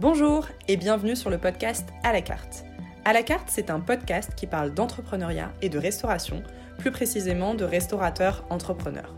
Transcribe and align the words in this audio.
Bonjour 0.00 0.46
et 0.66 0.78
bienvenue 0.78 1.14
sur 1.14 1.28
le 1.28 1.36
podcast 1.36 1.86
À 2.04 2.14
la 2.14 2.22
carte. 2.22 2.64
À 3.04 3.12
la 3.12 3.22
carte, 3.22 3.48
c'est 3.50 3.68
un 3.68 3.80
podcast 3.80 4.30
qui 4.34 4.46
parle 4.46 4.72
d'entrepreneuriat 4.72 5.52
et 5.60 5.68
de 5.68 5.78
restauration, 5.78 6.42
plus 6.78 6.90
précisément 6.90 7.52
de 7.52 7.66
restaurateurs 7.66 8.46
entrepreneurs. 8.48 9.14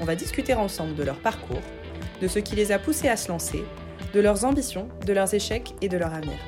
On 0.00 0.04
va 0.04 0.14
discuter 0.14 0.54
ensemble 0.54 0.94
de 0.94 1.02
leur 1.02 1.18
parcours, 1.18 1.60
de 2.20 2.28
ce 2.28 2.38
qui 2.38 2.54
les 2.54 2.70
a 2.70 2.78
poussés 2.78 3.08
à 3.08 3.16
se 3.16 3.32
lancer, 3.32 3.64
de 4.14 4.20
leurs 4.20 4.44
ambitions, 4.44 4.86
de 5.04 5.12
leurs 5.12 5.34
échecs 5.34 5.74
et 5.82 5.88
de 5.88 5.98
leur 5.98 6.14
avenir. 6.14 6.38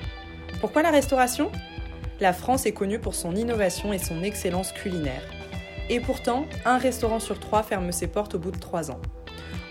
Pourquoi 0.61 0.83
la 0.85 0.93
restauration? 0.93 1.51
La 2.21 2.33
France 2.33 2.67
est 2.67 2.75
connue 2.75 3.01
pour 3.01 3.17
son 3.17 3.35
innovation 3.35 3.93
et 3.93 3.99
son 3.99 4.23
excellence 4.23 4.71
culinaire. 4.71 5.25
Et 5.91 5.99
pourtant, 5.99 6.47
un 6.65 6.79
restaurant 6.79 7.19
sur 7.19 7.41
trois 7.41 7.65
ferme 7.65 7.91
ses 7.91 8.07
portes 8.07 8.37
au 8.37 8.39
bout 8.39 8.53
de 8.53 8.61
trois 8.61 8.93
ans. 8.93 9.03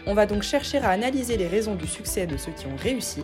On 0.06 0.14
va 0.14 0.26
donc 0.26 0.44
chercher 0.44 0.80
à 0.80 0.90
analyser 0.90 1.38
les 1.38 1.48
raisons 1.48 1.76
du 1.76 1.88
succès 1.88 2.28
de 2.28 2.36
ceux 2.36 2.52
qui 2.52 2.68
ont 2.68 2.76
réussi. 2.76 3.24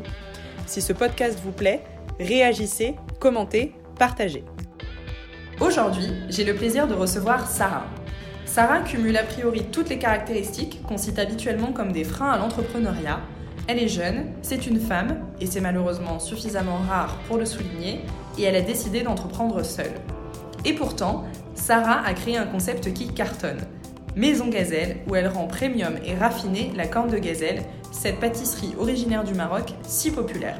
Si 0.70 0.84
ce 0.84 0.94
podcast 0.94 1.40
vous 1.44 1.52
plaît, 1.52 1.84
réagissez, 2.20 2.94
commentez, 3.20 3.74
partagez. 3.98 4.44
Aujourd'hui, 5.60 6.06
j'ai 6.30 6.44
le 6.44 6.54
plaisir 6.54 6.88
de 6.88 6.94
recevoir 6.94 7.50
Sarah. 7.50 7.88
Sarah 8.46 8.82
cumule 8.82 9.18
a 9.18 9.24
priori 9.24 9.64
toutes 9.72 9.90
les 9.90 9.98
caractéristiques 9.98 10.84
qu'on 10.84 11.00
cite 11.00 11.18
habituellement 11.18 11.72
comme 11.74 11.92
des 11.92 12.04
freins 12.04 12.30
à 12.30 12.38
l'entrepreneuriat. 12.38 13.20
Elle 13.66 13.80
est 13.80 13.88
jeune, 13.88 14.28
c'est 14.44 14.68
une 14.68 14.80
femme, 14.80 15.26
et 15.42 15.48
c'est 15.48 15.60
malheureusement 15.60 16.20
suffisamment 16.20 16.78
rare 16.88 17.18
pour 17.28 17.38
le 17.38 17.46
souligner, 17.46 18.02
et 18.38 18.44
elle 18.44 18.56
a 18.56 18.62
décidé 18.62 19.02
d'entreprendre 19.02 19.66
seule. 19.66 19.96
Et 20.66 20.74
pourtant, 20.74 21.24
Sarah 21.56 22.06
a 22.06 22.14
créé 22.14 22.38
un 22.38 22.46
concept 22.46 22.94
qui 22.94 23.12
cartonne. 23.12 23.62
Maison 24.16 24.50
Gazelle, 24.50 24.98
où 25.08 25.16
elle 25.16 25.30
rend 25.30 25.48
premium 25.48 25.96
et 26.06 26.14
raffinée 26.14 26.72
la 26.76 26.86
corne 26.86 27.10
de 27.10 27.18
gazelle, 27.18 27.64
cette 27.92 28.20
pâtisserie 28.20 28.76
originaire 28.80 29.24
du 29.24 29.34
Maroc 29.34 29.74
si 29.84 30.12
populaire. 30.12 30.58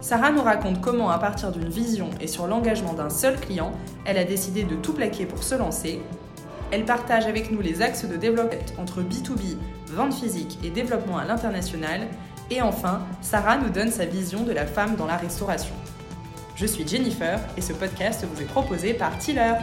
Sarah 0.00 0.32
nous 0.32 0.42
raconte 0.42 0.80
comment, 0.80 1.10
à 1.10 1.18
partir 1.18 1.52
d'une 1.52 1.68
vision 1.68 2.10
et 2.20 2.26
sur 2.26 2.46
l'engagement 2.48 2.92
d'un 2.92 3.10
seul 3.10 3.38
client, 3.38 3.72
elle 4.04 4.18
a 4.18 4.24
décidé 4.24 4.64
de 4.64 4.74
tout 4.74 4.92
plaquer 4.92 5.26
pour 5.26 5.44
se 5.44 5.54
lancer. 5.54 6.02
Elle 6.72 6.84
partage 6.84 7.26
avec 7.26 7.52
nous 7.52 7.60
les 7.60 7.82
axes 7.82 8.04
de 8.04 8.16
développement 8.16 8.58
entre 8.78 9.02
B2B, 9.02 9.56
vente 9.88 10.14
physique 10.14 10.58
et 10.64 10.70
développement 10.70 11.18
à 11.18 11.24
l'international. 11.24 12.08
Et 12.50 12.60
enfin, 12.62 13.02
Sarah 13.20 13.58
nous 13.58 13.70
donne 13.70 13.90
sa 13.90 14.04
vision 14.04 14.42
de 14.42 14.52
la 14.52 14.66
femme 14.66 14.96
dans 14.96 15.06
la 15.06 15.16
restauration. 15.16 15.74
Je 16.56 16.66
suis 16.66 16.86
Jennifer 16.86 17.38
et 17.56 17.60
ce 17.60 17.72
podcast 17.72 18.26
vous 18.30 18.42
est 18.42 18.46
proposé 18.46 18.94
par 18.94 19.16
Tiller. 19.18 19.54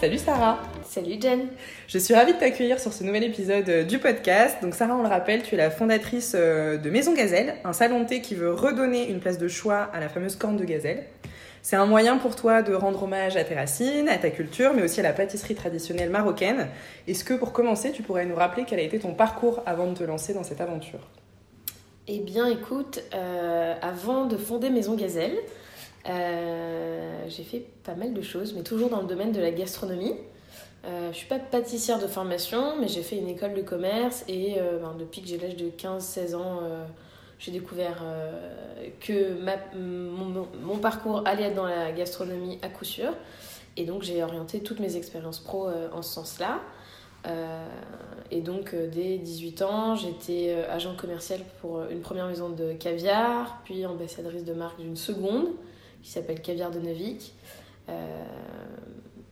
Salut 0.00 0.18
Sarah 0.18 0.58
Salut 0.96 1.20
Jen 1.20 1.48
Je 1.88 1.98
suis 1.98 2.14
ravie 2.14 2.32
de 2.32 2.38
t'accueillir 2.38 2.80
sur 2.80 2.90
ce 2.90 3.04
nouvel 3.04 3.22
épisode 3.24 3.68
euh, 3.68 3.84
du 3.84 3.98
podcast. 3.98 4.62
Donc 4.62 4.74
Sarah, 4.74 4.96
on 4.96 5.02
le 5.02 5.08
rappelle, 5.08 5.42
tu 5.42 5.54
es 5.54 5.58
la 5.58 5.70
fondatrice 5.70 6.32
euh, 6.34 6.78
de 6.78 6.88
Maison 6.88 7.12
Gazelle, 7.12 7.56
un 7.64 7.74
salon 7.74 8.00
de 8.00 8.06
thé 8.06 8.22
qui 8.22 8.34
veut 8.34 8.50
redonner 8.54 9.10
une 9.10 9.20
place 9.20 9.36
de 9.36 9.46
choix 9.46 9.90
à 9.92 10.00
la 10.00 10.08
fameuse 10.08 10.36
corne 10.36 10.56
de 10.56 10.64
gazelle. 10.64 11.04
C'est 11.60 11.76
un 11.76 11.84
moyen 11.84 12.16
pour 12.16 12.34
toi 12.34 12.62
de 12.62 12.72
rendre 12.72 13.02
hommage 13.02 13.36
à 13.36 13.44
tes 13.44 13.54
racines, 13.54 14.08
à 14.08 14.16
ta 14.16 14.30
culture, 14.30 14.72
mais 14.72 14.82
aussi 14.82 15.00
à 15.00 15.02
la 15.02 15.12
pâtisserie 15.12 15.54
traditionnelle 15.54 16.08
marocaine. 16.08 16.66
Est-ce 17.06 17.24
que 17.24 17.34
pour 17.34 17.52
commencer, 17.52 17.92
tu 17.92 18.02
pourrais 18.02 18.24
nous 18.24 18.36
rappeler 18.36 18.64
quel 18.66 18.78
a 18.78 18.82
été 18.82 18.98
ton 18.98 19.12
parcours 19.12 19.62
avant 19.66 19.88
de 19.92 19.98
te 19.98 20.04
lancer 20.04 20.32
dans 20.32 20.44
cette 20.44 20.62
aventure? 20.62 21.00
Eh 22.08 22.20
bien 22.20 22.46
écoute, 22.46 23.02
euh, 23.14 23.74
avant 23.82 24.24
de 24.24 24.38
fonder 24.38 24.70
Maison 24.70 24.94
Gazelle, 24.94 25.36
euh, 26.08 27.24
j'ai 27.28 27.42
fait 27.42 27.66
pas 27.84 27.96
mal 27.96 28.14
de 28.14 28.22
choses, 28.22 28.54
mais 28.54 28.62
toujours 28.62 28.88
dans 28.88 29.02
le 29.02 29.06
domaine 29.06 29.32
de 29.32 29.42
la 29.42 29.50
gastronomie. 29.50 30.14
Euh, 30.86 31.10
je 31.12 31.16
suis 31.16 31.26
pas 31.26 31.40
pâtissière 31.40 31.98
de 31.98 32.06
formation, 32.06 32.78
mais 32.80 32.86
j'ai 32.86 33.02
fait 33.02 33.16
une 33.16 33.28
école 33.28 33.54
de 33.54 33.62
commerce 33.62 34.24
et 34.28 34.56
euh, 34.58 34.78
ben, 34.78 34.94
depuis 34.96 35.20
que 35.20 35.26
j'ai 35.26 35.36
l'âge 35.36 35.56
de 35.56 35.68
15-16 35.68 36.36
ans, 36.36 36.60
euh, 36.62 36.84
j'ai 37.40 37.50
découvert 37.50 38.02
euh, 38.04 38.88
que 39.00 39.36
mon, 39.74 40.78
parcours 40.78 41.22
allait 41.26 41.44
être 41.44 41.56
dans 41.56 41.66
la 41.66 41.90
gastronomie 41.90 42.58
à 42.62 42.68
coup 42.68 42.84
sûr. 42.84 43.12
Et 43.76 43.84
donc 43.84 44.02
j'ai 44.02 44.22
orienté 44.22 44.60
toutes 44.60 44.78
mes 44.78 44.96
expériences 44.96 45.40
pro 45.40 45.68
en 45.92 46.02
ce 46.02 46.14
sens-là. 46.14 46.60
Et 48.30 48.40
donc 48.40 48.74
dès 48.74 49.18
18 49.18 49.62
ans, 49.62 49.96
j'étais 49.96 50.54
agent 50.70 50.94
commercial 50.96 51.40
pour 51.60 51.82
une 51.90 52.00
première 52.00 52.26
maison 52.26 52.48
de 52.48 52.72
caviar, 52.72 53.60
puis 53.64 53.84
ambassadrice 53.84 54.44
de 54.44 54.54
marque 54.54 54.80
d'une 54.80 54.96
seconde 54.96 55.48
qui 56.02 56.10
s'appelle 56.10 56.40
Caviar 56.40 56.70
de 56.70 56.78
Novik, 56.78 57.34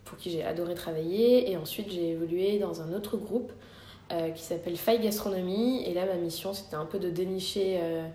pour 0.04 0.18
qui 0.18 0.30
j'ai 0.30 0.44
adoré 0.44 0.74
travailler. 0.74 1.50
Et 1.50 1.56
ensuite, 1.56 1.90
j'ai 1.90 2.10
évolué 2.10 2.58
dans 2.58 2.82
un 2.82 2.92
autre 2.92 3.16
groupe 3.16 3.52
euh, 4.12 4.30
qui 4.30 4.42
s'appelle 4.42 4.76
Faille 4.76 5.00
Gastronomie. 5.00 5.82
Et 5.86 5.94
là, 5.94 6.04
ma 6.06 6.14
mission, 6.14 6.52
c'était 6.52 6.76
un 6.76 6.84
peu 6.84 6.98
de 6.98 7.10
dénicher 7.10 7.78
euh, 7.82 8.06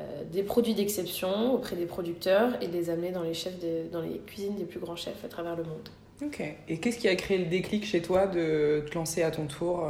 euh, 0.00 0.24
des 0.32 0.42
produits 0.42 0.74
d'exception 0.74 1.54
auprès 1.54 1.76
des 1.76 1.86
producteurs 1.86 2.50
et 2.62 2.66
de 2.68 2.72
les 2.72 2.90
amener 2.90 3.12
dans 3.12 3.22
les, 3.22 3.34
chefs 3.34 3.58
de- 3.60 3.84
dans 3.92 4.00
les 4.00 4.18
cuisines 4.26 4.56
des 4.56 4.64
plus 4.64 4.80
grands 4.80 4.96
chefs 4.96 5.24
à 5.24 5.28
travers 5.28 5.56
le 5.56 5.62
monde. 5.64 5.88
Ok. 6.22 6.42
Et 6.68 6.78
qu'est-ce 6.80 6.98
qui 6.98 7.08
a 7.08 7.14
créé 7.16 7.38
le 7.38 7.46
déclic 7.46 7.84
chez 7.86 8.02
toi 8.02 8.26
de 8.26 8.84
te 8.90 8.94
lancer 8.94 9.22
à 9.22 9.30
ton 9.30 9.46
tour 9.46 9.86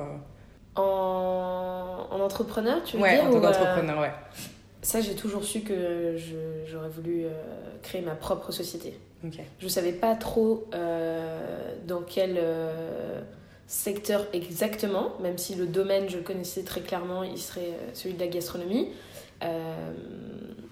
En, 0.76 2.06
en 2.10 2.20
entrepreneur, 2.20 2.82
tu 2.84 2.96
veux 2.96 3.02
Ouais, 3.02 3.14
dire 3.16 3.24
en 3.24 3.32
tant 3.32 3.40
qu'entrepreneur, 3.40 3.98
ouais. 4.00 4.12
Ça, 4.82 5.00
j'ai 5.00 5.14
toujours 5.14 5.44
su 5.44 5.60
que 5.60 6.16
je- 6.16 6.64
j'aurais 6.70 6.88
voulu 6.88 7.24
euh, 7.24 7.30
créer 7.82 8.00
ma 8.00 8.14
propre 8.14 8.50
société. 8.52 8.98
Je 9.58 9.68
savais 9.68 9.92
pas 9.92 10.14
trop 10.16 10.64
euh, 10.72 11.74
dans 11.86 12.00
quel 12.00 12.36
euh, 12.38 13.20
secteur 13.66 14.26
exactement, 14.32 15.12
même 15.20 15.36
si 15.36 15.54
le 15.54 15.66
domaine 15.66 16.08
je 16.08 16.18
connaissais 16.18 16.62
très 16.62 16.80
clairement, 16.80 17.22
il 17.22 17.36
serait 17.38 17.72
celui 17.92 18.14
de 18.14 18.20
la 18.20 18.28
gastronomie. 18.28 18.88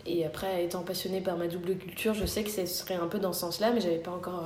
Et 0.07 0.25
après, 0.25 0.65
étant 0.65 0.83
passionnée 0.83 1.21
par 1.21 1.37
ma 1.37 1.47
double 1.49 1.77
culture, 1.77 2.15
je 2.15 2.25
sais 2.27 2.43
que 2.43 2.51
ce 2.51 2.65
serait 2.67 2.95
un 2.95 3.07
peu 3.07 3.19
dans 3.19 3.33
ce 3.33 3.41
sens-là, 3.41 3.71
mais 3.73 3.81
j'avais 3.81 3.99
pas 3.99 4.11
encore 4.11 4.45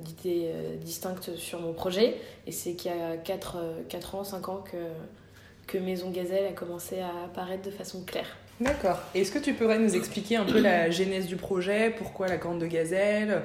d'idée 0.00 0.50
distincte 0.82 1.34
sur 1.36 1.60
mon 1.60 1.72
projet. 1.72 2.16
Et 2.46 2.52
c'est 2.52 2.74
qu'il 2.74 2.90
y 2.90 2.94
a 2.94 3.16
4, 3.16 3.56
ans, 4.14 4.24
5 4.24 4.48
ans 4.48 4.62
que, 4.70 4.76
que 5.70 5.78
Maison 5.78 6.10
Gazelle 6.10 6.46
a 6.46 6.52
commencé 6.52 6.98
à 7.00 7.10
apparaître 7.26 7.62
de 7.62 7.70
façon 7.70 8.02
claire. 8.04 8.26
D'accord. 8.60 8.98
Est-ce 9.14 9.30
que 9.30 9.38
tu 9.38 9.54
pourrais 9.54 9.78
nous 9.78 9.94
expliquer 9.94 10.36
un 10.36 10.44
peu 10.44 10.60
la 10.60 10.90
genèse 10.90 11.26
du 11.26 11.36
projet 11.36 11.94
Pourquoi 11.96 12.26
la 12.28 12.36
corne 12.38 12.58
de 12.58 12.66
gazelle 12.66 13.42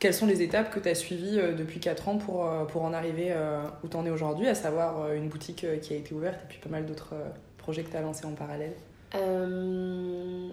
Quelles 0.00 0.14
sont 0.14 0.26
les 0.26 0.40
étapes 0.42 0.70
que 0.74 0.80
tu 0.80 0.88
as 0.88 0.94
suivies 0.94 1.38
euh, 1.38 1.52
depuis 1.54 1.78
4 1.78 2.08
ans 2.08 2.16
pour, 2.16 2.46
euh, 2.46 2.64
pour 2.64 2.82
en 2.82 2.92
arriver 2.94 3.28
euh, 3.30 3.60
où 3.84 3.88
tu 3.88 3.96
en 3.96 4.06
es 4.06 4.10
aujourd'hui, 4.10 4.48
à 4.48 4.54
savoir 4.54 5.12
une 5.12 5.28
boutique 5.28 5.66
qui 5.82 5.92
a 5.92 5.96
été 5.96 6.14
ouverte 6.14 6.40
et 6.44 6.48
puis 6.48 6.58
pas 6.58 6.70
mal 6.70 6.86
d'autres 6.86 7.14
projets 7.58 7.82
que 7.82 7.90
tu 7.90 7.96
as 7.96 8.00
lancés 8.00 8.24
en 8.24 8.32
parallèle? 8.32 8.72
Euh, 9.14 10.48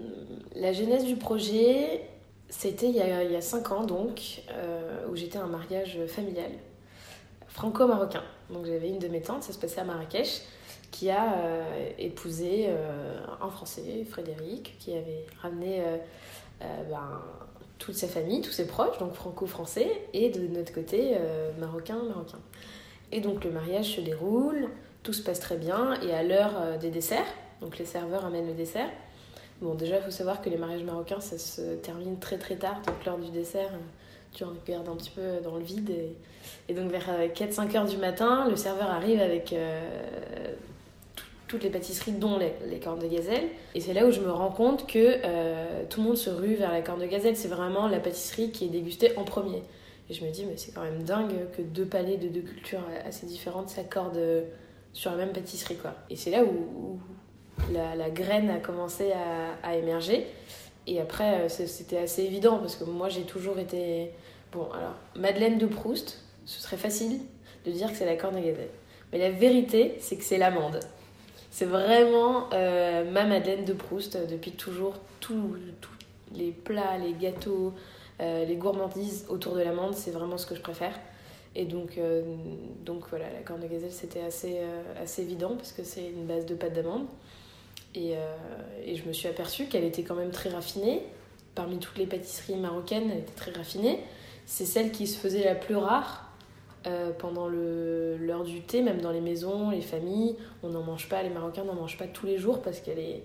la 0.55 0.73
genèse 0.73 1.05
du 1.05 1.15
projet, 1.15 2.01
c'était 2.49 2.87
il, 2.89 2.95
y 2.95 3.01
a- 3.01 3.23
il 3.23 3.31
y 3.31 3.35
a 3.35 3.41
5 3.41 3.71
ans 3.71 3.83
donc, 3.85 4.41
euh, 4.51 5.07
où 5.09 5.15
j'étais 5.15 5.37
à 5.37 5.43
un 5.43 5.47
mariage 5.47 5.97
familial 6.07 6.51
franco-marocain. 7.47 8.23
Donc 8.49 8.65
j'avais 8.65 8.89
une 8.89 8.99
de 8.99 9.07
mes 9.07 9.21
tantes, 9.21 9.43
ça 9.43 9.53
se 9.53 9.57
passait 9.57 9.79
à 9.79 9.83
Marrakech, 9.85 10.41
qui 10.91 11.09
a 11.09 11.33
euh, 11.37 11.89
épousé 11.97 12.65
euh, 12.67 13.17
un 13.41 13.49
Français, 13.49 14.05
Frédéric, 14.09 14.75
qui 14.79 14.93
avait 14.93 15.25
ramené 15.41 15.81
euh, 16.61 16.65
ben, 16.89 17.21
toute 17.77 17.95
sa 17.95 18.07
famille, 18.07 18.41
tous 18.41 18.51
ses 18.51 18.67
proches, 18.67 18.97
donc 18.99 19.13
franco-français, 19.13 19.89
et 20.13 20.29
de 20.29 20.47
notre 20.47 20.73
côté, 20.73 21.15
euh, 21.15 21.51
marocain-marocain. 21.59 22.39
Et 23.11 23.19
donc 23.19 23.43
le 23.43 23.51
mariage 23.51 23.95
se 23.95 24.01
déroule, 24.01 24.69
tout 25.03 25.13
se 25.13 25.21
passe 25.21 25.39
très 25.39 25.57
bien, 25.57 25.99
et 26.01 26.13
à 26.13 26.23
l'heure 26.23 26.79
des 26.79 26.89
desserts, 26.89 27.27
donc 27.61 27.77
les 27.77 27.85
serveurs 27.85 28.25
amènent 28.25 28.47
le 28.47 28.53
dessert. 28.53 28.89
Bon, 29.61 29.73
déjà, 29.73 29.97
il 29.97 30.03
faut 30.03 30.11
savoir 30.11 30.41
que 30.41 30.49
les 30.49 30.57
mariages 30.57 30.83
marocains, 30.83 31.21
ça 31.21 31.37
se 31.37 31.75
termine 31.75 32.19
très 32.19 32.37
très 32.37 32.55
tard. 32.55 32.81
Donc, 32.85 33.05
l'heure 33.05 33.17
du 33.17 33.29
dessert, 33.31 33.71
tu 34.33 34.43
regardes 34.43 34.89
un 34.89 34.95
petit 34.97 35.11
peu 35.11 35.39
dans 35.41 35.55
le 35.55 35.63
vide. 35.63 35.93
Et, 36.67 36.73
donc, 36.73 36.91
vers 36.91 37.07
4-5 37.33 37.77
heures 37.77 37.85
du 37.85 37.95
matin, 37.95 38.49
le 38.49 38.57
serveur 38.57 38.89
arrive 38.89 39.21
avec 39.21 39.55
toutes 41.47 41.63
les 41.63 41.69
pâtisseries, 41.69 42.13
dont 42.13 42.39
les, 42.39 42.79
cornes 42.79 42.99
de 42.99 43.07
gazelle. 43.07 43.43
Et 43.75 43.79
c'est 43.79 43.93
là 43.93 44.05
où 44.05 44.11
je 44.11 44.19
me 44.19 44.31
rends 44.31 44.51
compte 44.51 44.87
que 44.87 45.19
euh, 45.23 45.83
tout 45.89 46.01
le 46.01 46.07
monde 46.07 46.17
se 46.17 46.29
rue 46.29 46.55
vers 46.55 46.71
la 46.71 46.81
corne 46.81 46.99
de 46.99 47.05
gazelle. 47.05 47.35
C'est 47.35 47.47
vraiment 47.47 47.87
la 47.87 47.99
pâtisserie 47.99 48.51
qui 48.51 48.65
est 48.65 48.69
dégustée 48.69 49.15
en 49.17 49.23
premier. 49.23 49.61
Et 50.09 50.13
je 50.13 50.23
me 50.23 50.31
dis, 50.31 50.45
mais 50.45 50.57
c'est 50.57 50.71
quand 50.71 50.83
même 50.83 51.03
dingue 51.03 51.33
que 51.55 51.61
deux 51.61 51.85
palais 51.85 52.17
de 52.17 52.27
deux 52.27 52.41
cultures 52.41 52.83
assez 53.05 53.25
différentes 53.25 53.69
s'accordent 53.69 54.17
euh, 54.17 54.43
sur 54.93 55.11
la 55.11 55.17
même 55.17 55.33
pâtisserie, 55.33 55.77
quoi. 55.77 55.93
Et 56.09 56.15
c'est 56.15 56.31
là 56.31 56.43
où, 56.43 56.99
la, 57.71 58.09
graine 58.09 58.49
a 58.49 58.57
commencé 58.57 59.11
à, 59.63 59.75
émerger. 59.75 60.27
Et 60.87 60.99
après, 60.99 61.41
euh, 61.41 61.49
c'était 61.49 61.97
assez 61.97 62.23
évident 62.23 62.59
parce 62.59 62.75
que 62.75 62.83
moi, 62.83 63.09
j'ai 63.09 63.23
toujours 63.23 63.59
été. 63.59 64.11
Bon, 64.51 64.67
alors, 64.71 64.93
Madeleine 65.15 65.57
de 65.57 65.65
Proust, 65.65 66.23
ce 66.45 66.61
serait 66.61 66.77
facile 66.77 67.19
de 67.65 67.71
dire 67.71 67.91
que 67.91 67.97
c'est 67.97 68.05
la 68.05 68.15
corne 68.15 68.35
à 68.35 68.41
gazelle. 68.41 68.69
Mais 69.11 69.19
la 69.19 69.31
vérité, 69.31 69.95
c'est 69.99 70.17
que 70.17 70.23
c'est 70.23 70.37
l'amande. 70.37 70.79
C'est 71.55 71.63
vraiment 71.63 72.49
euh, 72.51 73.09
ma 73.09 73.23
Madeleine 73.23 73.63
de 73.63 73.71
Proust 73.71 74.17
euh, 74.17 74.25
depuis 74.25 74.51
toujours. 74.51 74.95
Tous 75.21 75.55
les 76.33 76.51
plats, 76.51 76.97
les 76.97 77.13
gâteaux, 77.13 77.73
euh, 78.19 78.43
les 78.43 78.57
gourmandises 78.57 79.25
autour 79.29 79.55
de 79.55 79.61
l'amande, 79.61 79.93
c'est 79.93 80.11
vraiment 80.11 80.37
ce 80.37 80.45
que 80.45 80.53
je 80.53 80.59
préfère. 80.59 80.99
Et 81.55 81.63
donc, 81.63 81.97
donc 82.83 83.07
voilà, 83.09 83.31
la 83.31 83.39
corne 83.39 83.61
de 83.61 83.67
gazelle, 83.67 83.93
c'était 83.93 84.19
assez, 84.19 84.59
assez 85.01 85.21
évident 85.21 85.55
parce 85.55 85.71
que 85.71 85.85
c'est 85.85 86.05
une 86.09 86.25
base 86.25 86.45
de 86.45 86.53
pâte 86.53 86.73
d'amande. 86.73 87.05
Et, 87.95 88.15
et, 88.85 88.95
je 88.97 89.07
me 89.07 89.13
suis 89.13 89.29
aperçue 89.29 89.67
qu'elle 89.67 89.85
était 89.85 90.03
quand 90.03 90.15
même 90.15 90.31
très 90.31 90.49
raffinée. 90.49 91.03
Parmi 91.55 91.77
toutes 91.77 91.97
les 91.97 92.07
pâtisseries 92.07 92.57
marocaines, 92.57 93.09
elle 93.09 93.19
était 93.19 93.31
très 93.31 93.51
raffinée. 93.51 94.01
C'est 94.45 94.65
celle 94.65 94.91
qui 94.91 95.07
se 95.07 95.17
faisait 95.17 95.45
la 95.45 95.55
plus 95.55 95.77
rare 95.77 96.24
euh, 96.87 97.11
pendant 97.17 97.47
l'heure 97.47 98.43
du 98.43 98.61
thé, 98.61 98.83
même 98.83 99.01
dans 99.01 99.11
les 99.11 99.21
maisons, 99.21 99.71
les 99.71 99.81
familles. 99.81 100.35
On 100.61 100.69
n'en 100.69 100.83
mange 100.83 101.09
pas, 101.09 101.23
les 101.23 101.29
Marocains 101.29 101.63
n'en 101.63 101.73
mangent 101.73 101.97
pas 101.97 102.05
tous 102.05 102.27
les 102.27 102.37
jours 102.37 102.61
parce 102.61 102.79
qu'elle 102.79 102.99
est, 102.99 103.23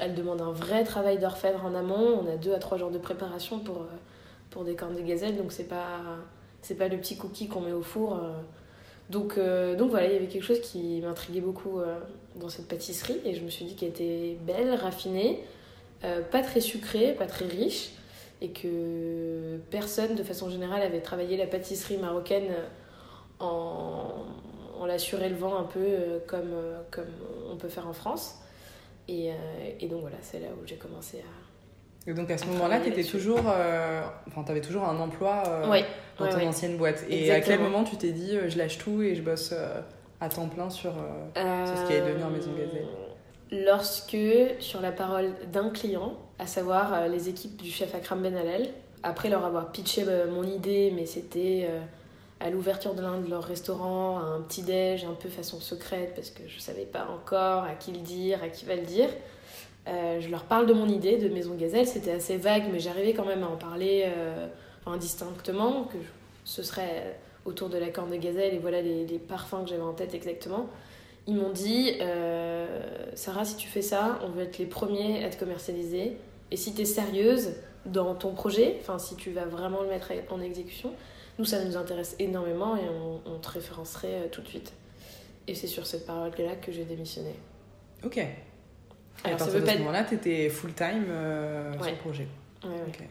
elle 0.00 0.14
demande 0.14 0.40
un 0.40 0.52
vrai 0.52 0.82
travail 0.82 1.18
d'orfèvre 1.18 1.62
en 1.64 1.74
amont. 1.74 2.22
On 2.24 2.32
a 2.32 2.36
deux 2.36 2.54
à 2.54 2.58
trois 2.58 2.78
jours 2.78 2.90
de 2.90 2.96
préparation 2.98 3.58
pour, 3.58 3.82
euh, 3.82 3.96
pour 4.50 4.64
des 4.64 4.74
cornes 4.74 4.94
de 4.94 5.02
gazelle, 5.02 5.36
donc 5.36 5.52
c'est 5.52 5.68
pas, 5.68 6.00
pas 6.78 6.88
le 6.88 6.96
petit 6.96 7.18
cookie 7.18 7.48
qu'on 7.48 7.60
met 7.60 7.72
au 7.72 7.82
four. 7.82 8.14
Euh. 8.14 8.32
Donc, 9.10 9.38
donc 9.38 9.90
voilà, 9.90 10.06
il 10.06 10.14
y 10.14 10.16
avait 10.16 10.26
quelque 10.26 10.42
chose 10.42 10.60
qui 10.60 11.00
m'intriguait 11.00 11.40
beaucoup 11.40 11.78
dans 12.34 12.48
cette 12.48 12.66
pâtisserie 12.66 13.20
et 13.24 13.34
je 13.34 13.44
me 13.44 13.50
suis 13.50 13.64
dit 13.64 13.76
qu'elle 13.76 13.90
était 13.90 14.36
belle, 14.44 14.74
raffinée, 14.74 15.44
pas 16.00 16.42
très 16.42 16.60
sucrée, 16.60 17.14
pas 17.16 17.26
très 17.26 17.44
riche 17.44 17.90
et 18.40 18.48
que 18.48 19.58
personne 19.70 20.16
de 20.16 20.24
façon 20.24 20.50
générale 20.50 20.82
avait 20.82 21.02
travaillé 21.02 21.36
la 21.36 21.46
pâtisserie 21.46 21.98
marocaine 21.98 22.50
en, 23.40 24.24
en 24.80 24.86
la 24.86 24.98
surélevant 24.98 25.56
un 25.56 25.64
peu 25.64 25.80
euh, 25.80 26.18
comme, 26.26 26.52
euh, 26.52 26.80
comme 26.90 27.08
on 27.50 27.56
peut 27.56 27.68
faire 27.68 27.86
en 27.86 27.92
France. 27.92 28.36
Et, 29.08 29.30
euh, 29.30 29.34
et 29.78 29.86
donc 29.88 30.00
voilà, 30.00 30.16
c'est 30.20 30.40
là 30.40 30.48
où 30.52 30.66
j'ai 30.66 30.76
commencé 30.76 31.18
à. 31.18 32.10
Et 32.10 32.14
donc 32.14 32.30
à 32.30 32.38
ce 32.38 32.46
moment-là, 32.46 32.78
tu 32.80 32.88
étais 32.88 33.02
toujours, 33.02 33.40
enfin, 33.40 34.44
avais 34.48 34.60
toujours 34.60 34.84
un 34.84 34.96
emploi 35.00 35.42
dans 36.18 36.28
ton 36.28 36.46
ancienne 36.46 36.76
boîte. 36.76 37.04
Et 37.10 37.32
à 37.32 37.40
quel 37.40 37.58
moment 37.58 37.82
tu 37.82 37.96
t'es 37.96 38.12
dit, 38.12 38.38
je 38.46 38.56
lâche 38.58 38.78
tout 38.78 39.02
et 39.02 39.16
je 39.16 39.22
bosse 39.22 39.52
à 40.20 40.28
temps 40.28 40.46
plein 40.46 40.70
sur, 40.70 40.92
sur 40.92 41.78
ce 41.78 41.86
qui 41.88 41.94
est 41.94 42.02
devenu 42.02 42.22
en 42.22 42.30
Maison 42.30 42.52
Gazelle? 42.52 42.86
Lorsque, 43.50 44.16
sur 44.60 44.80
la 44.80 44.92
parole 44.92 45.32
d'un 45.52 45.70
client, 45.70 46.14
à 46.38 46.46
savoir 46.46 47.08
les 47.08 47.28
équipes 47.28 47.60
du 47.60 47.72
chef 47.72 47.92
Akram 47.92 48.22
Ben 48.22 48.36
Halal, 48.36 48.68
après 49.02 49.28
leur 49.28 49.44
avoir 49.44 49.72
pitché 49.72 50.04
mon 50.30 50.44
idée, 50.44 50.92
mais 50.94 51.06
c'était 51.06 51.68
à 52.40 52.50
l'ouverture 52.50 52.94
de 52.94 53.00
l'un 53.00 53.18
de 53.18 53.30
leurs 53.30 53.44
restaurants, 53.44 54.18
à 54.18 54.22
un 54.22 54.40
petit 54.42 54.62
déj 54.62 55.04
un 55.04 55.14
peu 55.14 55.28
façon 55.28 55.60
secrète 55.60 56.14
parce 56.14 56.30
que 56.30 56.42
je 56.46 56.58
savais 56.60 56.84
pas 56.84 57.08
encore 57.08 57.64
à 57.64 57.74
qui 57.74 57.92
le 57.92 58.00
dire, 58.00 58.42
à 58.42 58.48
qui 58.48 58.64
va 58.66 58.76
le 58.76 58.82
dire. 58.82 59.08
Euh, 59.88 60.20
je 60.20 60.28
leur 60.28 60.44
parle 60.44 60.66
de 60.66 60.72
mon 60.72 60.88
idée 60.88 61.16
de 61.16 61.28
Maison 61.28 61.54
Gazelle, 61.54 61.86
c'était 61.86 62.10
assez 62.10 62.36
vague 62.36 62.64
mais 62.72 62.80
j'arrivais 62.80 63.14
quand 63.14 63.24
même 63.24 63.42
à 63.42 63.48
en 63.48 63.56
parler 63.56 64.04
euh, 64.06 64.48
indistinctement, 64.84 65.84
que 65.84 65.98
ce 66.44 66.62
serait 66.62 67.18
autour 67.44 67.68
de 67.68 67.78
la 67.78 67.88
corne 67.88 68.10
de 68.10 68.16
gazelle 68.16 68.54
et 68.54 68.58
voilà 68.58 68.82
les, 68.82 69.04
parfums 69.18 69.62
que 69.64 69.70
j'avais 69.70 69.82
en 69.82 69.92
tête 69.92 70.14
exactement. 70.14 70.68
Ils 71.28 71.36
m'ont 71.36 71.50
dit 71.50 71.94
euh, 72.00 72.66
Sarah, 73.14 73.44
si 73.44 73.56
tu 73.56 73.68
fais 73.68 73.82
ça, 73.82 74.18
on 74.24 74.28
veut 74.28 74.42
être 74.42 74.58
les 74.58 74.66
premiers 74.66 75.24
à 75.24 75.30
te 75.30 75.38
commercialiser. 75.38 76.18
Et 76.50 76.56
si 76.56 76.74
tu 76.74 76.82
es 76.82 76.84
sérieuse 76.84 77.54
dans 77.84 78.14
ton 78.14 78.32
projet, 78.32 78.76
enfin 78.80 78.98
si 78.98 79.16
tu 79.16 79.30
vas 79.30 79.44
vraiment 79.44 79.82
le 79.82 79.88
mettre 79.88 80.12
en 80.30 80.40
exécution, 80.40 80.92
nous, 81.38 81.44
ça 81.44 81.62
nous 81.64 81.76
intéresse 81.76 82.16
énormément 82.18 82.76
et 82.76 82.88
on, 83.26 83.38
te 83.38 83.48
référencerait 83.48 84.14
euh, 84.14 84.28
tout 84.30 84.40
de 84.40 84.48
suite. 84.48 84.72
Et 85.46 85.54
c'est 85.54 85.66
sur 85.66 85.86
cette 85.86 86.06
parole-là 86.06 86.56
que 86.56 86.72
j'ai 86.72 86.84
démissionné. 86.84 87.34
Ok. 88.04 88.18
Alors, 89.24 89.36
à 89.36 89.44
partir 89.44 89.60
de 89.60 89.66
ce 89.66 89.78
moment-là, 89.78 90.04
tu 90.04 90.14
étais 90.14 90.48
full-time 90.48 91.04
euh, 91.08 91.72
sur 91.74 91.90
le 91.90 91.96
projet. 91.96 92.26
Ouais, 92.64 92.70
ouais. 92.70 93.08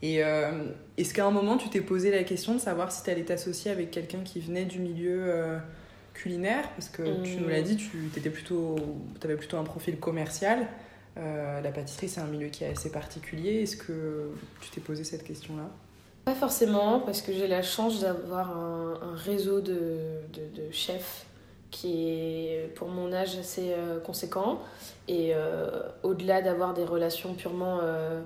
Et 0.00 0.22
euh, 0.22 0.66
est-ce 0.96 1.14
qu'à 1.14 1.26
un 1.26 1.30
moment, 1.30 1.56
tu 1.56 1.68
t'es 1.70 1.80
posé 1.80 2.10
la 2.10 2.22
question 2.22 2.54
de 2.54 2.60
savoir 2.60 2.92
si 2.92 3.02
tu 3.02 3.10
allais 3.10 3.24
t'associer 3.24 3.70
avec 3.70 3.90
quelqu'un 3.90 4.20
qui 4.20 4.40
venait 4.40 4.64
du 4.64 4.78
milieu 4.78 5.58
culinaire? 6.14 6.68
Parce 6.70 6.88
que 6.88 7.22
tu 7.22 7.36
nous 7.36 7.48
l'as 7.48 7.62
dit, 7.62 7.76
tu 7.76 7.98
étais 8.16 8.30
plutôt, 8.30 8.76
avais 9.22 9.36
plutôt 9.36 9.56
un 9.56 9.64
profil 9.64 9.98
commercial. 9.98 10.68
la 11.16 11.72
pâtisserie, 11.72 12.08
c'est 12.08 12.20
un 12.20 12.26
milieu 12.26 12.48
qui 12.48 12.62
est 12.62 12.68
assez 12.68 12.90
particulier. 12.90 13.62
Est-ce 13.62 13.76
que 13.76 14.30
tu 14.60 14.70
t'es 14.70 14.80
posé 14.80 15.02
cette 15.02 15.24
question-là? 15.24 15.68
Pas 16.28 16.34
forcément, 16.34 17.00
parce 17.00 17.22
que 17.22 17.32
j'ai 17.32 17.48
la 17.48 17.62
chance 17.62 18.00
d'avoir 18.00 18.50
un, 18.50 19.14
réseau 19.14 19.62
de, 19.62 19.96
de, 20.34 20.70
chefs 20.70 21.24
qui 21.70 22.10
est 22.10 22.70
pour 22.74 22.88
mon 22.88 23.14
âge 23.14 23.38
assez 23.38 23.72
euh, 23.72 23.98
conséquent. 23.98 24.58
Et 25.08 25.30
euh, 25.34 25.80
au-delà 26.02 26.42
d'avoir 26.42 26.74
des 26.74 26.84
relations 26.84 27.32
purement 27.32 27.78
euh, 27.82 28.20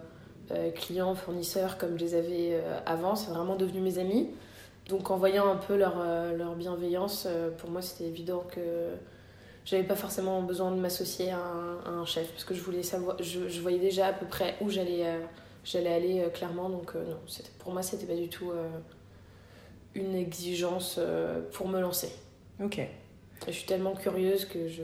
clients, 0.75 1.15
fournisseurs 1.15 1.79
comme 1.79 1.97
je 1.97 2.05
les 2.05 2.15
avais 2.17 2.61
avant, 2.87 3.15
c'est 3.15 3.31
vraiment 3.31 3.55
devenu 3.55 3.81
mes 3.81 3.99
amis. 3.99 4.31
Donc 4.89 5.13
en 5.13 5.17
voyant 5.17 5.49
un 5.49 5.57
peu 5.57 5.77
leur, 5.77 5.95
leur 6.37 6.57
bienveillance, 6.57 7.29
pour 7.59 7.71
moi 7.71 7.83
c'était 7.83 8.09
évident 8.09 8.43
que 8.53 8.61
j'avais 9.65 9.85
pas 9.85 9.95
forcément 9.95 10.43
besoin 10.43 10.73
de 10.73 10.81
m'associer 10.81 11.31
à, 11.31 11.39
un 11.89 12.05
chef, 12.05 12.33
parce 12.33 12.45
que 12.45 12.53
je 12.53 12.63
voulais 12.63 12.83
savoir, 12.83 13.17
je, 13.23 13.49
je 13.49 13.61
voyais 13.61 13.79
déjà 13.79 14.09
à 14.09 14.13
peu 14.13 14.27
près 14.27 14.57
où 14.61 14.71
j'allais 14.71 15.07
j'allais 15.65 15.93
aller 15.93 16.21
euh, 16.21 16.29
clairement. 16.29 16.69
Donc 16.69 16.93
euh, 16.95 17.05
non, 17.05 17.19
pour 17.59 17.73
moi, 17.73 17.83
c'était 17.83 18.07
pas 18.07 18.15
du 18.15 18.29
tout 18.29 18.51
euh, 18.51 18.69
une 19.95 20.15
exigence 20.15 20.99
pour 21.53 21.69
me 21.69 21.81
lancer. 21.81 22.11
Ok. 22.63 22.81
je 23.47 23.53
suis 23.53 23.67
tellement 23.67 23.95
curieuse 23.95 24.45
que 24.45 24.69
je 24.69 24.83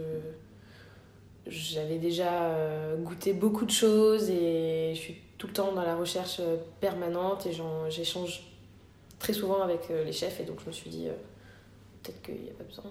j'avais 1.47 1.97
déjà 1.97 2.55
goûté 2.99 3.33
beaucoup 3.33 3.65
de 3.65 3.71
choses 3.71 4.29
et 4.29 4.93
je 4.95 5.01
suis 5.01 5.17
tout 5.39 5.47
le 5.47 5.55
temps 5.55 5.73
dans 5.73 5.83
la 5.83 5.97
recherche 5.97 6.43
permanente 6.79 7.47
et 7.47 7.53
j'échange 7.89 8.43
très 9.19 9.33
souvent 9.33 9.63
avec 9.63 9.89
les 9.89 10.13
chefs 10.13 10.41
et 10.41 10.43
donc 10.43 10.61
je 10.61 10.67
me 10.67 10.73
suis 10.73 10.91
dit 10.91 11.07
peut-être 12.03 12.21
qu'il 12.21 12.43
n'y 12.43 12.51
a 12.51 12.53
pas 12.53 12.65
besoin. 12.65 12.91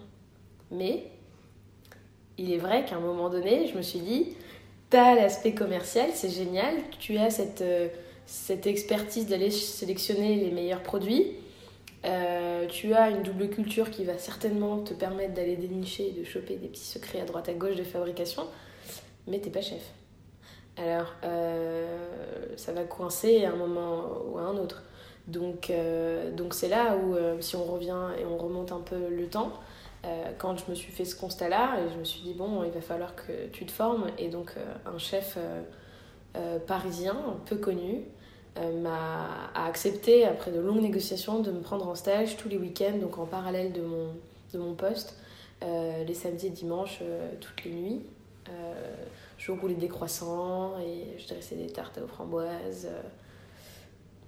Mais 0.72 1.12
il 2.40 2.52
est 2.52 2.58
vrai 2.58 2.84
qu'à 2.84 2.96
un 2.96 3.00
moment 3.00 3.30
donné, 3.30 3.68
je 3.68 3.78
me 3.78 3.84
suis 3.84 4.00
dit 4.00 4.36
T'as 4.90 5.16
l'aspect 5.16 5.54
commercial, 5.54 6.12
c'est 6.14 6.30
génial. 6.30 6.76
Tu 7.00 7.18
as 7.18 7.30
cette, 7.30 7.62
euh, 7.62 7.90
cette 8.26 8.68
expertise 8.68 9.28
d'aller 9.28 9.52
sélectionner 9.52 10.36
les 10.36 10.52
meilleurs 10.52 10.82
produits. 10.82 11.34
Euh, 12.06 12.68
tu 12.68 12.94
as 12.94 13.10
une 13.10 13.22
double 13.22 13.50
culture 13.50 13.92
qui 13.92 14.06
va 14.06 14.18
certainement 14.18 14.78
te 14.78 14.94
permettre 14.94 15.34
d'aller 15.34 15.58
dénicher 15.58 16.08
et 16.08 16.12
de 16.12 16.24
choper 16.24 16.56
des 16.56 16.70
petits 16.70 16.86
secrets 16.86 17.20
à 17.20 17.26
droite 17.26 17.50
à 17.50 17.54
gauche 17.54 17.76
de 17.76 17.84
fabrication, 17.84 18.44
mais 19.28 19.40
t'es 19.40 19.50
pas 19.50 19.62
chef. 19.62 19.82
Alors, 20.78 21.16
euh, 21.26 22.56
ça 22.56 22.72
va 22.72 22.84
coincer 22.84 23.44
à 23.44 23.52
un 23.52 23.56
moment 23.56 24.06
ou 24.32 24.38
à 24.38 24.44
un 24.44 24.56
autre. 24.56 24.84
Donc, 25.28 25.70
donc 26.38 26.54
c'est 26.54 26.70
là 26.70 26.96
où, 26.96 27.18
si 27.42 27.58
on 27.58 27.66
revient 27.66 28.00
et 28.18 28.24
on 28.24 28.38
remonte 28.38 28.72
un 28.72 28.80
peu 28.80 29.10
le 29.10 29.28
temps, 29.28 29.52
quand 30.38 30.58
je 30.58 30.70
me 30.70 30.76
suis 30.76 30.92
fait 30.92 31.06
ce 31.06 31.16
constat-là, 31.16 31.78
je 31.92 31.98
me 31.98 32.04
suis 32.04 32.22
dit, 32.22 32.34
bon, 32.34 32.64
il 32.64 32.72
va 32.72 32.82
falloir 32.82 33.16
que 33.16 33.48
tu 33.52 33.66
te 33.66 33.72
formes. 33.72 34.08
Et 34.18 34.30
donc, 34.30 34.54
euh, 34.58 34.74
un 34.86 34.98
chef 34.98 35.38
euh, 36.36 36.60
parisien, 36.60 37.16
peu 37.46 37.58
connu, 37.58 38.04
m'a 38.82 39.52
accepté, 39.54 40.26
après 40.26 40.50
de 40.50 40.60
longues 40.60 40.82
négociations, 40.82 41.42
de 41.42 41.52
me 41.52 41.62
prendre 41.62 41.88
en 41.88 41.94
stage 41.94 42.38
tous 42.38 42.50
les 42.50 42.58
week-ends, 42.58 42.98
donc 43.00 43.20
en 43.20 43.28
parallèle 43.28 43.72
de 43.72 43.82
mon, 43.82 44.08
de 44.52 44.58
mon 44.58 44.74
poste, 44.74 45.16
les 45.62 46.14
samedis 46.16 46.48
et 46.48 46.50
dimanches, 46.50 47.04
toutes 47.40 47.64
les 47.66 47.72
nuits. 47.72 48.02
je 49.38 49.52
roulais 49.52 49.76
des 49.76 49.88
croissants 49.88 50.80
et 50.80 51.20
je 51.20 51.28
dressais 51.28 51.54
des 51.54 51.68
tartes 51.68 52.00
aux 52.04 52.08
framboises. 52.08 52.88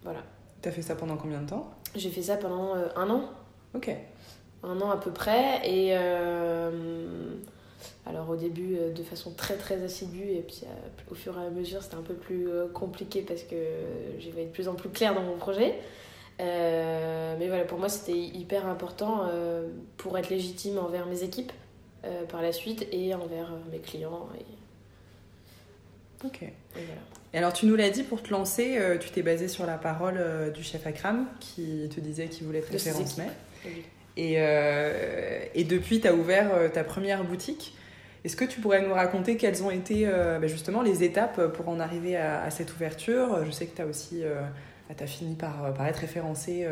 voilà. 0.04 0.22
T'as 0.62 0.70
fait 0.70 0.84
ça 0.84 0.94
pendant 0.94 1.18
combien 1.18 1.42
de 1.42 1.50
temps? 1.50 1.72
J'ai 1.96 2.12
fait 2.12 2.22
ça 2.22 2.38
pendant 2.38 2.76
un 2.96 3.10
an. 3.10 3.32
Ok 3.74 3.90
un 4.64 4.82
an 4.82 4.90
à 4.90 4.98
peu 4.98 5.12
près. 5.12 5.62
Et 5.64 5.90
euh, 5.94 6.72
alors 8.06 8.30
au 8.30 8.36
début 8.36 8.76
euh, 8.78 8.92
de 8.92 9.04
façon 9.04 9.32
très 9.32 9.56
très 9.56 9.84
assidue 9.84 10.30
et 10.32 10.42
puis 10.42 10.62
euh, 10.64 11.12
au 11.12 11.16
fur 11.16 11.40
et 11.40 11.46
à 11.46 11.50
mesure 11.50 11.84
c'était 11.84 11.96
un 11.96 12.02
peu 12.02 12.16
plus 12.16 12.48
compliqué 12.74 13.22
parce 13.22 13.44
que 13.44 13.56
j'y 14.20 14.32
vais 14.32 14.46
de 14.46 14.52
plus 14.52 14.68
en 14.68 14.76
plus 14.76 14.90
clair 14.90 15.14
dans 15.14 15.24
mon 15.24 15.38
projet. 15.38 15.76
mais 16.40 17.48
voilà, 17.48 17.64
pour 17.66 17.80
moi 17.80 17.90
c'était 17.90 18.18
hyper 18.18 18.68
important 18.68 19.30
pour 19.98 20.18
être 20.18 20.30
légitime 20.30 20.78
envers 20.78 21.06
mes 21.06 21.24
équipes 21.24 21.52
par 22.30 22.42
la 22.42 22.52
suite 22.52 22.88
et 22.92 23.14
envers 23.14 23.52
mes 23.72 23.80
clients. 23.80 24.30
Et... 24.40 26.26
Ok. 26.26 26.42
Et, 26.44 26.54
voilà. 26.74 27.02
alors 27.34 27.54
tu 27.54 27.66
nous 27.66 27.76
l'as 27.76 27.90
dit, 27.90 28.04
pour 28.04 28.22
te 28.24 28.30
lancer, 28.32 28.80
tu 29.02 29.10
t'es 29.10 29.22
basé 29.22 29.48
sur 29.48 29.66
la 29.66 29.78
parole 29.78 30.52
du 30.54 30.64
chef 30.64 30.88
Akram 30.88 31.28
qui 31.40 31.90
te 31.94 32.00
disait 32.00 32.28
qu'il 32.28 32.46
voulait 32.46 32.60
être 32.60 32.72
référencé. 32.72 33.24
Et, 34.20 34.34
euh, 34.36 35.46
et 35.56 35.64
depuis, 35.64 36.02
tu 36.02 36.08
as 36.10 36.14
ouvert 36.14 36.54
euh, 36.54 36.68
ta 36.68 36.84
première 36.84 37.24
boutique. 37.24 37.74
Est-ce 38.26 38.36
que 38.36 38.44
tu 38.44 38.60
pourrais 38.60 38.86
nous 38.86 38.94
raconter 38.94 39.38
quelles 39.38 39.64
ont 39.64 39.72
été 39.72 40.04
euh, 40.06 40.40
bah, 40.40 40.48
justement 40.48 40.82
les 40.82 41.06
étapes 41.06 41.54
pour 41.54 41.70
en 41.70 41.80
arriver 41.80 42.18
à, 42.18 42.50
cette 42.50 42.76
ouverture? 42.76 43.46
Je 43.46 43.52
sais 43.52 43.66
que 43.66 43.78
tu 43.78 43.82
as 43.82 43.86
aussi 43.86 44.24
fini 45.06 45.36
par, 45.36 45.74
être 45.88 46.00
référencé 46.00 46.68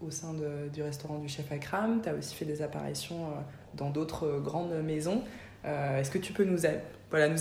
au 0.00 0.10
sein 0.10 0.32
du 0.72 0.82
restaurant 0.82 1.18
du 1.18 1.28
chef 1.28 1.52
Akram. 1.52 2.00
Tu 2.02 2.08
as 2.08 2.14
aussi 2.14 2.34
fait 2.34 2.46
des 2.46 2.62
apparitions 2.62 3.34
dans 3.74 3.90
d'autres 3.90 4.40
grandes 4.42 4.82
maisons. 4.82 5.22
Est-ce 5.64 6.10
que 6.10 6.16
tu 6.16 6.32
peux 6.32 6.44
nous 6.44 6.64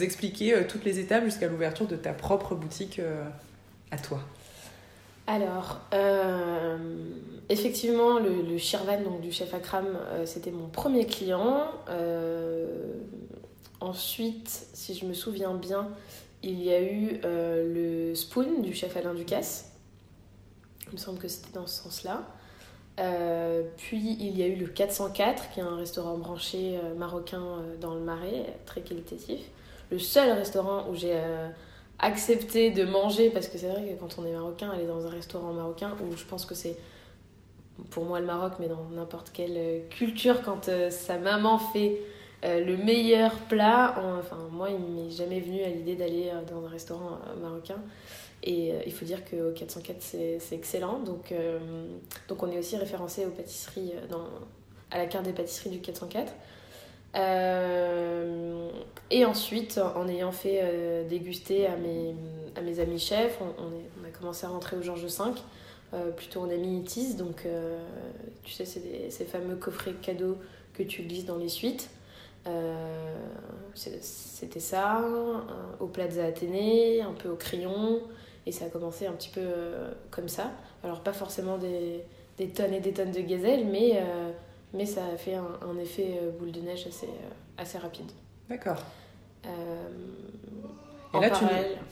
expliquer 0.03 0.65
toutes 0.67 0.83
les 0.83 0.99
étapes 0.99 1.23
jusqu'à 1.23 1.47
l'ouverture 1.47 1.87
de 1.87 1.95
ta 1.95 2.11
propre 2.11 2.53
boutique 2.53 2.99
à 3.91 3.97
toi? 3.97 4.19
Alors, 5.27 5.79
euh, 5.93 6.77
effectivement, 7.49 8.19
le, 8.19 8.57
Shirvan 8.57 9.19
du 9.21 9.31
chef 9.31 9.53
Akram, 9.53 9.85
euh, 9.85 10.25
c'était 10.25 10.51
mon 10.51 10.67
premier 10.67 11.05
client. 11.05 11.65
Euh, 11.89 12.93
ensuite, 13.79 14.67
si 14.73 14.95
je 14.95 15.05
me 15.05 15.13
souviens 15.13 15.53
bien, 15.53 15.89
il 16.43 16.61
y 16.63 16.71
a 16.73 16.81
eu 16.81 17.19
le 17.23 18.13
Spoon 18.15 18.61
du 18.61 18.73
chef 18.73 18.97
Alain 18.97 19.13
Ducasse. 19.13 19.71
Il 20.87 20.93
me 20.93 20.97
semble 20.97 21.19
que 21.19 21.27
c'était 21.27 21.53
dans 21.53 21.67
ce 21.67 21.83
sens-là. 21.83 22.23
puis 23.77 24.17
il 24.19 24.37
y 24.37 24.41
a 24.43 24.47
eu 24.47 24.55
le 24.55 24.67
404, 24.67 25.51
qui 25.51 25.59
est 25.59 25.63
un 25.63 25.75
restaurant 25.75 26.17
branché 26.17 26.79
marocain 26.97 27.43
dans 27.79 27.93
le 27.93 28.01
Marais, 28.01 28.57
très 28.65 28.81
qualitatif. 28.81 29.39
Le 29.91 29.99
seul 29.99 30.31
restaurant 30.31 30.89
où 30.89 30.95
j'ai 30.95 31.15
accepter 32.01 32.71
de 32.71 32.83
manger, 32.83 33.29
parce 33.29 33.47
que 33.47 33.57
c'est 33.57 33.69
vrai 33.69 33.83
que 33.83 33.99
quand 33.99 34.17
on 34.17 34.25
est 34.25 34.33
marocain, 34.33 34.69
aller 34.71 34.87
dans 34.87 35.05
un 35.05 35.09
restaurant 35.09 35.53
marocain, 35.53 35.95
où 36.01 36.15
je 36.17 36.25
pense 36.25 36.45
que 36.45 36.55
c'est 36.55 36.75
pour 37.89 38.05
moi 38.05 38.19
le 38.19 38.25
Maroc, 38.25 38.53
mais 38.59 38.67
dans 38.67 38.83
n'importe 38.91 39.31
quelle 39.31 39.57
euh, 39.57 39.79
culture, 39.89 40.41
quand 40.41 40.69
euh, 40.69 40.89
sa 40.89 41.17
maman 41.17 41.57
fait 41.57 41.99
euh, 42.43 42.63
le 42.63 42.77
meilleur 42.77 43.33
plat, 43.47 43.95
enfin 44.19 44.37
moi 44.51 44.69
il 44.69 44.79
m'est 44.79 45.11
jamais 45.11 45.39
venu 45.39 45.61
à 45.63 45.69
l'idée 45.69 45.95
d'aller 45.95 46.31
dans 46.49 46.65
un 46.65 46.69
restaurant 46.69 47.19
marocain. 47.41 47.77
Et 48.43 48.73
il 48.87 48.91
faut 48.91 49.05
dire 49.05 49.23
qu'au 49.23 49.51
404 49.55 50.01
c'est 50.01 50.39
excellent, 50.51 50.97
donc, 50.97 51.31
donc 52.27 52.41
on 52.41 52.49
est 52.49 52.57
aussi 52.57 52.75
référencé 52.75 53.23
aux 53.27 53.29
pâtisseries, 53.29 53.93
dans, 54.09 54.25
à 54.89 54.97
la 54.97 55.05
carte 55.05 55.25
des 55.25 55.31
pâtisseries 55.31 55.69
du 55.69 55.79
404. 55.79 56.33
Euh, 57.15 58.69
et 59.09 59.25
ensuite, 59.25 59.79
en 59.95 60.07
ayant 60.07 60.31
fait 60.31 60.59
euh, 60.63 61.07
déguster 61.07 61.67
à 61.67 61.75
mes, 61.75 62.15
à 62.55 62.61
mes 62.61 62.79
amis 62.79 62.99
chefs, 62.99 63.39
on, 63.41 64.05
a 64.05 64.09
commencé 64.17 64.45
à 64.45 64.49
rentrer 64.49 64.77
au 64.77 64.81
Georges 64.81 65.05
V, 65.05 65.23
euh, 65.93 66.11
plutôt 66.11 66.41
en 66.41 66.49
amenities. 66.49 67.15
Donc, 67.15 67.45
tu 68.43 68.51
sais, 68.51 68.65
c'est 68.65 69.09
ces 69.09 69.25
fameux 69.25 69.55
coffrets 69.55 69.93
cadeaux 69.93 70.37
que 70.73 70.83
tu 70.83 71.03
glisses 71.03 71.25
dans 71.25 71.37
les 71.37 71.49
suites. 71.49 71.89
C'était 73.73 74.59
ça, 74.59 75.03
au 75.79 75.87
Plaza 75.87 76.25
Athénée, 76.25 77.01
un 77.01 77.13
peu 77.13 77.29
au 77.29 77.35
crayon. 77.35 78.01
Et 78.47 78.51
ça 78.51 78.65
a 78.65 78.69
commencé 78.69 79.05
un 79.05 79.11
petit 79.11 79.29
peu 79.29 79.41
comme 80.09 80.27
ça. 80.27 80.51
Alors, 80.83 81.01
pas 81.01 81.13
forcément 81.13 81.57
des, 81.57 82.03
des, 82.37 82.47
tonnes 82.47 82.73
et 82.73 82.79
des 82.79 82.93
tonnes 82.93 83.11
de 83.11 83.21
gazelles, 83.21 83.67
mais 83.67 84.01
mais 84.73 84.85
ça 84.85 85.01
a 85.13 85.17
fait 85.17 85.35
un, 85.35 85.77
effet 85.79 86.19
euh, 86.21 86.31
boule 86.31 86.51
de 86.51 86.61
neige 86.61 86.87
assez, 86.87 87.07
euh, 87.07 87.29
assez 87.57 87.77
rapide. 87.77 88.09
D'accord. 88.49 88.83
Euh, 89.45 89.49
et 91.13 91.19
là, 91.19 91.29
tu 91.29 91.43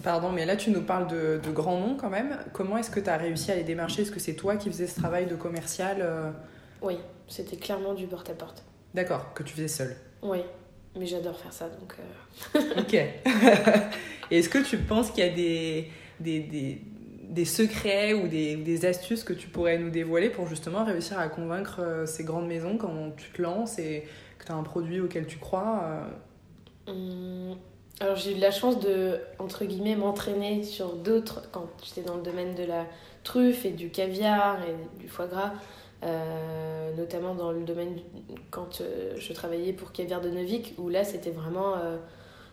Pardon, 0.01 0.31
mais 0.31 0.45
là, 0.45 0.55
tu 0.55 0.71
nous 0.71 0.81
parles 0.81 1.07
de, 1.07 1.41
de 1.43 1.51
grands 1.51 1.77
noms 1.77 1.95
quand 1.95 2.09
même. 2.09 2.37
Comment 2.53 2.77
est-ce 2.77 2.89
que 2.89 3.01
tu 3.01 3.09
as 3.09 3.17
réussi 3.17 3.51
à 3.51 3.55
les 3.55 3.63
démarcher? 3.63 4.03
Est-ce 4.03 4.11
que 4.11 4.19
c'est 4.19 4.35
toi 4.35 4.55
qui 4.55 4.69
faisais 4.69 4.87
ce 4.87 4.97
travail 4.97 5.25
de 5.25 5.35
commercial 5.35 6.33
Oui, 6.81 6.97
c'était 7.27 7.57
clairement 7.57 7.93
du 7.93 8.07
porte-à-porte. 8.07 8.63
D'accord, 8.93 9.33
que 9.33 9.43
tu 9.43 9.53
faisais 9.53 9.67
seul. 9.67 9.97
Oui, 10.21 10.39
mais 10.97 11.05
j'adore 11.05 11.37
faire 11.37 11.51
ça, 11.51 11.67
donc... 11.67 11.95
ok. 12.77 12.93
et 14.31 14.39
est-ce 14.39 14.47
que 14.47 14.59
tu 14.59 14.77
penses 14.77 15.11
qu'il 15.11 15.25
y 15.25 15.27
a 15.27 15.33
des, 15.33 15.91
des, 16.21 16.39
des, 16.39 16.81
des 17.29 17.45
secrets 17.45 18.13
ou 18.13 18.27
des, 18.27 18.85
astuces 18.85 19.23
que 19.23 19.33
tu 19.33 19.47
pourrais 19.47 19.77
nous 19.77 19.89
dévoiler 19.89 20.29
pour 20.29 20.47
justement 20.47 20.83
réussir 20.83 21.19
à 21.19 21.29
convaincre 21.29 21.79
euh, 21.79 22.05
ces 22.05 22.23
grandes 22.23 22.47
maisons 22.47 22.77
quand 22.77 23.15
tu 23.15 23.31
te 23.31 23.41
lances 23.41 23.77
et 23.77 24.07
que 24.39 24.45
tu 24.45 24.51
as 24.51 24.55
un 24.55 24.63
produit 24.63 24.99
auquel 24.99 25.27
tu 25.27 25.37
crois 25.37 25.83
euh? 26.87 26.91
hum, 26.91 27.57
Alors 27.99 28.15
j'ai 28.15 28.35
eu 28.35 28.39
la 28.39 28.51
chance 28.51 28.79
de, 28.79 29.19
entre 29.37 29.65
guillemets, 29.65 29.95
m'entraîner 29.95 30.63
sur 30.63 30.95
d'autres, 30.95 31.43
quand 31.51 31.67
j'étais 31.83 32.01
dans 32.01 32.15
le 32.15 32.23
domaine 32.23 32.55
de 32.55 32.63
la 32.63 32.85
truffe 33.23 33.65
et 33.65 33.71
du 33.71 33.89
caviar 33.89 34.57
et 34.63 34.99
du 34.99 35.07
foie 35.07 35.27
gras, 35.27 35.53
euh, 36.03 36.95
notamment 36.95 37.35
dans 37.35 37.51
le 37.51 37.61
domaine 37.61 37.99
quand 38.49 38.81
je 39.17 39.33
travaillais 39.33 39.73
pour 39.73 39.91
Caviar 39.91 40.21
de 40.21 40.29
Novik, 40.29 40.73
où 40.77 40.89
là 40.89 41.03
c'était 41.03 41.31
vraiment... 41.31 41.75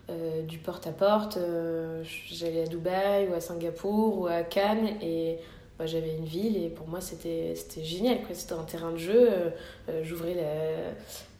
Euh, 0.08 0.42
du 0.42 0.58
porte-à-porte. 0.58 1.36
Euh, 1.36 2.04
j'allais 2.30 2.62
à 2.62 2.66
Dubaï 2.66 3.26
ou 3.28 3.34
à 3.34 3.40
Singapour 3.40 4.20
ou 4.20 4.26
à 4.28 4.42
Cannes 4.44 4.90
et 5.02 5.38
bah, 5.80 5.86
j'avais 5.86 6.14
une 6.14 6.24
ville 6.24 6.56
et 6.56 6.68
pour 6.68 6.86
moi 6.86 7.00
c'était 7.00 7.56
génial. 7.82 8.18
C'était 8.32 8.52
un 8.52 8.62
terrain 8.62 8.92
de 8.92 8.98
jeu. 8.98 9.28
Euh, 9.88 10.04
j'ouvrais 10.04 10.36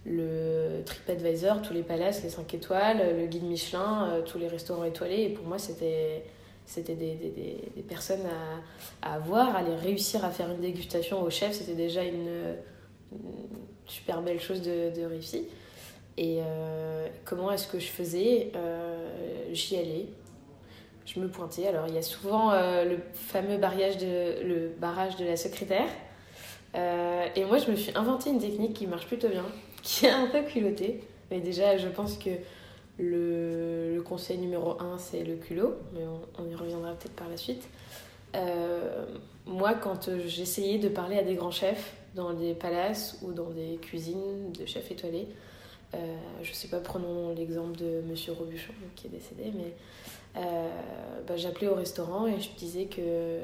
le 0.04 0.82
TripAdvisor, 0.85 1.62
tous 1.62 1.75
les 1.75 1.85
palaces, 1.85 2.25
les 2.25 2.30
5 2.30 2.54
étoiles, 2.54 3.16
le 3.16 3.26
guide 3.26 3.44
Michelin, 3.44 4.20
tous 4.26 4.38
les 4.38 4.49
restaurants 4.49 4.85
étoilés 4.85 5.23
et 5.23 5.28
pour 5.28 5.46
moi 5.46 5.58
c'était 5.58 6.25
c'était 6.64 6.96
des, 6.96 7.14
des, 7.14 7.30
des, 7.76 7.82
personnes 7.82 8.26
à, 9.02 9.08
à 9.08 9.14
avoir, 9.14 9.54
à 9.54 9.61
réussir 9.80 10.25
à 10.25 10.30
faire 10.30 10.50
une 10.50 10.61
dégustation 10.61 11.23
au 11.23 11.30
chef, 11.30 11.52
c'était 11.52 11.76
déjà 11.76 12.02
une, 12.02 12.56
super 13.87 14.23
belle 14.23 14.40
chose 14.40 14.62
de, 14.62 14.90
de. 14.90 15.08
Et 16.18 16.40
euh, 16.40 17.08
comment 17.25 17.52
est-ce 17.52 17.66
que 17.68 17.78
je 17.78 17.88
faisais 17.88 18.50
euh, 18.56 19.44
J'y 19.52 19.76
allais. 19.76 20.06
Je 21.04 21.20
me 21.20 21.28
pointais. 21.28 21.66
Alors, 21.66 21.87
il 21.88 21.94
y 21.94 21.99
a 21.99 22.02
souvent 22.02 22.52
euh, 22.52 22.85
le 22.85 22.99
fameux 23.12 23.58
barrage 23.58 23.99
de, 23.99 24.42
le 24.42 24.73
barrage 24.78 25.16
de 25.16 25.25
la 25.25 25.37
secrétaire. 25.37 25.88
et 26.75 27.44
moi, 27.44 27.58
je 27.58 27.70
me 27.70 27.76
suis 27.76 27.92
inventé 27.94 28.30
une 28.30 28.40
technique 28.40 28.75
qui 28.75 28.87
marche 28.87 29.06
plutôt 29.06 29.28
bien, 29.28 29.44
qui 29.82 30.06
est 30.06 30.11
un 30.11 30.26
peu 30.26 30.42
culottée. 30.42 31.04
Mais 31.30 31.40
déjà, 31.40 31.76
je 31.76 31.88
pense 31.88 32.16
que 32.16 32.30
le, 32.99 34.00
conseil 34.04 34.38
numéro 34.38 34.80
un, 34.80 34.99
c'est 34.99 35.23
le 35.23 35.37
culot. 35.37 35.75
Mais 35.92 36.06
on, 36.06 36.42
on 36.42 36.49
y 36.49 36.54
reviendra 36.54 36.92
peut-être 36.92 37.16
par 37.16 37.28
la 37.28 37.37
suite. 37.37 37.68
moi, 39.44 39.75
quand 39.75 40.11
j'essayais 40.26 40.78
de 40.78 40.88
parler 40.88 41.18
à 41.18 41.23
des 41.23 41.35
grands 41.35 41.50
chefs 41.50 41.94
dans 42.14 42.32
des 42.32 42.54
palaces 42.54 43.18
ou 43.23 43.32
dans 43.32 43.50
des 43.50 43.78
cuisines 43.82 44.50
de 44.58 44.64
chefs 44.64 44.90
étoilés, 44.90 45.28
euh, 45.95 45.99
je 46.43 46.52
sais 46.52 46.69
pas, 46.69 46.81
prenons 46.81 47.33
l'exemple 47.35 47.76
de 47.76 48.02
Monsieur 48.02 48.33
Robuchon 48.33 48.73
qui 48.97 49.07
est 49.07 49.11
décédé, 49.11 49.52
mais 49.55 49.73
euh, 50.37 50.69
bah, 51.26 51.37
j'appelais 51.37 51.69
au 51.69 51.75
restaurant 51.75 52.26
et 52.26 52.40
je 52.40 52.50
disais 52.57 52.87
que 52.87 53.40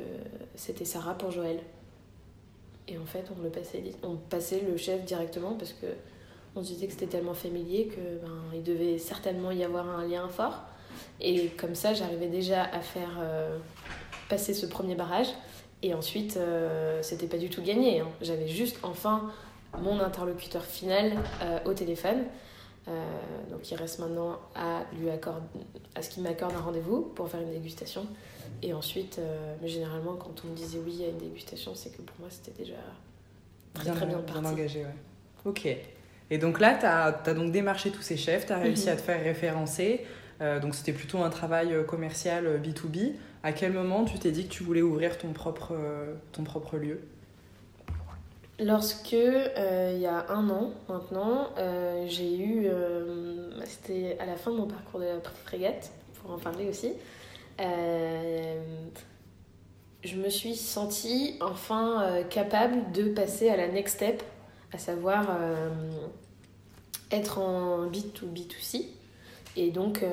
c'était 0.54 0.84
Sarah 0.84 1.14
pour 1.14 1.30
Joël. 1.30 1.60
Et 2.88 2.98
en 2.98 3.06
fait, 3.06 3.24
on 3.36 3.42
le 3.42 3.48
passait, 3.48 3.82
on 4.02 4.16
passait 4.16 4.60
le 4.60 4.76
chef 4.76 5.04
directement 5.04 5.54
parce 5.54 5.72
que 5.72 5.86
on 6.54 6.60
disait 6.60 6.86
que 6.86 6.92
c'était 6.92 7.06
tellement 7.06 7.32
familier 7.32 7.86
que 7.86 8.26
ben, 8.26 8.42
il 8.52 8.62
devait 8.62 8.98
certainement 8.98 9.52
y 9.52 9.64
avoir 9.64 9.88
un 9.88 10.06
lien 10.06 10.28
fort. 10.28 10.62
Et 11.20 11.46
comme 11.48 11.74
ça, 11.74 11.94
j'arrivais 11.94 12.26
déjà 12.26 12.64
à 12.64 12.80
faire 12.80 13.18
euh, 13.20 13.56
passer 14.28 14.52
ce 14.52 14.66
premier 14.66 14.94
barrage. 14.94 15.28
Et 15.84 15.94
ensuite, 15.94 16.38
c'était 17.00 17.26
pas 17.26 17.38
du 17.38 17.48
tout 17.48 17.62
gagné. 17.62 18.00
Hein. 18.00 18.08
J'avais 18.20 18.46
juste 18.46 18.78
enfin 18.84 19.32
mon 19.80 20.00
interlocuteur 20.00 20.64
final 20.64 21.12
euh, 21.42 21.58
au 21.64 21.72
téléphone. 21.72 22.24
Euh, 22.88 22.90
donc 23.50 23.70
il 23.70 23.76
reste 23.76 24.00
maintenant 24.00 24.40
à 24.54 24.82
lui 24.98 25.08
accorder, 25.08 25.46
à 25.94 26.02
ce 26.02 26.10
qu'il 26.10 26.22
m'accorde 26.22 26.54
un 26.54 26.60
rendez-vous 26.60 27.02
pour 27.14 27.28
faire 27.28 27.40
une 27.40 27.52
dégustation. 27.52 28.06
Et 28.62 28.72
ensuite, 28.72 29.18
euh, 29.18 29.54
mais 29.60 29.68
généralement, 29.68 30.14
quand 30.14 30.42
on 30.44 30.48
me 30.48 30.56
disait 30.56 30.78
oui 30.84 31.04
à 31.04 31.08
une 31.08 31.18
dégustation, 31.18 31.74
c'est 31.74 31.90
que 31.90 32.02
pour 32.02 32.16
moi, 32.20 32.28
c'était 32.30 32.56
déjà 32.56 32.74
très 33.74 33.84
bien, 33.84 33.94
très 33.94 34.06
bien, 34.06 34.18
bien 34.18 34.44
engagé. 34.44 34.80
Ouais. 34.80 34.94
Ok. 35.44 35.66
Et 36.30 36.38
donc 36.38 36.60
là, 36.60 36.74
tu 36.74 36.86
as, 36.86 37.22
as, 37.24 37.34
donc 37.34 37.52
démarché 37.52 37.90
tous 37.90 38.02
ces 38.02 38.16
chefs, 38.16 38.46
tu 38.46 38.52
as 38.52 38.58
réussi 38.58 38.86
mhm. 38.86 38.92
à 38.92 38.96
te 38.96 39.02
faire 39.02 39.22
référencer. 39.22 40.06
donc 40.60 40.74
c'était 40.74 40.92
plutôt 40.92 41.18
un 41.18 41.30
travail 41.30 41.74
commercial 41.86 42.60
B2B. 42.60 43.12
À 43.44 43.52
quel 43.52 43.72
moment 43.72 44.04
tu 44.04 44.18
t'es 44.18 44.30
dit 44.30 44.46
que 44.46 44.52
tu 44.52 44.62
voulais 44.62 44.82
ouvrir 44.82 45.18
ton 45.18 45.32
propre, 45.32 45.74
ton 46.32 46.42
propre 46.42 46.78
lieu? 46.78 47.00
Lorsque, 48.64 49.14
euh, 49.14 49.92
il 49.94 50.00
y 50.00 50.06
a 50.06 50.30
un 50.30 50.48
an 50.48 50.70
maintenant, 50.88 51.48
euh, 51.58 52.04
j'ai 52.06 52.36
eu, 52.38 52.66
euh, 52.66 53.50
c'était 53.64 54.16
à 54.20 54.26
la 54.26 54.36
fin 54.36 54.52
de 54.52 54.56
mon 54.56 54.66
parcours 54.66 55.00
de 55.00 55.06
frégate, 55.44 55.90
pour 56.20 56.30
en 56.30 56.38
parler 56.38 56.68
aussi, 56.68 56.92
je 60.04 60.16
me 60.16 60.28
suis 60.28 60.54
sentie 60.54 61.36
enfin 61.40 62.22
capable 62.28 62.92
de 62.92 63.04
passer 63.04 63.48
à 63.48 63.56
la 63.56 63.68
next 63.68 63.96
step, 63.96 64.22
à 64.72 64.78
savoir 64.78 65.38
être 67.10 67.38
en 67.38 67.86
B2B2C. 67.86 68.86
Et 69.56 69.70
donc, 69.70 70.04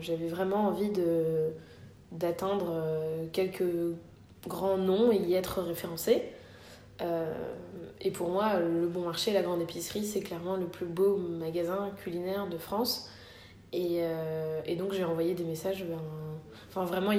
j'avais 0.00 0.28
vraiment 0.28 0.66
envie 0.68 0.90
d'atteindre 2.12 2.82
quelques 3.32 3.64
grands 4.46 4.78
noms 4.78 5.12
et 5.12 5.16
y 5.16 5.34
être 5.34 5.60
référencée. 5.62 6.22
Euh, 7.00 7.32
et 8.00 8.10
pour 8.10 8.28
moi, 8.28 8.58
le 8.58 8.86
Bon 8.86 9.02
Marché, 9.02 9.32
la 9.32 9.42
Grande 9.42 9.62
Épicerie, 9.62 10.04
c'est 10.04 10.20
clairement 10.20 10.56
le 10.56 10.66
plus 10.66 10.86
beau 10.86 11.16
magasin 11.16 11.90
culinaire 12.02 12.46
de 12.48 12.58
France. 12.58 13.10
Et, 13.72 13.98
euh, 14.00 14.60
donc 14.76 14.92
j'ai 14.92 15.04
envoyé 15.04 15.34
des 15.34 15.44
messages. 15.44 15.84
Ben, 15.84 15.98
enfin, 16.68 16.84
vraiment, 16.84 17.12
il 17.12 17.18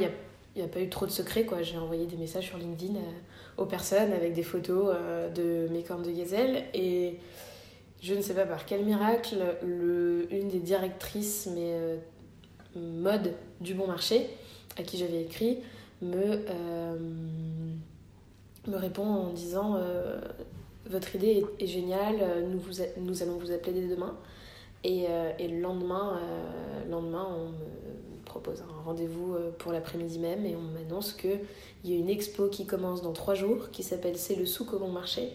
n'y 0.56 0.62
a, 0.62 0.68
pas 0.68 0.80
eu 0.80 0.90
trop 0.90 1.06
de 1.06 1.12
secrets. 1.12 1.46
J'ai 1.62 1.78
envoyé 1.78 2.06
des 2.06 2.18
messages 2.18 2.46
sur 2.46 2.58
LinkedIn 2.58 2.96
euh, 2.96 3.62
aux 3.62 3.66
personnes 3.66 4.14
avec 4.14 4.34
des 4.34 4.44
photos 4.44 4.96
de 5.36 5.68
mes 5.72 5.84
cornes 5.84 6.04
de 6.04 6.12
gazelle. 6.12 6.66
Et 6.74 7.20
je 8.02 8.14
ne 8.14 8.22
sais 8.22 8.34
pas 8.34 8.46
par 8.46 8.66
quel 8.66 8.84
miracle, 8.86 9.38
le, 9.64 10.28
une 10.32 10.48
des 10.48 10.60
directrices 10.60 11.50
mais, 11.54 11.76
mode 12.76 13.34
du 13.60 13.74
Bon 13.74 13.88
Marché, 13.88 14.30
à 14.78 14.84
qui 14.84 14.98
j'avais 14.98 15.24
écrit, 15.24 15.60
me, 16.04 16.46
me 18.70 18.78
répond 18.78 19.06
en 19.06 19.34
disant 19.34 19.80
Votre 20.90 21.16
idée 21.16 21.46
est, 21.60 21.68
géniale, 21.68 22.46
nous, 22.50 22.60
vous 22.60 22.84
nous 22.98 23.24
allons 23.24 23.38
vous 23.38 23.52
appeler 23.52 23.82
dès 23.82 23.88
demain. 23.88 24.16
Et, 24.84 25.06
et 25.40 25.48
le 25.48 25.60
lendemain, 25.60 26.20
lendemain, 26.90 27.28
on 27.30 27.50
me 27.50 28.26
propose 28.26 28.62
un 28.62 28.84
rendez-vous 28.84 29.36
pour 29.58 29.72
l'après-midi 29.72 30.20
même 30.20 30.46
et 30.46 30.56
on 30.56 30.62
m'annonce 30.62 31.14
qu'il 31.14 31.40
y 31.84 31.94
a 31.94 31.96
une 31.96 32.10
expo 32.10 32.48
qui 32.48 32.66
commence 32.66 33.02
dans 33.02 33.14
trois 33.14 33.34
jours 33.34 33.72
qui 33.72 33.84
s'appelle 33.84 34.18
C'est 34.18 34.36
le 34.36 34.46
souk 34.46 34.74
au 34.74 34.80
bon 34.80 34.92
marché 34.92 35.34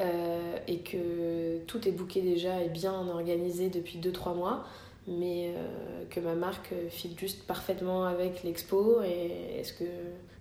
euh, 0.00 0.56
et 0.68 0.78
que 0.78 1.58
tout 1.66 1.88
est 1.88 1.90
booké 1.90 2.20
déjà 2.20 2.62
et 2.62 2.68
bien 2.68 3.08
organisé 3.08 3.68
depuis 3.68 3.98
2-3 3.98 4.36
mois, 4.36 4.64
mais 5.08 5.48
euh, 5.56 6.04
que 6.08 6.20
ma 6.20 6.34
marque 6.34 6.72
file 6.88 7.18
juste 7.18 7.44
parfaitement 7.46 8.04
avec 8.04 8.44
l'expo. 8.44 9.02
Et 9.02 9.58
est-ce 9.58 9.72
que, 9.72 9.84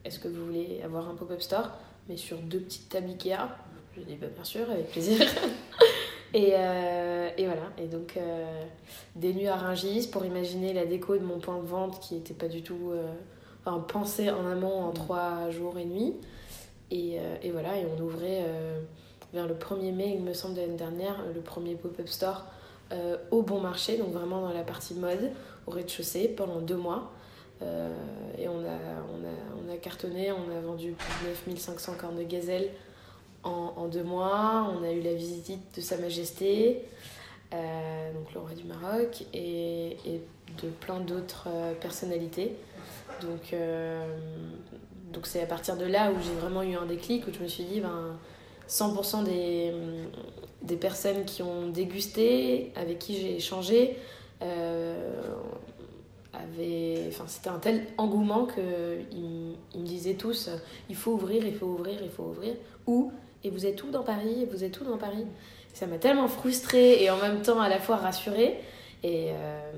est 0.05 0.21
que 0.21 0.27
vous 0.27 0.45
voulez 0.45 0.81
avoir 0.83 1.09
un 1.09 1.15
pop-up 1.15 1.41
store, 1.41 1.71
mais 2.09 2.17
sur 2.17 2.37
deux 2.37 2.59
petites 2.59 2.89
tables 2.89 3.09
Ikea 3.09 3.49
Je 3.95 4.01
dis 4.01 4.15
bah, 4.15 4.27
bien 4.33 4.43
sûr, 4.43 4.69
avec 4.69 4.89
plaisir. 4.91 5.19
et, 6.33 6.51
euh, 6.53 7.29
et, 7.37 7.45
voilà, 7.45 7.71
et 7.77 7.87
donc 7.87 8.17
des 9.15 9.33
nuits 9.33 9.47
à 9.47 9.55
Rungis 9.55 10.07
pour 10.11 10.25
imaginer 10.25 10.73
la 10.73 10.85
déco 10.85 11.17
de 11.17 11.23
mon 11.23 11.39
point 11.39 11.59
de 11.59 11.67
vente 11.67 11.99
qui 11.99 12.15
n'était 12.15 12.33
pas 12.33 12.47
du 12.47 12.61
tout 12.61 12.91
enfin, 13.65 13.79
pensé 13.79 14.29
en 14.29 14.45
amont 14.45 14.83
en 14.83 14.91
3 14.91 15.49
jours 15.51 15.77
et 15.77 15.85
nuits. 15.85 16.15
Et, 16.89 17.17
et 17.43 17.51
voilà, 17.51 17.77
et 17.77 17.85
on 17.85 18.01
ouvrait 18.01 18.45
vers 19.33 19.47
le 19.47 19.55
1er 19.55 19.93
mai, 19.93 20.13
il 20.15 20.23
me 20.23 20.33
semble, 20.33 20.55
de 20.55 20.61
l'année 20.61 20.77
dernière, 20.77 21.23
le 21.33 21.41
premier 21.41 21.75
pop-up 21.75 22.07
store 22.07 22.45
euh, 22.91 23.17
au 23.31 23.41
bon 23.41 23.59
marché, 23.59 23.97
donc 23.97 24.11
vraiment 24.11 24.41
dans 24.41 24.53
la 24.53 24.63
partie 24.63 24.93
mode, 24.93 25.31
au 25.65 25.71
rez-de-chaussée, 25.71 26.29
pendant 26.29 26.61
deux 26.61 26.77
mois. 26.77 27.11
Euh, 27.61 27.89
et 28.37 28.47
on 28.47 28.59
a, 28.59 28.77
on, 29.13 29.23
a, 29.23 29.65
on 29.65 29.73
a 29.73 29.77
cartonné, 29.77 30.31
on 30.31 30.55
a 30.55 30.59
vendu 30.61 30.91
plus 30.91 31.25
de 31.25 31.29
9500 31.29 31.93
cornes 31.99 32.17
de 32.17 32.23
gazelle 32.23 32.69
en, 33.43 33.87
deux 33.87 34.03
mois. 34.03 34.73
On 34.77 34.83
a 34.83 34.91
eu 34.91 35.01
la 35.01 35.13
visite 35.13 35.61
de 35.75 35.81
Sa 35.81 35.97
Majesté, 35.97 36.83
euh, 37.53 38.13
donc 38.13 38.33
le 38.33 38.41
roi 38.41 38.51
du 38.51 38.65
Maroc, 38.65 39.23
et, 39.33 39.97
et 40.05 40.21
de 40.61 40.69
plein 40.81 40.99
d'autres 40.99 41.47
personnalités. 41.79 42.55
Donc 43.21 43.53
donc 45.13 45.25
c'est 45.25 45.41
à 45.41 45.45
partir 45.45 45.77
de 45.77 45.85
là 45.85 46.11
où 46.11 46.15
j'ai 46.21 46.33
vraiment 46.33 46.63
eu 46.63 46.75
un 46.75 46.85
déclic, 46.85 47.27
où 47.27 47.33
je 47.33 47.39
me 47.39 47.47
suis 47.47 47.63
dit, 47.63 47.79
ben 47.79 48.17
100% 48.69 49.23
des, 49.23 49.73
des 50.61 50.75
personnes 50.75 51.25
qui 51.25 51.41
ont 51.41 51.69
dégusté, 51.69 52.71
avec 52.75 52.99
qui 52.99 53.15
j'ai 53.15 53.37
échangé, 53.37 53.97
enfin, 57.09 57.25
c'était 57.27 57.49
un 57.49 57.59
tel 57.59 57.85
engouement 57.97 58.45
qu'ils 58.45 59.55
ils 59.73 59.81
me 59.81 59.85
disaient 59.85 60.15
tous 60.15 60.49
il 60.89 60.95
faut 60.95 61.11
ouvrir, 61.11 61.45
il 61.45 61.55
faut 61.55 61.67
ouvrir, 61.67 61.99
il 62.01 62.09
faut 62.09 62.23
ouvrir. 62.23 62.55
Où? 62.85 63.11
Et 63.43 63.49
vous 63.49 63.65
êtes 63.65 63.83
où 63.83 63.91
dans 63.91 64.03
Paris? 64.03 64.47
Vous 64.51 64.63
êtes 64.63 64.79
où 64.81 64.83
dans 64.83 64.97
Paris? 64.97 65.25
Ça 65.73 65.85
m'a 65.85 65.97
tellement 65.97 66.27
frustrée 66.27 67.03
et 67.03 67.09
en 67.09 67.17
même 67.17 67.41
temps 67.41 67.61
à 67.61 67.69
la 67.69 67.79
fois 67.79 67.97
rassurée. 67.97 68.59
Et, 69.03 69.29
euh, 69.31 69.71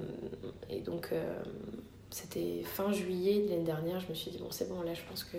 et 0.69 0.79
donc, 0.79 1.09
euh, 1.11 1.43
c'était 2.09 2.61
fin 2.63 2.91
juillet 2.91 3.43
de 3.43 3.49
l'année 3.49 3.63
dernière. 3.63 3.99
Je 3.99 4.07
me 4.07 4.13
suis 4.13 4.31
dit 4.31 4.37
bon, 4.37 4.49
c'est 4.49 4.69
bon, 4.69 4.81
là, 4.81 4.93
je 4.93 5.01
pense 5.09 5.23
que 5.23 5.37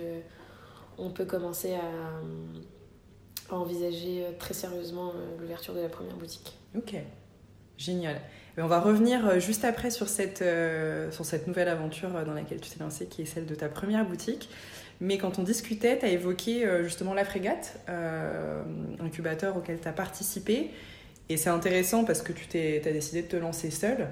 on 0.98 1.10
peut 1.10 1.24
commencer 1.24 1.74
à 1.74 3.54
envisager 3.54 4.24
euh, 4.24 4.32
très 4.38 4.54
sérieusement 4.54 5.12
l'ouverture 5.40 5.74
de 5.74 5.80
la 5.80 5.88
première 5.88 6.16
boutique. 6.16 6.52
Ok, 6.76 6.94
génial. 7.78 8.20
On 8.62 8.66
va 8.66 8.80
revenir 8.80 9.26
euh, 9.26 9.38
juste 9.38 9.64
après 9.64 9.90
sur 9.90 10.08
cette, 10.08 10.44
sur 11.10 11.24
cette 11.24 11.46
nouvelle 11.46 11.68
aventure 11.68 12.10
dans 12.24 12.34
laquelle 12.34 12.60
tu 12.60 12.70
t'es 12.70 12.82
lancée, 12.82 13.06
qui 13.06 13.22
est 13.22 13.26
celle 13.26 13.46
de 13.46 13.54
ta 13.54 13.68
première 13.68 14.04
boutique. 14.04 14.48
Mais 15.00 15.16
quand 15.16 15.38
on 15.38 15.42
discutait, 15.42 15.98
tu 15.98 16.04
as 16.04 16.10
évoqué 16.10 16.68
justement 16.82 17.14
la 17.14 17.24
frégate, 17.24 17.80
incubateur 19.00 19.56
auquel 19.56 19.80
tu 19.80 19.88
as 19.88 19.92
participé. 19.92 20.72
Et 21.30 21.38
c'est 21.38 21.48
intéressant 21.48 22.04
parce 22.04 22.20
que 22.20 22.34
tu 22.34 22.58
as 22.58 22.92
décidé 22.92 23.22
de 23.22 23.28
te 23.28 23.36
lancer 23.36 23.70
seule. 23.70 24.08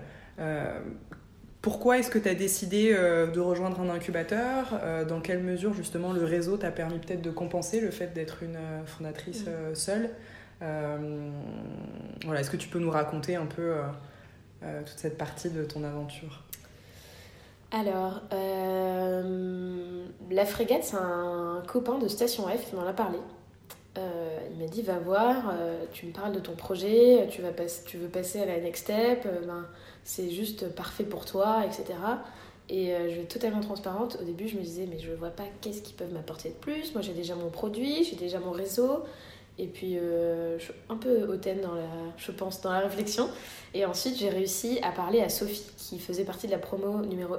Pourquoi 1.60 1.98
est-ce 1.98 2.10
que 2.10 2.18
tu 2.18 2.28
as 2.28 2.34
décidé 2.34 2.94
euh, 2.94 3.26
de 3.26 3.40
rejoindre 3.40 3.80
un 3.80 3.90
incubateur? 3.90 4.78
Euh, 4.82 5.04
Dans 5.04 5.20
quelle 5.20 5.42
mesure 5.42 5.74
justement 5.74 6.12
le 6.12 6.24
réseau 6.24 6.56
t'a 6.56 6.70
permis 6.70 6.98
peut-être 6.98 7.22
de 7.22 7.30
compenser 7.30 7.80
le 7.80 7.90
fait 7.90 8.14
d'être 8.14 8.42
une 8.42 8.56
euh, 8.56 8.84
fondatrice 8.86 9.44
mm. 9.44 9.74
seule? 9.74 10.10
Voilà, 12.24 12.40
Est-ce 12.40 12.50
que 12.50 12.56
tu 12.56 12.68
peux 12.68 12.78
nous 12.78 12.90
raconter 12.90 13.36
un 13.36 13.46
peu 13.46 13.74
toute 14.60 14.98
cette 14.98 15.18
partie 15.18 15.50
de 15.50 15.64
ton 15.64 15.84
aventure 15.84 16.42
alors, 17.70 18.22
la 20.30 20.46
frégate, 20.46 20.84
c'est 20.84 20.96
un 20.96 21.62
copain 21.68 21.98
de 21.98 22.08
Station 22.08 22.48
F 22.48 22.70
qui 22.70 22.76
m'en 22.76 22.86
a 22.86 22.94
parlé. 22.94 23.18
il 23.96 24.58
m'a 24.58 24.66
dit 24.70 24.80
va 24.80 24.98
voir, 24.98 25.52
tu 25.92 26.06
me 26.06 26.12
parles 26.12 26.32
de 26.32 26.40
ton 26.40 26.52
projet, 26.52 27.28
tu, 27.30 27.42
vas 27.42 27.50
tu 27.84 27.98
veux 27.98 28.08
passer 28.08 28.40
à 28.40 28.46
la 28.46 28.58
next 28.58 28.84
step, 28.84 29.28
ben, 29.46 29.66
c'est 30.02 30.30
juste 30.30 30.74
parfait 30.74 31.04
pour 31.04 31.26
toi, 31.26 31.62
etc. 31.66 31.92
Et 32.70 32.94
euh, 32.94 33.08
je 33.08 33.14
vais 33.14 33.22
être 33.22 33.32
totalement 33.32 33.60
transparente. 33.60 34.18
Au 34.20 34.24
début, 34.24 34.46
je 34.48 34.56
me 34.56 34.62
disais, 34.62 34.86
mais 34.88 34.98
je 34.98 35.10
ne 35.10 35.16
vois 35.16 35.30
pas 35.30 35.44
qu'est-ce 35.60 35.80
qu'ils 35.82 35.96
peuvent 35.96 36.12
m'apporter 36.12 36.50
de 36.50 36.54
plus. 36.54 36.92
Moi, 36.92 37.02
j'ai 37.02 37.14
déjà 37.14 37.34
mon 37.34 37.50
produit, 37.50 38.04
j'ai 38.04 38.16
déjà 38.16 38.40
mon 38.40 38.50
réseau. 38.50 39.04
Et 39.58 39.66
puis, 39.66 39.96
euh, 39.96 40.58
un 40.88 40.96
peu 40.96 41.24
hautaine, 41.24 41.60
dans 41.60 41.74
la, 41.74 41.88
je 42.16 42.30
pense, 42.30 42.60
dans 42.60 42.72
la 42.72 42.80
réflexion. 42.80 43.28
Et 43.74 43.84
ensuite, 43.84 44.16
j'ai 44.16 44.28
réussi 44.28 44.78
à 44.82 44.92
parler 44.92 45.20
à 45.20 45.28
Sophie, 45.28 45.66
qui 45.76 45.98
faisait 45.98 46.24
partie 46.24 46.46
de 46.46 46.52
la 46.52 46.58
promo 46.58 47.04
numéro 47.04 47.34
1, 47.34 47.38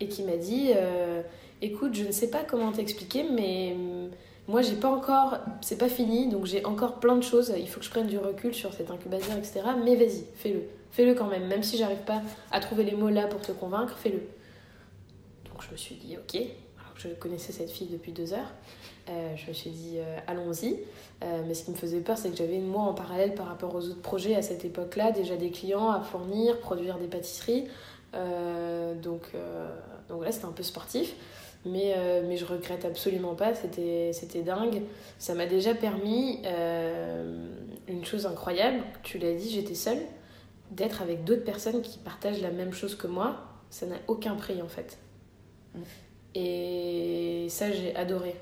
et 0.00 0.08
qui 0.08 0.22
m'a 0.24 0.36
dit 0.36 0.72
euh, 0.74 1.22
Écoute, 1.62 1.94
je 1.94 2.04
ne 2.04 2.12
sais 2.12 2.28
pas 2.28 2.42
comment 2.42 2.72
t'expliquer, 2.72 3.24
mais 3.24 3.72
hum, 3.74 4.10
moi, 4.48 4.62
j'ai 4.62 4.74
pas 4.74 4.90
encore. 4.90 5.38
C'est 5.60 5.78
pas 5.78 5.88
fini, 5.88 6.28
donc 6.28 6.46
j'ai 6.46 6.64
encore 6.64 6.98
plein 6.98 7.16
de 7.16 7.22
choses. 7.22 7.52
Il 7.56 7.68
faut 7.68 7.78
que 7.78 7.86
je 7.86 7.90
prenne 7.90 8.06
du 8.08 8.18
recul 8.18 8.52
sur 8.52 8.72
cet 8.74 8.90
incubateur, 8.90 9.36
etc. 9.36 9.60
Mais 9.84 9.94
vas-y, 9.94 10.24
fais-le. 10.34 10.62
Fais-le 10.90 11.14
quand 11.14 11.26
même, 11.26 11.46
même 11.46 11.62
si 11.62 11.76
j'arrive 11.76 12.04
pas 12.04 12.22
à 12.50 12.60
trouver 12.60 12.84
les 12.84 12.96
mots 12.96 13.10
là 13.10 13.26
pour 13.26 13.40
te 13.40 13.52
convaincre, 13.52 13.96
fais-le. 13.98 14.22
Donc 15.44 15.62
je 15.66 15.70
me 15.70 15.76
suis 15.76 15.94
dit, 15.96 16.16
ok, 16.16 16.34
alors 16.34 16.94
que 16.94 17.00
je 17.00 17.08
connaissais 17.08 17.52
cette 17.52 17.70
fille 17.70 17.88
depuis 17.88 18.12
deux 18.12 18.32
heures, 18.32 18.52
euh, 19.08 19.36
je 19.36 19.48
me 19.48 19.52
suis 19.52 19.70
dit, 19.70 19.98
euh, 19.98 20.18
allons-y. 20.26 20.78
Euh, 21.24 21.42
mais 21.46 21.54
ce 21.54 21.64
qui 21.64 21.70
me 21.70 21.76
faisait 21.76 22.00
peur, 22.00 22.18
c'est 22.18 22.30
que 22.30 22.36
j'avais 22.36 22.58
moi 22.58 22.82
en 22.82 22.94
parallèle 22.94 23.34
par 23.34 23.46
rapport 23.46 23.74
aux 23.74 23.84
autres 23.86 24.02
projets 24.02 24.34
à 24.34 24.42
cette 24.42 24.64
époque-là, 24.64 25.10
déjà 25.10 25.36
des 25.36 25.50
clients 25.50 25.90
à 25.90 26.00
fournir, 26.00 26.58
produire 26.60 26.98
des 26.98 27.06
pâtisseries. 27.06 27.66
donc, 29.02 29.32
donc 30.08 30.24
là, 30.24 30.32
c'était 30.32 30.46
un 30.46 30.52
peu 30.52 30.62
sportif. 30.62 31.14
Mais, 31.66 31.96
mais 32.26 32.36
je 32.36 32.44
regrette 32.44 32.84
absolument 32.84 33.34
pas, 33.34 33.52
c'était 33.54 34.42
dingue. 34.44 34.82
Ça 35.18 35.34
m'a 35.34 35.46
déjà 35.46 35.74
permis 35.74 36.40
une 37.88 38.04
chose 38.04 38.26
incroyable, 38.26 38.84
tu 39.02 39.18
l'as 39.18 39.34
dit, 39.34 39.50
j'étais 39.50 39.74
seule 39.74 40.00
d'être 40.70 41.02
avec 41.02 41.24
d'autres 41.24 41.44
personnes 41.44 41.82
qui 41.82 41.98
partagent 41.98 42.42
la 42.42 42.50
même 42.50 42.72
chose 42.72 42.94
que 42.94 43.06
moi, 43.06 43.36
ça 43.70 43.86
n'a 43.86 43.96
aucun 44.06 44.34
prix 44.36 44.62
en 44.62 44.68
fait. 44.68 44.98
Mm. 45.74 45.80
Et 46.34 47.46
ça, 47.48 47.72
j'ai 47.72 47.94
adoré. 47.96 48.34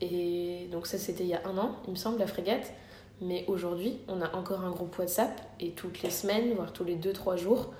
Et 0.00 0.68
donc 0.72 0.86
ça, 0.86 0.98
c'était 0.98 1.24
il 1.24 1.30
y 1.30 1.34
a 1.34 1.42
un 1.46 1.56
an, 1.58 1.76
il 1.86 1.92
me 1.92 1.96
semble, 1.96 2.18
la 2.18 2.26
frégate. 2.26 2.72
Mais 3.20 3.44
aujourd'hui, 3.46 3.98
on 4.08 4.20
a 4.20 4.34
encore 4.34 4.64
un 4.64 4.70
groupe 4.70 4.98
WhatsApp 4.98 5.40
et 5.60 5.70
toutes 5.70 6.02
les 6.02 6.10
semaines, 6.10 6.52
voire 6.54 6.72
tous 6.72 6.84
les 6.84 6.96
2-3 6.96 7.36
jours, 7.36 7.72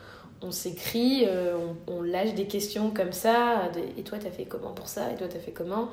on 0.42 0.53
s'écrit, 0.53 1.24
euh, 1.27 1.57
on, 1.87 2.03
lâche 2.03 2.35
des 2.35 2.46
questions 2.46 2.90
comme 2.90 3.12
ça. 3.12 3.70
et 3.96 4.03
toi, 4.03 4.18
t'as 4.18 4.31
fait 4.31 4.44
comment 4.44 4.72
pour 4.72 4.88
ça? 4.88 5.11
Et 5.12 5.16
toi, 5.16 5.27
t'as 5.29 5.38
fait 5.38 5.53
comment? 5.53 5.88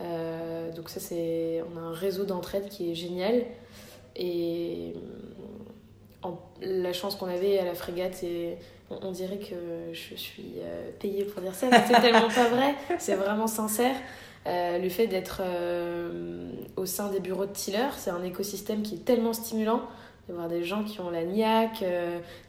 Euh, 0.00 0.72
Donc 0.72 0.88
ça, 0.88 0.98
c'est... 0.98 1.62
On 1.72 1.78
a 1.78 1.80
un 1.80 1.92
réseau 1.92 2.24
d'entraide 2.24 2.68
qui 2.68 2.90
est 2.90 2.94
génial. 2.94 3.44
Et 4.16 4.94
la 6.60 6.92
chance 6.92 7.16
qu'on 7.16 7.26
avait 7.26 7.58
à 7.58 7.64
la 7.64 7.74
frégate, 7.74 8.24
on, 8.90 9.10
dirait 9.10 9.38
que 9.38 9.92
je 9.92 10.14
suis 10.14 10.54
euh, 10.58 10.90
payée 10.98 11.24
pour 11.24 11.42
dire 11.42 11.54
ça, 11.54 11.68
mais 11.70 11.82
c'est 11.86 12.00
tellement 12.00 12.28
pas 12.28 12.48
vrai, 12.48 12.74
c'est 12.98 13.14
vraiment 13.14 13.46
sincère. 13.46 13.96
Euh, 14.46 14.78
le 14.78 14.88
fait 14.88 15.06
d'être 15.06 15.40
euh, 15.44 16.50
au 16.76 16.86
sein 16.86 17.10
des 17.10 17.20
bureaux 17.20 17.46
de 17.46 17.52
Tiller, 17.52 17.88
c'est 17.96 18.10
un 18.10 18.22
écosystème 18.24 18.82
qui 18.82 18.96
est 18.96 19.04
tellement 19.04 19.32
stimulant. 19.32 19.82
De 20.28 20.34
voir 20.34 20.48
des 20.48 20.62
gens 20.62 20.84
qui 20.84 21.00
ont 21.00 21.10
la 21.10 21.24
niaque, 21.24 21.84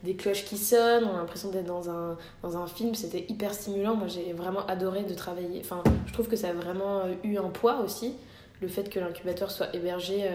des 0.03 0.15
cloches 0.15 0.45
qui 0.45 0.57
sonnent, 0.57 1.05
on 1.05 1.15
a 1.15 1.17
l'impression 1.17 1.49
d'être 1.49 1.65
dans 1.65 1.89
un, 1.89 2.17
dans 2.43 2.55
un 2.55 2.67
film, 2.67 2.93
c'était 2.93 3.25
hyper 3.29 3.51
stimulant. 3.51 3.95
Moi 3.95 4.05
j'ai 4.07 4.31
vraiment 4.31 4.63
adoré 4.67 5.01
de 5.01 5.13
travailler. 5.15 5.59
Enfin, 5.59 5.83
je 6.05 6.13
trouve 6.13 6.27
que 6.27 6.35
ça 6.35 6.49
a 6.49 6.53
vraiment 6.53 7.01
eu 7.23 7.37
un 7.37 7.49
poids 7.49 7.79
aussi, 7.79 8.13
le 8.61 8.67
fait 8.67 8.91
que 8.91 8.99
l'incubateur 8.99 9.49
soit 9.49 9.75
hébergé 9.75 10.29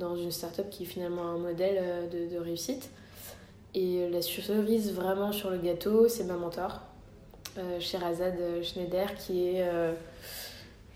dans 0.00 0.16
une 0.16 0.32
startup 0.32 0.68
qui 0.70 0.82
est 0.82 0.86
finalement 0.86 1.22
un 1.22 1.38
modèle 1.38 1.78
euh, 1.78 2.28
de, 2.28 2.38
réussite. 2.38 2.90
Et 3.74 4.08
la 4.10 4.20
cerise 4.20 4.92
vraiment 4.92 5.30
sur 5.30 5.50
le 5.50 5.58
gâteau, 5.58 6.08
c'est 6.08 6.24
ma 6.24 6.34
mentor, 6.34 6.80
euh, 7.56 7.78
Sherazade 7.78 8.64
Schneider, 8.64 9.14
qui 9.14 9.46
est, 9.46 9.62
euh, 9.62 9.92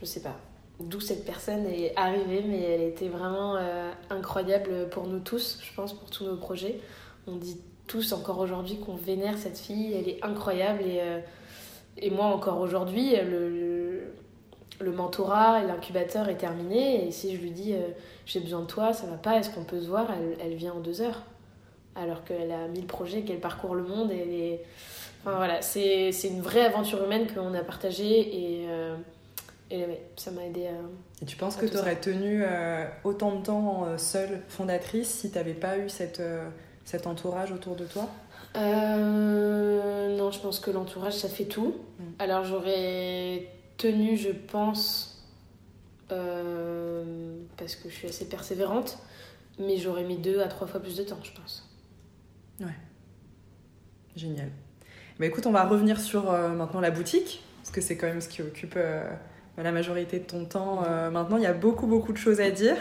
je 0.05 0.11
sais 0.11 0.23
pas 0.23 0.37
d'où 0.81 1.01
cette 1.01 1.25
personne 1.25 1.67
est 1.67 1.93
arrivée, 1.97 2.43
mais 2.47 2.61
elle 2.61 2.83
était 2.83 3.09
vraiment 3.09 3.57
euh, 3.57 3.91
incroyable 4.11 4.89
pour 4.91 5.07
nous 5.07 5.21
tous, 5.21 5.59
je 5.63 5.73
pense, 5.75 5.93
pour 5.93 6.11
tous 6.11 6.25
nos 6.25 6.37
projets. 6.37 6.81
On 7.27 7.37
dit 7.37 7.59
tous 7.87 8.13
encore 8.13 8.39
aujourd'hui 8.39 8.79
qu'on 8.79 8.97
vénère 8.97 9.39
cette 9.39 9.59
fille, 9.59 9.95
elle 9.95 10.09
est 10.09 10.25
incroyable 10.25 10.83
et, 10.83 11.01
et 11.99 12.11
moi, 12.11 12.27
encore 12.27 12.61
aujourd'hui, 12.61 13.15
le, 13.17 14.11
le, 14.81 14.93
mentorat 14.93 15.63
et 15.63 15.67
l'incubateur 15.67 16.29
est 16.29 16.37
terminé. 16.37 17.07
Et 17.07 17.11
si 17.13 17.37
je 17.37 17.41
lui 17.41 17.51
dis 17.51 17.75
j'ai 18.27 18.41
besoin 18.41 18.63
de 18.63 18.67
toi, 18.67 18.93
ça 18.93 19.07
va 19.07 19.17
pas, 19.17 19.37
est-ce 19.39 19.51
qu'on 19.51 19.65
peut 19.65 19.81
se 19.81 19.87
voir 19.87 20.09
elle, 20.11 20.37
elle, 20.41 20.55
vient 20.55 20.73
en 20.73 20.81
deux 20.81 21.03
heures. 21.03 21.23
Alors 21.95 22.25
qu'elle 22.25 22.51
a 22.51 22.67
mille 22.69 22.87
projets, 22.87 23.23
qu'elle 23.23 23.41
parcourt 23.41 23.75
le 23.75 23.85
monde. 23.85 24.11
Et 24.11 24.61
enfin, 25.23 25.37
voilà, 25.37 25.63
c'est 25.63 26.11
une 26.25 26.41
vraie 26.41 26.65
aventure 26.65 27.05
humaine 27.05 27.27
qu'on 27.33 27.55
a 27.55 27.63
partagée. 27.63 28.63
Et, 28.63 28.67
et 29.71 29.87
ça 30.17 30.31
m'a 30.31 30.45
aidé 30.45 30.67
à. 30.67 31.23
Et 31.23 31.27
tu 31.27 31.37
penses 31.37 31.57
que 31.57 31.67
tu 31.67 31.77
aurais 31.77 32.01
tenu 32.01 32.45
autant 33.05 33.37
de 33.37 33.43
temps 33.43 33.99
seule 33.99 34.43
fondatrice 34.49 35.09
si 35.09 35.31
tu 35.31 35.37
n'avais 35.37 35.55
pas 35.55 35.79
eu 35.79 35.89
cette, 35.89 36.23
cet 36.85 37.07
entourage 37.07 37.53
autour 37.53 37.77
de 37.77 37.85
toi? 37.85 38.09
Euh, 38.57 40.17
Non, 40.17 40.31
je 40.31 40.39
pense 40.41 40.61
que 40.61 40.71
l'entourage, 40.71 41.15
ça 41.15 41.29
fait 41.29 41.47
tout. 41.47 41.75
Mm. 41.99 42.03
Alors 42.19 42.45
j'aurais 42.45 43.49
tenu, 43.77 44.17
je 44.17 44.31
pense, 44.31 45.25
euh, 46.13 47.37
parce 47.57 47.75
que 47.75 47.89
je 47.89 47.95
suis 47.95 48.09
assez 48.09 48.29
persévérante, 48.29 48.99
mais 49.59 49.77
j'aurais 49.79 50.05
mis 50.05 50.19
deux 50.19 50.41
à 50.41 50.47
trois 50.47 50.67
fois 50.67 50.81
plus 50.81 50.97
de 50.97 51.03
temps, 51.03 51.19
je 51.23 51.33
pense. 51.33 51.69
Ouais. 52.61 52.67
Génial. 54.15 54.51
Bah 55.19 55.27
écoute, 55.27 55.47
on 55.47 55.53
va 55.53 55.65
revenir 55.65 56.01
sur 56.01 56.31
euh, 56.31 56.51
maintenant 56.51 56.81
la 56.81 56.91
boutique, 56.91 57.43
parce 57.63 57.71
que 57.71 57.81
c'est 57.81 57.97
quand 57.97 58.07
même 58.07 58.21
ce 58.21 58.29
qui 58.29 58.43
occupe 58.43 58.77
la 59.63 59.73
majorité 59.73 60.19
de 60.19 60.25
ton 60.25 60.45
temps. 60.45 60.83
Euh, 60.85 61.11
maintenant, 61.11 61.37
il 61.37 61.45
y 61.45 61.47
a 61.47 61.53
beaucoup, 61.53 61.87
beaucoup 61.87 62.13
de 62.13 62.19
choses 62.19 62.41
à 62.41 62.51
dire. 62.51 62.77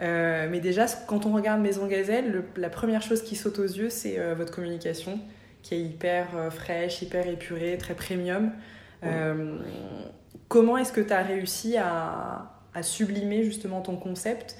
Euh, 0.00 0.48
mais 0.50 0.60
déjà, 0.60 0.86
quand 1.06 1.26
on 1.26 1.32
regarde 1.32 1.60
Maison 1.60 1.86
Gazelle, 1.86 2.44
la 2.56 2.70
première 2.70 3.02
chose 3.02 3.22
qui 3.22 3.36
saute 3.36 3.58
aux 3.58 3.64
yeux, 3.64 3.90
c'est 3.90 4.18
euh, 4.18 4.34
votre 4.34 4.52
communication, 4.52 5.20
qui 5.62 5.74
est 5.74 5.80
hyper 5.80 6.28
fraîche, 6.50 7.02
hyper 7.02 7.26
épurée, 7.26 7.76
très 7.78 7.94
premium. 7.94 8.52
comment 10.48 10.76
est-ce 10.78 10.92
que 10.92 11.00
tu 11.00 11.12
as 11.12 11.22
réussi 11.22 11.76
à, 11.76 12.52
à, 12.74 12.82
sublimer 12.82 13.42
justement 13.42 13.80
ton 13.80 13.96
concept? 13.96 14.56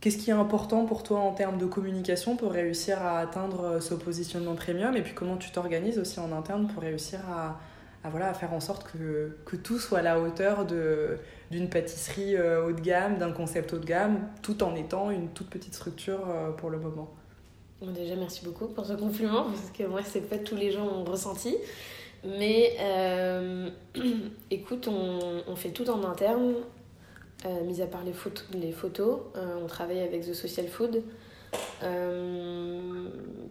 Qu'est-ce 0.00 0.18
qui 0.18 0.30
est 0.30 0.34
important 0.34 0.84
pour 0.84 1.04
toi 1.04 1.20
en 1.20 1.32
termes 1.32 1.58
de 1.58 1.66
communication 1.66 2.36
pour 2.36 2.50
réussir 2.50 3.00
à 3.02 3.20
atteindre 3.20 3.80
ce 3.80 3.94
positionnement 3.94 4.54
premium? 4.54 4.96
Et 4.96 5.02
puis 5.02 5.14
comment 5.14 5.36
tu 5.36 5.52
t'organises 5.52 5.98
aussi 5.98 6.18
en 6.18 6.32
interne 6.32 6.66
pour 6.66 6.82
réussir 6.82 7.20
à 7.30 7.60
à, 8.04 8.10
voilà, 8.10 8.28
à 8.28 8.34
faire 8.34 8.52
en 8.52 8.60
sorte 8.60 8.90
que, 8.90 9.36
que 9.44 9.56
tout 9.56 9.78
soit 9.78 9.98
à 9.98 10.02
la 10.02 10.20
hauteur 10.20 10.66
d'une 10.66 11.68
pâtisserie 11.68 12.36
euh, 12.36 12.66
haut 12.66 12.72
de 12.72 12.80
gamme, 12.80 13.18
d'un 13.18 13.32
concept 13.32 13.72
haut 13.72 13.78
de 13.78 13.86
gamme, 13.86 14.28
tout 14.42 14.62
en 14.62 14.74
étant 14.74 15.10
une 15.10 15.28
toute 15.28 15.48
petite 15.48 15.74
structure 15.74 16.20
euh, 16.28 16.50
pour 16.50 16.70
le 16.70 16.78
moment. 16.78 17.10
déjà, 17.80 18.16
merci 18.16 18.44
beaucoup 18.44 18.66
pour 18.66 18.86
ce 18.86 18.94
compliment, 18.94 19.44
parce 19.44 19.70
que 19.76 19.84
moi, 19.84 20.00
c'est 20.04 20.28
pas 20.28 20.38
tous 20.38 20.56
les 20.56 20.72
gens 20.72 20.86
ont 20.86 21.04
ressenti. 21.04 21.56
Mais 22.24 22.76
euh, 22.80 23.70
écoute, 24.50 24.88
on, 24.88 25.56
fait 25.56 25.70
tout 25.70 25.88
en 25.90 26.04
interne, 26.04 26.54
mis 27.66 27.82
à 27.82 27.86
part 27.86 28.04
les, 28.04 28.12
photos, 28.12 28.46
les 28.54 28.72
photos. 28.72 29.20
on 29.62 29.66
travaille 29.66 30.00
avec 30.00 30.22
The 30.22 30.32
Social 30.32 30.66
Food. 30.68 31.02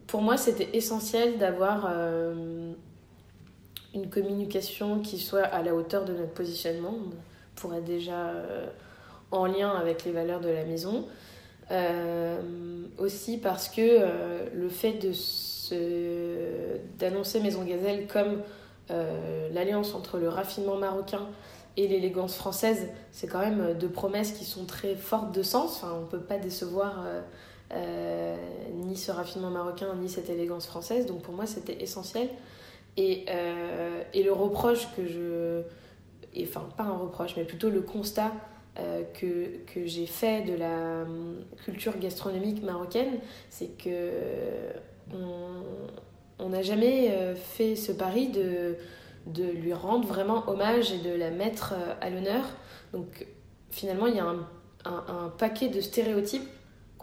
pour 0.08 0.22
moi, 0.22 0.38
c'était 0.38 0.70
essentiel 0.74 1.38
d'avoir 1.38 1.90
une 3.94 4.10
communication 4.10 5.00
qui 5.00 5.18
soit 5.18 5.44
à 5.44 5.62
la 5.62 5.76
hauteur 5.76 6.06
de 6.06 6.14
notre 6.14 6.34
positionnement, 6.34 6.96
pour 7.56 7.74
être 7.74 7.86
déjà 7.86 8.30
euh, 8.30 8.66
en 9.32 9.46
lien 9.46 9.70
avec 9.70 10.06
les 10.06 10.12
valeurs 10.12 10.40
de 10.40 10.50
la 10.50 10.66
maison. 10.66 11.06
Euh, 11.70 12.42
aussi 12.98 13.38
parce 13.38 13.70
que 13.70 13.82
euh, 13.82 14.46
le 14.54 14.68
fait 14.68 15.00
d'annoncer 17.00 17.40
Maison 17.40 17.64
Gazelle 17.64 18.08
comme 18.08 18.42
l'alliance 19.54 19.96
entre 19.96 20.18
le 20.18 20.28
raffinement 20.28 20.76
marocain 20.76 21.30
et 21.78 21.88
l'élégance 21.88 22.36
française, 22.36 22.90
c'est 23.14 23.28
quand 23.28 23.40
même 23.40 23.74
deux 23.80 23.88
promesses 23.88 24.34
qui 24.34 24.44
sont 24.44 24.66
très 24.66 24.96
fortes 24.96 25.34
de 25.34 25.44
sens. 25.44 25.82
On 25.84 26.02
ne 26.02 26.06
peut 26.08 26.20
pas 26.20 26.38
décevoir 26.38 27.06
ni 28.74 28.98
ce 28.98 29.14
raffinement 29.14 29.50
marocain 29.50 29.96
ni 29.96 30.10
cette 30.10 30.30
élégance 30.30 30.66
française. 30.66 31.06
Donc 31.06 31.22
pour 31.22 31.34
moi, 31.34 31.46
c'était 31.46 31.82
essentiel. 31.82 32.28
Et, 32.98 33.26
euh, 33.30 34.04
et 34.14 34.24
le 34.24 34.34
reproche 34.34 34.88
que 34.96 35.08
je. 35.08 35.62
enfin, 36.44 36.68
pas 36.76 36.84
un 36.84 36.98
reproche, 36.98 37.36
mais 37.38 37.44
plutôt 37.44 37.70
le 37.70 37.82
constat 37.82 38.32
euh, 38.80 39.04
que, 39.14 39.58
que 39.74 39.86
j'ai 39.86 40.06
fait 40.06 40.42
de 40.42 40.54
la 40.56 41.04
hum, 41.04 41.38
culture 41.66 41.98
gastronomique 41.98 42.64
marocaine, 42.64 43.20
c'est 43.50 43.78
que 43.78 44.12
on 46.40 46.50
n'a 46.50 46.62
jamais 46.62 47.12
euh, 47.12 47.36
fait 47.36 47.76
ce 47.76 47.92
pari 47.92 48.30
de, 48.30 48.76
de 49.28 49.44
lui 49.44 49.74
rendre 49.74 50.08
vraiment 50.08 50.50
hommage 50.50 50.92
et 50.92 50.98
de 50.98 51.14
la 51.14 51.32
mettre 51.32 51.76
à 52.02 52.10
l'honneur. 52.10 52.44
Donc 52.94 53.28
finalement, 53.70 54.08
il 54.08 54.16
y 54.16 54.20
a 54.20 54.26
un, 54.26 54.48
un 54.86 55.30
paquet 55.38 55.70
de 55.70 55.82
stéréotypes 55.82 56.50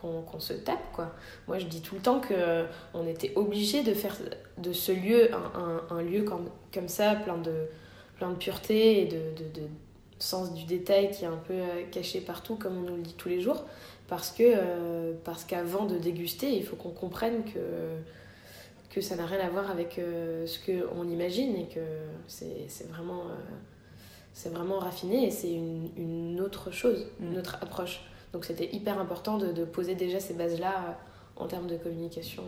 qu'on 0.01 0.41
se 0.41 0.53
tape 0.53 0.93
quoi. 0.93 1.13
Moi 1.47 1.59
je 1.59 1.67
dis 1.67 1.81
tout 1.81 1.97
le 1.97 2.01
temps 2.01 2.21
que 2.21 2.35
euh, 2.35 2.65
on 2.95 3.07
était 3.07 3.33
obligé 3.35 3.83
de 3.83 3.95
faire 3.95 4.17
de 4.59 4.73
ce 4.73 4.93
lieu 4.93 5.31
un, 5.35 5.83
un, 5.91 6.03
lieu 6.03 6.23
comme, 6.23 6.49
comme 6.73 6.89
ça, 6.89 7.15
plein 7.15 7.39
de, 7.39 7.67
plein 8.17 8.31
de 8.31 8.37
pureté 8.37 9.03
et 9.03 9.07
de, 9.07 9.17
de, 9.17 9.61
de, 9.61 9.67
sens 10.21 10.53
du 10.53 10.65
détail 10.65 11.13
qui 11.13 11.25
est 11.25 11.29
un 11.29 11.37
peu 11.37 11.55
euh, 11.55 11.85
caché 11.93 12.21
partout 12.21 12.57
comme 12.57 12.79
on 12.79 12.91
nous 12.91 12.97
le 12.97 13.03
dit 13.03 13.15
tous 13.15 13.29
les 13.29 13.41
jours 13.41 13.65
parce 14.09 14.33
que 14.33 14.43
euh, 14.45 15.13
parce 15.25 15.45
qu'avant 15.45 15.85
de 15.85 15.97
déguster 15.97 16.51
il 16.51 16.65
faut 16.65 16.75
qu'on 16.75 16.91
comprenne 16.91 17.45
que 17.45 17.61
que 18.91 19.01
ça 19.01 19.15
n'a 19.15 19.27
rien 19.27 19.39
à 19.39 19.49
voir 19.49 19.71
avec 19.71 20.01
ce 20.01 20.59
qu'on 20.65 21.09
imagine 21.09 21.55
et 21.57 21.67
que 21.67 21.81
c'est 22.27 22.89
vraiment 22.89 23.25
c'est 24.33 24.49
vraiment 24.51 24.79
raffiné 24.79 25.27
et 25.27 25.31
c'est 25.33 25.53
une, 25.53 25.91
une, 25.97 26.41
autre 26.41 26.71
chose, 26.71 27.09
une 27.21 27.35
mm. 27.35 27.39
autre 27.39 27.59
approche. 27.61 28.01
Donc 28.33 28.45
c'était 28.45 28.69
hyper 28.75 28.99
important 28.99 29.39
de, 29.39 29.65
poser 29.65 29.95
déjà 29.95 30.21
ces 30.21 30.35
bases-là 30.35 30.75
euh, 30.77 30.93
en 31.37 31.47
termes 31.47 31.67
de 31.67 31.77
communication. 31.77 32.43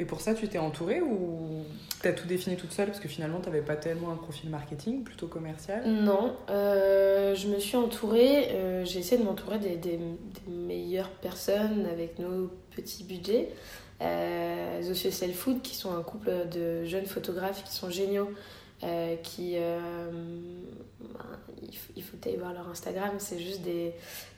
Et 0.00 0.06
pour 0.06 0.22
ça, 0.22 0.32
tu 0.32 0.48
t'es 0.48 0.56
entourée 0.56 1.02
ou 1.02 1.62
tu 2.00 2.08
as 2.08 2.14
tout 2.14 2.26
défini 2.26 2.56
toute 2.56 2.72
seule? 2.72 2.86
Parce 2.86 3.00
que 3.00 3.08
finalement, 3.08 3.38
tu 3.38 3.50
n'avais 3.50 3.60
pas 3.60 3.76
tellement 3.76 4.10
un 4.10 4.16
profil 4.16 4.48
marketing, 4.48 5.04
plutôt 5.04 5.26
commercial 5.26 5.86
Non, 5.86 6.36
euh, 6.48 7.34
je 7.34 7.48
me 7.48 7.58
suis 7.58 7.76
entourée, 7.76 8.48
euh, 8.52 8.82
j'ai 8.86 9.00
essayé 9.00 9.20
de 9.20 9.26
m'entourer 9.26 9.58
des, 9.58 9.76
des, 9.76 9.98
meilleures 10.48 11.10
personnes 11.10 11.86
avec 11.92 12.18
nos 12.18 12.50
petits 12.74 13.04
budgets. 13.04 13.50
Euh, 14.00 14.80
The 14.80 14.94
Social 14.94 15.32
Food, 15.32 15.60
qui 15.60 15.74
sont 15.74 15.94
un 15.94 16.02
couple 16.02 16.30
de 16.50 16.86
jeunes 16.86 17.04
photographes 17.04 17.62
qui 17.64 17.74
sont 17.74 17.90
géniaux, 17.90 18.30
euh, 18.82 19.16
qui 19.16 19.56
euh, 19.56 20.08
ben, 21.00 21.26
il 21.96 22.02
faut, 22.02 22.16
aller 22.24 22.36
voir 22.36 22.54
leur 22.54 22.68
Instagram. 22.68 23.14
C'est 23.18 23.38
juste 23.38 23.62
des, 23.62 23.92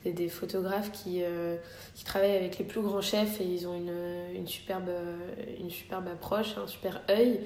des, 0.04 0.12
des 0.12 0.28
photographes 0.28 0.90
qui, 0.90 1.22
euh, 1.22 1.56
qui 1.94 2.04
travaillent 2.04 2.36
avec 2.36 2.58
les 2.58 2.64
plus 2.64 2.80
grands 2.80 3.00
chefs 3.00 3.40
et 3.40 3.44
ils 3.44 3.68
ont 3.68 3.74
une, 3.74 3.94
une 4.34 4.48
superbe 4.48 4.90
une 5.60 5.70
superbe 5.70 6.08
approche 6.08 6.58
un 6.58 6.66
super 6.66 7.02
œil. 7.08 7.40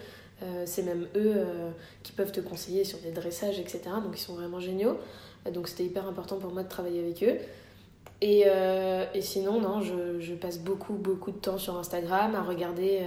C'est 0.67 0.83
même 0.83 1.07
eux 1.17 1.47
qui 2.03 2.13
peuvent 2.13 2.33
te 2.33 2.41
conseiller 2.41 2.85
sur 2.85 2.99
des 2.99 3.11
dressages 3.11 3.59
etc 3.59 3.81
donc 4.03 4.13
ils 4.15 4.21
sont 4.21 4.35
vraiment 4.35 4.61
géniaux. 4.61 4.99
Donc 5.51 5.69
c'était 5.69 5.85
hyper 5.85 6.07
important 6.07 6.37
pour 6.37 6.53
moi 6.53 6.63
de 6.63 6.69
travailler 6.69 7.01
avec 7.01 7.23
eux 7.23 7.39
et, 8.23 8.45
et, 9.15 9.21
sinon, 9.21 9.61
non, 9.61 9.83
je, 9.83 10.21
je, 10.21 10.35
passe 10.35 10.59
beaucoup, 10.59 10.95
beaucoup 10.95 11.31
de 11.31 11.37
temps 11.37 11.59
sur 11.59 11.77
Instagram 11.77 12.35
à 12.35 12.43
regarder 12.43 13.03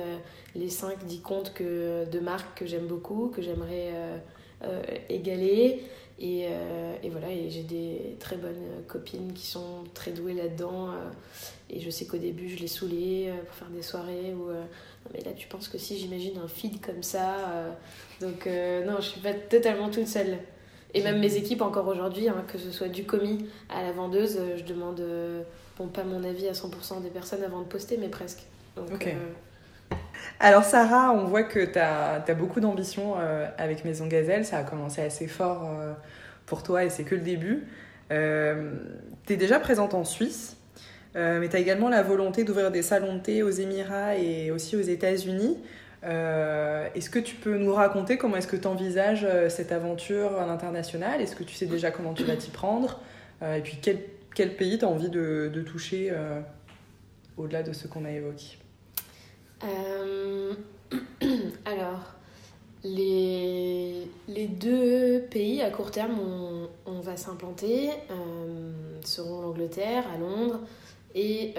les 0.56 0.70
5-10 0.70 1.22
comptes 1.22 1.54
que, 1.54 2.06
de 2.10 2.20
marques 2.20 2.60
que 2.60 2.66
j'aime 2.66 2.88
beaucoup, 2.88 3.28
que 3.28 3.42
j'aimerais 3.42 3.92
euh, 3.94 4.18
euh, 4.64 4.84
égaler. 5.10 5.84
Et, 6.22 6.48
euh, 6.48 6.96
et, 7.02 7.10
voilà, 7.10 7.32
et 7.32 7.50
j'ai 7.50 7.64
des 7.64 8.18
très 8.20 8.36
bonnes 8.36 8.84
copines 8.88 9.32
qui 9.34 9.46
sont 9.46 9.86
très 9.94 10.12
douées 10.12 10.34
là-dedans. 10.34 10.90
et 11.70 11.80
je 11.80 11.90
sais 11.90 12.06
qu'au 12.06 12.18
début, 12.18 12.50
je 12.50 12.60
les 12.60 12.68
saoulais 12.68 13.32
pour 13.46 13.56
faire 13.56 13.70
des 13.70 13.82
soirées. 13.82 14.34
Ou, 14.34 14.50
mais 15.14 15.22
là, 15.22 15.32
tu 15.32 15.48
penses 15.48 15.70
que 15.70 15.78
si 15.78 15.98
j'imagine 15.98 16.38
un 16.44 16.50
feed 16.50 16.86
comme 16.86 17.04
ça. 17.04 17.36
donc, 18.20 18.48
non, 18.48 18.98
je 18.98 19.08
suis 19.08 19.22
pas 19.22 19.34
totalement 19.34 19.90
toute 19.90 20.08
seule. 20.08 20.40
Et 20.94 21.04
même 21.04 21.20
mes 21.20 21.36
équipes, 21.36 21.62
encore 21.62 21.88
aujourd'hui, 21.88 22.30
hein, 22.30 22.44
que 22.52 22.58
ce 22.58 22.72
soit 22.72 22.88
du 22.88 23.04
commis 23.04 23.48
à 23.70 23.84
la 23.84 23.92
vendeuse, 23.92 24.40
je 24.58 24.64
demande, 24.64 25.02
bon, 25.78 25.88
pas 25.88 26.04
mon 26.04 26.24
avis 26.24 26.48
à 26.48 26.54
100% 26.54 27.04
des 27.04 27.10
personnes 27.10 27.44
avant 27.44 27.62
de 27.62 27.68
poster, 27.68 27.98
mais 27.98 28.10
presque. 28.10 28.44
Donc, 28.76 29.08
alors 30.40 30.64
Sarah, 30.64 31.12
on 31.12 31.26
voit 31.26 31.44
que 31.44 31.66
tu 31.66 31.80
as, 31.80 32.24
beaucoup 32.36 32.60
d'ambition 32.60 33.16
euh, 33.18 33.48
avec 33.58 33.84
Maison 33.84 34.08
Gazelle, 34.08 34.46
ça 34.46 34.58
a 34.58 34.64
commencé 34.64 35.02
assez 35.02 35.28
fort 35.28 35.64
euh, 35.66 35.94
pour 36.46 36.64
toi 36.64 36.86
et 36.86 36.90
c'est 36.90 37.04
que 37.04 37.16
le 37.16 37.22
début. 37.22 37.68
Euh, 38.12 38.72
tu 39.28 39.34
es 39.34 39.38
déjà 39.38 39.60
présente 39.60 39.94
en 39.94 40.04
Suisse, 40.04 40.58
mais 41.16 41.50
tu 41.50 41.56
as 41.56 41.60
également 41.60 41.90
la 41.90 42.02
volonté 42.04 42.44
d'ouvrir 42.44 42.72
des 42.72 42.82
salons 42.82 43.16
de 43.16 43.20
thé 43.20 43.44
aux 43.44 43.50
Émirats 43.50 44.16
et 44.16 44.52
aussi 44.52 44.78
aux 44.78 44.82
États-Unis. 44.82 45.58
Est-ce 46.04 47.10
que 47.10 47.20
tu 47.20 47.36
peux 47.36 47.58
nous 47.58 47.74
raconter 47.74 48.18
comment 48.18 48.38
est-ce 48.38 48.48
que 48.48 48.56
tu 48.56 48.68
envisages 48.68 49.28
cette 49.50 49.72
aventure 49.72 50.40
à 50.40 50.46
l'international? 50.46 51.22
Est-ce 51.22 51.36
que 51.36 51.44
tu 51.44 51.56
sais 51.56 51.66
déjà 51.66 51.92
comment 51.92 52.14
tu 52.14 52.24
vas 52.24 52.36
t'y 52.36 52.52
prendre? 52.52 53.00
Et 53.42 53.62
puis 53.62 53.78
quel, 53.82 54.00
quel 54.34 54.56
pays 54.56 54.78
tu 54.78 54.86
as 54.86 54.88
envie 54.88 55.10
de, 55.10 55.50
de 55.54 55.62
toucher 55.62 56.14
au-delà 57.38 57.64
de 57.64 57.74
ce 57.74 57.88
qu'on 57.88 58.06
a 58.06 58.12
évoqué? 58.12 58.58
Euh, 59.64 60.54
alors, 61.66 62.14
les, 62.84 64.08
Les 64.28 64.48
deux 64.48 65.22
pays 65.30 65.62
à 65.62 65.70
court 65.70 65.92
terme 65.92 66.18
où 66.20 66.68
on, 66.86 67.00
va 67.02 67.18
s'implanter 67.18 67.90
seront 69.04 69.42
l'Angleterre, 69.42 70.06
à 70.14 70.18
Londres, 70.18 70.60
et 71.16 71.56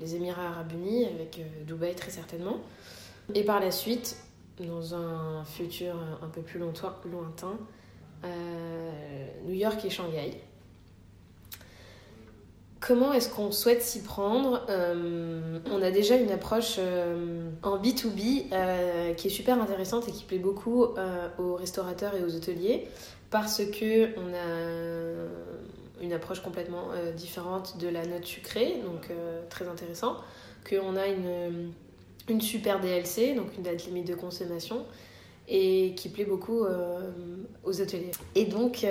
les 0.00 0.14
Émirats 0.16 0.48
arabes 0.48 0.72
unis, 0.72 1.04
avec 1.06 1.40
Dubaï 1.66 1.94
très 1.94 2.10
certainement. 2.10 2.58
Et 3.34 3.44
par 3.44 3.60
la 3.60 3.70
suite, 3.70 4.16
dans 4.58 4.94
un 4.94 5.44
futur 5.44 5.94
un 6.22 6.28
peu 6.28 6.40
plus 6.40 6.58
lointain, 6.58 7.58
New 9.46 9.54
York 9.54 9.84
et 9.84 9.90
Shanghai. 9.90 10.40
Comment 12.80 13.12
est-ce 13.12 13.28
qu'on 13.28 13.52
souhaite 13.52 13.82
s'y 13.82 14.02
prendre? 14.02 14.64
Euh, 14.70 15.58
On 15.70 15.82
a 15.82 15.90
déjà 15.90 16.16
une 16.16 16.30
approche 16.30 16.76
euh, 16.78 17.50
en 17.62 17.76
B2B 17.76 18.46
euh, 18.52 19.12
qui 19.12 19.26
est 19.26 19.30
super 19.30 19.60
intéressante 19.60 20.08
et 20.08 20.12
qui 20.12 20.24
plaît 20.24 20.38
beaucoup 20.38 20.86
aux 21.38 21.54
restaurateurs 21.56 22.14
et 22.14 22.24
aux 22.24 22.34
hôteliers 22.34 22.88
parce 23.30 23.62
que 23.66 24.18
on 24.18 24.34
a 24.34 25.28
une 26.00 26.12
approche 26.12 26.40
complètement 26.40 26.88
différente 27.16 27.78
de 27.78 27.88
la 27.88 28.06
note 28.06 28.24
sucrée, 28.24 28.80
donc 28.84 29.08
très 29.48 29.68
intéressant. 29.68 30.16
Qu'on 30.68 30.96
a 30.96 31.06
une, 31.06 31.72
une 32.28 32.40
super 32.40 32.80
DLC, 32.80 33.34
donc 33.34 33.56
une 33.56 33.62
date 33.62 33.84
limite 33.84 34.06
de 34.06 34.14
consommation, 34.14 34.86
et 35.48 35.94
qui 35.96 36.08
plaît 36.08 36.24
beaucoup 36.24 36.64
aux 37.64 37.80
hôteliers. 37.80 38.12
Et 38.34 38.46
donc 38.46 38.84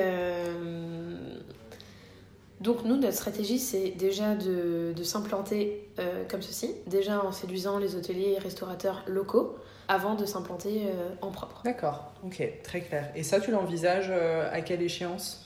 donc 2.62 2.84
nous, 2.84 2.98
notre 2.98 3.16
stratégie, 3.16 3.58
c'est 3.58 3.92
déjà 3.92 4.36
de, 4.36 4.94
s'implanter 5.04 5.88
euh, 5.98 6.26
comme 6.30 6.42
ceci, 6.42 6.76
déjà 6.88 7.24
en 7.24 7.32
séduisant 7.32 7.80
les 7.80 7.96
hôteliers 7.96 8.36
et 8.36 8.40
restaurateurs 8.40 9.04
locaux, 9.08 9.58
avant 9.88 10.16
de 10.16 10.26
s'implanter 10.26 10.84
euh, 10.86 11.10
en 11.22 11.32
propre. 11.32 11.62
D'accord, 11.64 12.12
ok, 12.24 12.44
très 12.64 12.82
clair. 12.82 13.12
Et 13.16 13.24
ça, 13.24 13.40
tu 13.40 13.52
l'envisages 13.52 14.10
euh, 14.12 14.50
à 14.52 14.62
quelle 14.62 14.82
échéance? 14.82 15.46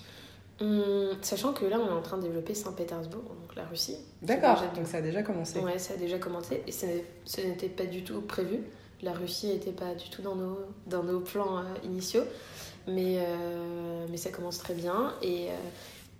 Hum, 0.62 1.18
Sachant 1.22 1.54
que 1.54 1.66
là, 1.66 1.80
on 1.80 1.88
est 1.88 1.98
en 1.98 2.02
train 2.02 2.18
de 2.18 2.24
développer 2.24 2.54
Saint-Pétersbourg, 2.54 3.24
donc 3.24 3.56
la 3.56 3.66
Russie. 3.66 3.98
D'accord, 4.22 4.62
donc 4.76 4.88
ça 4.88 4.98
a 4.98 5.02
déjà 5.02 5.24
commencé. 5.24 5.60
Ouais, 5.60 5.80
ça 5.80 5.94
a 5.94 5.98
déjà 5.98 6.18
commencé, 6.18 6.63
et 6.68 6.72
ce 6.72 7.42
n'était 7.42 7.70
pas 7.70 7.86
du 7.86 8.04
tout 8.04 8.22
prévu. 8.22 8.60
La 9.02 9.13
Russie 9.13 9.48
n'était 9.48 9.72
pas 9.72 9.96
du 9.96 10.10
tout 10.10 10.22
dans 10.22 10.36
nos, 10.36 10.60
dans 10.88 11.04
nos 11.04 11.20
plans 11.20 11.63
initiaux, 11.84 12.24
mais, 12.88 13.20
mais 14.10 14.18
ça 14.18 14.30
commence 14.30 14.60
très 14.60 14.74
bien. 14.74 15.13
Et 15.22 15.50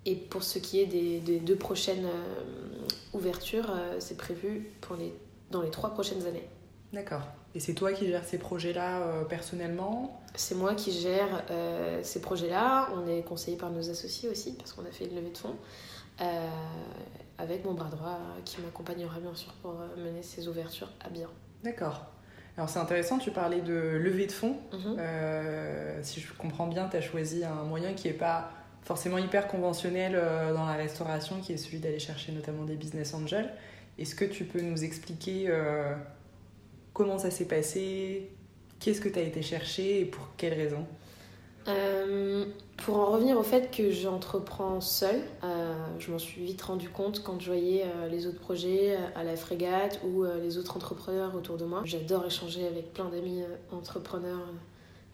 et 0.06 0.14
pour 0.14 0.42
ce 0.42 0.58
qui 0.58 0.80
est 0.80 0.86
des, 0.86 1.38
deux 1.38 1.56
prochaines 1.56 2.06
euh, 2.06 3.16
ouvertures, 3.16 3.70
euh, 3.70 3.96
c'est 4.00 4.16
prévu 4.16 4.70
pour 4.80 4.96
les, 4.96 5.14
dans 5.50 5.62
les 5.62 5.70
trois 5.70 5.90
prochaines 5.90 6.26
années. 6.26 6.46
D'accord. 6.94 7.22
Et 7.54 7.60
c'est 7.60 7.74
toi 7.74 7.92
qui 7.92 8.06
gères 8.06 8.24
ces 8.24 8.38
projets-là 8.38 9.00
euh, 9.00 9.24
personnellement? 9.24 10.20
C'est 10.34 10.54
moi 10.54 10.74
qui 10.74 10.92
gère 10.92 11.44
ces 12.02 12.20
projets-là. 12.20 12.88
On 12.96 13.06
est 13.06 13.22
conseillé 13.22 13.56
par 13.56 13.70
nos 13.70 13.90
associés 13.90 14.28
aussi, 14.28 14.54
parce 14.54 14.72
qu'on 14.72 14.84
a 14.84 14.90
fait 14.90 15.04
une 15.04 15.14
levée 15.14 15.30
de 15.30 15.38
fonds, 15.38 15.54
avec 17.38 17.64
mon 17.64 17.74
bras 17.74 17.88
droit 17.88 18.18
qui 18.44 18.60
m'accompagnera 18.60 19.20
bien 19.20 19.34
sûr 19.34 19.52
pour 19.62 19.74
mener 19.96 20.22
ces 20.22 20.48
ouvertures 20.48 20.90
à 21.04 21.08
bien. 21.10 21.28
D'accord. 21.62 22.06
Alors 22.56 22.68
c'est 22.68 22.80
intéressant, 22.80 23.18
tu 23.18 23.30
parlais 23.30 23.60
de 23.60 23.74
levée 23.74 24.26
de 24.26 24.32
fonds. 24.32 24.56
Mhm. 24.72 24.96
si 26.02 26.20
je 26.20 26.32
comprends 26.32 26.66
bien, 26.66 26.88
tu 26.88 26.96
as 26.96 27.00
choisi 27.00 27.44
un 27.44 27.62
moyen 27.62 27.94
qui 27.94 28.08
n'est 28.08 28.14
pas 28.14 28.50
forcément 28.84 29.18
hyper 29.18 29.48
conventionnel 29.48 30.12
euh, 30.14 30.52
dans 30.52 30.66
la 30.66 30.74
restauration, 30.74 31.40
qui 31.40 31.54
est 31.54 31.56
celui 31.56 31.78
d'aller 31.78 31.98
chercher 31.98 32.32
notamment 32.32 32.64
des 32.64 32.76
business 32.76 33.14
angels. 33.14 33.50
Est-ce 33.98 34.14
que 34.14 34.24
tu 34.24 34.44
peux 34.44 34.60
nous 34.60 34.84
expliquer 34.84 35.46
euh, 35.48 35.94
comment 36.94 37.18
ça 37.18 37.30
s'est 37.30 37.44
passé 37.46 38.30
Qu'est-ce 38.80 39.02
que 39.02 39.10
tu 39.10 39.18
as 39.18 39.22
été 39.22 39.42
chercher 39.42 40.00
et 40.00 40.04
pour 40.06 40.28
quelles 40.38 40.54
raisons 40.54 40.86
euh, 41.68 42.46
Pour 42.78 42.96
en 42.96 43.12
revenir 43.12 43.38
au 43.38 43.42
fait 43.42 43.70
que 43.70 43.90
j'entreprends 43.90 44.80
seule, 44.80 45.22
je 45.98 46.10
m'en 46.10 46.18
suis 46.18 46.42
vite 46.42 46.62
rendu 46.62 46.88
compte 46.88 47.22
quand 47.22 47.40
je 47.40 47.46
voyais 47.46 47.84
les 48.10 48.26
autres 48.26 48.40
projets 48.40 48.96
à 49.14 49.24
la 49.24 49.36
frégate 49.36 50.00
ou 50.04 50.24
les 50.42 50.58
autres 50.58 50.76
entrepreneurs 50.76 51.34
autour 51.34 51.56
de 51.56 51.64
moi. 51.64 51.82
J'adore 51.84 52.26
échanger 52.26 52.66
avec 52.66 52.92
plein 52.92 53.08
d'amis 53.08 53.42
entrepreneurs 53.70 54.46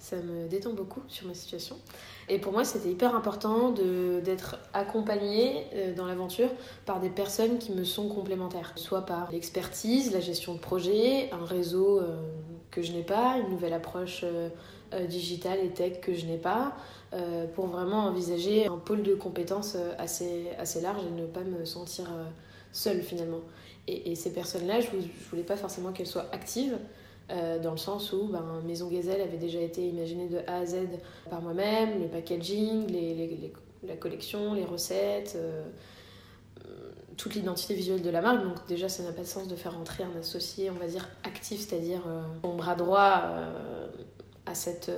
ça 0.00 0.16
me 0.16 0.48
détend 0.48 0.72
beaucoup 0.72 1.02
sur 1.08 1.26
ma 1.28 1.34
situation. 1.34 1.76
Et 2.32 2.38
pour 2.38 2.52
moi, 2.52 2.64
c'était 2.64 2.90
hyper 2.90 3.16
important 3.16 3.72
d'être 3.72 4.56
accompagnée 4.72 5.66
euh, 5.74 5.92
dans 5.94 6.06
l'aventure 6.06 6.48
par 6.86 7.00
des 7.00 7.10
personnes 7.10 7.58
qui 7.58 7.72
me 7.72 7.82
sont 7.82 8.08
complémentaires. 8.08 8.72
Soit 8.76 9.04
par 9.04 9.32
l'expertise, 9.32 10.12
la 10.12 10.20
gestion 10.20 10.54
de 10.54 10.60
projet, 10.60 11.28
un 11.32 11.44
réseau 11.44 11.98
euh, 11.98 12.20
que 12.70 12.82
je 12.82 12.92
n'ai 12.92 13.02
pas, 13.02 13.38
une 13.38 13.50
nouvelle 13.50 13.72
approche 13.72 14.20
euh, 14.22 14.48
digitale 15.08 15.58
et 15.58 15.70
tech 15.70 16.00
que 16.00 16.14
je 16.14 16.26
n'ai 16.26 16.36
pas, 16.36 16.72
pour 17.54 17.66
vraiment 17.66 18.06
envisager 18.06 18.66
un 18.66 18.76
pôle 18.76 19.04
de 19.04 19.14
compétences 19.14 19.76
assez, 19.98 20.48
assez 20.58 20.80
large 20.80 21.02
et 21.06 21.20
ne 21.20 21.26
pas 21.26 21.44
me 21.44 21.64
sentir 21.64 22.08
seule 22.72 23.00
finalement. 23.00 23.38
Et, 23.86 24.10
et 24.10 24.14
ces 24.16 24.32
personnes-là, 24.32 24.80
je 24.80 24.88
ne 24.96 25.02
voulais 25.30 25.44
pas 25.44 25.56
forcément 25.56 25.92
qu'elles 25.92 26.08
soient 26.08 26.26
actives. 26.32 26.76
Euh, 27.30 27.58
dans 27.60 27.70
le 27.70 27.76
sens 27.76 28.12
où 28.12 28.24
ben, 28.26 28.44
Maison 28.66 28.88
Gazelle 28.88 29.20
avait 29.20 29.36
déjà 29.36 29.60
été 29.60 29.86
imaginée 29.86 30.28
de 30.28 30.38
A 30.48 30.58
à 30.58 30.66
Z 30.66 30.78
par 31.28 31.40
moi-même, 31.40 32.00
le 32.00 32.08
packaging, 32.08 32.92
la 33.86 33.96
collection, 33.96 34.54
les 34.54 34.64
recettes, 34.64 35.36
euh, 35.36 35.62
toute 37.16 37.34
l'identité 37.34 37.74
visuelle 37.74 38.02
de 38.02 38.10
la 38.10 38.20
marque. 38.20 38.42
Donc 38.42 38.66
déjà, 38.66 38.88
ça 38.88 39.04
n'a 39.04 39.12
pas 39.12 39.22
de 39.22 39.26
sens 39.26 39.46
de 39.46 39.54
faire 39.54 39.74
rentrer 39.76 40.02
un 40.02 40.18
associé, 40.18 40.70
on 40.70 40.74
va 40.74 40.86
dire, 40.86 41.08
actif, 41.22 41.60
c'est-à-dire 41.60 42.02
euh, 42.08 42.22
mon 42.42 42.56
bras 42.56 42.74
droit 42.74 43.22
à, 44.46 44.54
cette, 44.54 44.90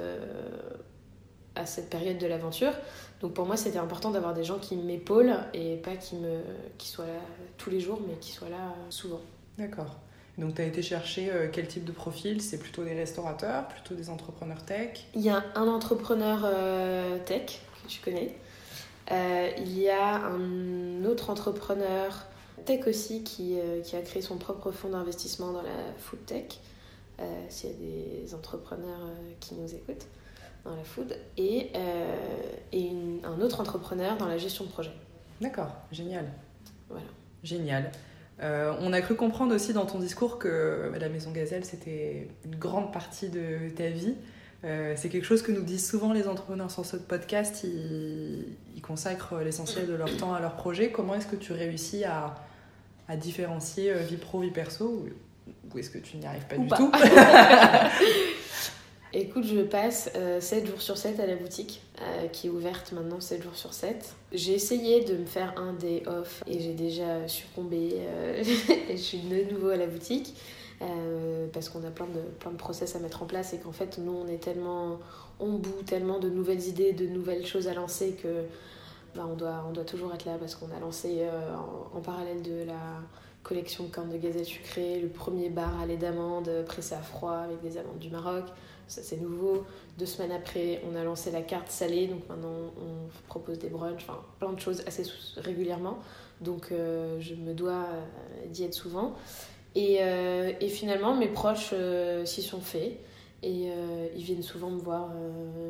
à 1.54 1.66
cette 1.66 1.90
période 1.90 2.16
de 2.16 2.26
l'aventure. 2.26 2.72
Donc 3.20 3.34
pour 3.34 3.44
moi, 3.44 3.58
c'était 3.58 3.78
important 3.78 4.10
d'avoir 4.10 4.32
des 4.32 4.44
gens 4.44 4.58
qui 4.58 4.76
m'épaulent 4.76 5.36
et 5.52 5.76
pas 5.76 5.96
qui, 5.96 6.16
me, 6.16 6.40
qui 6.78 6.88
soient 6.88 7.06
là 7.06 7.20
tous 7.58 7.68
les 7.68 7.80
jours, 7.80 8.00
mais 8.06 8.14
qui 8.14 8.32
soient 8.32 8.48
là 8.48 8.74
souvent. 8.88 9.20
D'accord. 9.58 9.98
Donc, 10.38 10.54
tu 10.54 10.62
as 10.62 10.64
été 10.64 10.82
chercher 10.82 11.30
euh, 11.30 11.48
quel 11.52 11.68
type 11.68 11.84
de 11.84 11.92
profil? 11.92 12.40
C'est 12.40 12.58
plutôt 12.58 12.84
des 12.84 12.94
restaurateurs, 12.94 13.68
plutôt 13.68 13.94
des 13.94 14.08
entrepreneurs 14.08 14.64
tech? 14.64 15.06
Il 15.14 15.20
y 15.20 15.28
a 15.28 15.44
un 15.54 15.68
entrepreneur 15.68 16.40
euh, 16.44 17.18
tech 17.24 17.60
que 17.82 17.88
tu 17.88 18.00
connais. 18.00 18.34
Euh, 19.10 19.50
il 19.58 19.78
y 19.78 19.90
a 19.90 20.24
un 20.24 21.04
autre 21.04 21.28
entrepreneur 21.28 22.26
tech 22.64 22.86
aussi 22.86 23.24
qui, 23.24 23.58
qui 23.84 23.96
a 23.96 24.00
créé 24.00 24.22
son 24.22 24.38
propre 24.38 24.70
fonds 24.70 24.88
d'investissement 24.88 25.52
dans 25.52 25.62
la 25.62 25.70
food 25.98 26.24
tech. 26.24 26.60
S'il 27.48 27.70
y 27.70 27.72
a 27.72 27.76
des 27.76 28.34
entrepreneurs 28.34 29.10
qui 29.40 29.54
nous 29.54 29.74
écoutent 29.74 30.06
dans 30.64 30.74
la 30.74 30.84
food. 30.84 31.16
Et, 31.36 31.70
et 32.72 32.92
un 33.24 33.40
autre 33.40 33.60
entrepreneur 33.60 34.16
dans 34.16 34.26
la 34.26 34.38
gestion 34.38 34.64
de 34.64 34.70
projet. 34.70 34.92
D'accord, 35.40 35.72
génial. 35.90 36.32
Voilà. 36.88 37.06
Génial. 37.42 37.90
Euh, 38.40 38.74
on 38.80 38.92
a 38.92 39.00
cru 39.00 39.14
comprendre 39.14 39.54
aussi 39.54 39.72
dans 39.72 39.86
ton 39.86 39.98
discours 39.98 40.38
que 40.38 40.92
la 40.98 41.08
Maison 41.08 41.30
Gazelle, 41.30 41.64
c'était 41.64 42.28
une 42.44 42.56
grande 42.56 42.92
partie 42.92 43.28
de 43.28 43.68
ta 43.76 43.88
vie. 43.88 44.14
Euh, 44.64 44.94
c'est 44.96 45.08
quelque 45.08 45.24
chose 45.24 45.42
que 45.42 45.50
nous 45.50 45.62
disent 45.62 45.88
souvent 45.88 46.12
les 46.12 46.28
entrepreneurs 46.28 46.70
sur 46.70 46.84
ce 46.84 46.96
podcast. 46.96 47.64
Ils, 47.64 48.56
consacrent 48.82 49.38
l'essentiel 49.38 49.86
de 49.86 49.94
leur 49.94 50.14
temps 50.16 50.34
à 50.34 50.40
leur 50.40 50.56
projet. 50.56 50.90
Comment 50.90 51.14
est-ce 51.14 51.28
que 51.28 51.36
tu 51.36 51.52
réussis 51.52 52.02
à, 52.04 52.34
différencier 53.16 53.92
euh, 53.92 53.98
vie 53.98 54.16
pro, 54.16 54.40
vie 54.40 54.50
perso? 54.50 55.06
Ou, 55.72 55.78
est-ce 55.78 55.90
que 55.90 55.98
tu 55.98 56.16
n'y 56.16 56.26
arrives 56.26 56.46
pas 56.46 56.58
du 56.58 56.66
tout? 56.66 56.90
Écoute, 59.14 59.44
je 59.44 59.60
passe 59.60 60.10
7 60.40 60.66
jours 60.66 60.80
sur 60.80 60.96
7 60.96 61.20
à 61.20 61.26
la 61.26 61.36
boutique, 61.36 61.82
qui 62.32 62.46
est 62.46 62.50
ouverte 62.50 62.92
maintenant 62.92 63.20
7 63.20 63.42
jours 63.42 63.56
sur 63.56 63.74
7. 63.74 64.14
J'ai 64.32 64.54
essayé 64.54 65.04
de 65.04 65.18
me 65.18 65.26
faire 65.26 65.52
un 65.58 65.74
day 65.74 66.02
off 66.06 66.42
et 66.46 66.58
j'ai 66.58 66.72
déjà 66.72 67.28
succombé. 67.28 67.90
Euh, 67.96 68.42
et 68.88 68.96
je 68.96 69.02
suis 69.02 69.18
de 69.18 69.52
nouveau 69.52 69.68
à 69.68 69.76
la 69.76 69.86
boutique 69.86 70.34
euh, 70.80 71.46
parce 71.52 71.68
qu'on 71.68 71.84
a 71.84 71.90
plein 71.90 72.06
de, 72.06 72.20
plein 72.40 72.50
de 72.50 72.56
process 72.56 72.96
à 72.96 73.00
mettre 73.00 73.22
en 73.22 73.26
place 73.26 73.52
et 73.52 73.58
qu'en 73.58 73.72
fait, 73.72 73.98
nous, 73.98 74.12
on 74.12 74.26
est 74.28 74.42
tellement. 74.42 74.98
On 75.38 75.58
bout 75.58 75.82
tellement 75.84 76.18
de 76.18 76.30
nouvelles 76.30 76.66
idées, 76.66 76.94
de 76.94 77.06
nouvelles 77.06 77.44
choses 77.44 77.68
à 77.68 77.74
lancer 77.74 78.12
que 78.12 78.44
bah, 79.14 79.26
on, 79.30 79.34
doit, 79.34 79.66
on 79.68 79.72
doit 79.72 79.84
toujours 79.84 80.14
être 80.14 80.24
là 80.24 80.36
parce 80.38 80.54
qu'on 80.54 80.74
a 80.74 80.80
lancé 80.80 81.18
euh, 81.20 81.54
en, 81.94 82.00
parallèle 82.00 82.40
de 82.40 82.64
la 82.64 83.02
collection 83.42 83.84
de 83.84 83.90
cornes 83.90 84.10
de 84.10 84.16
gazelle 84.16 84.46
sucrée, 84.46 85.00
le 85.00 85.08
premier 85.08 85.50
bar 85.50 85.78
à 85.80 85.84
lait 85.84 85.96
d'amande 85.96 86.48
pressé 86.64 86.94
à 86.94 87.02
froid 87.02 87.34
avec 87.34 87.60
des 87.60 87.76
amandes 87.76 87.98
du 87.98 88.08
Maroc 88.08 88.44
ça 88.88 89.02
c'est 89.02 89.20
nouveau. 89.20 89.64
Deux 89.98 90.06
semaines 90.06 90.32
après, 90.32 90.82
on 90.90 90.96
a 90.96 91.04
lancé 91.04 91.30
la 91.30 91.42
carte 91.42 91.70
salée, 91.70 92.06
donc 92.06 92.28
maintenant 92.28 92.72
on 92.78 93.28
propose 93.28 93.58
des 93.58 93.68
brunchs, 93.68 94.04
enfin 94.08 94.18
plein 94.38 94.52
de 94.52 94.60
choses 94.60 94.82
assez 94.86 95.04
régulièrement. 95.36 95.98
Donc 96.42 96.72
euh, 96.72 97.20
je 97.20 97.34
me 97.34 97.54
dois 97.54 97.86
euh, 97.88 98.46
d'y 98.48 98.64
être 98.64 98.74
souvent. 98.74 99.14
Et, 99.74 99.98
euh, 100.00 100.52
et, 100.60 100.68
finalement, 100.68 101.14
mes 101.14 101.28
proches 101.28 101.72
s'y 102.24 102.42
sont 102.42 102.60
faits. 102.60 102.98
Et 103.44 103.70
ils 104.14 104.22
viennent 104.22 104.42
souvent 104.42 104.70
me 104.70 104.78
voir 104.78 105.10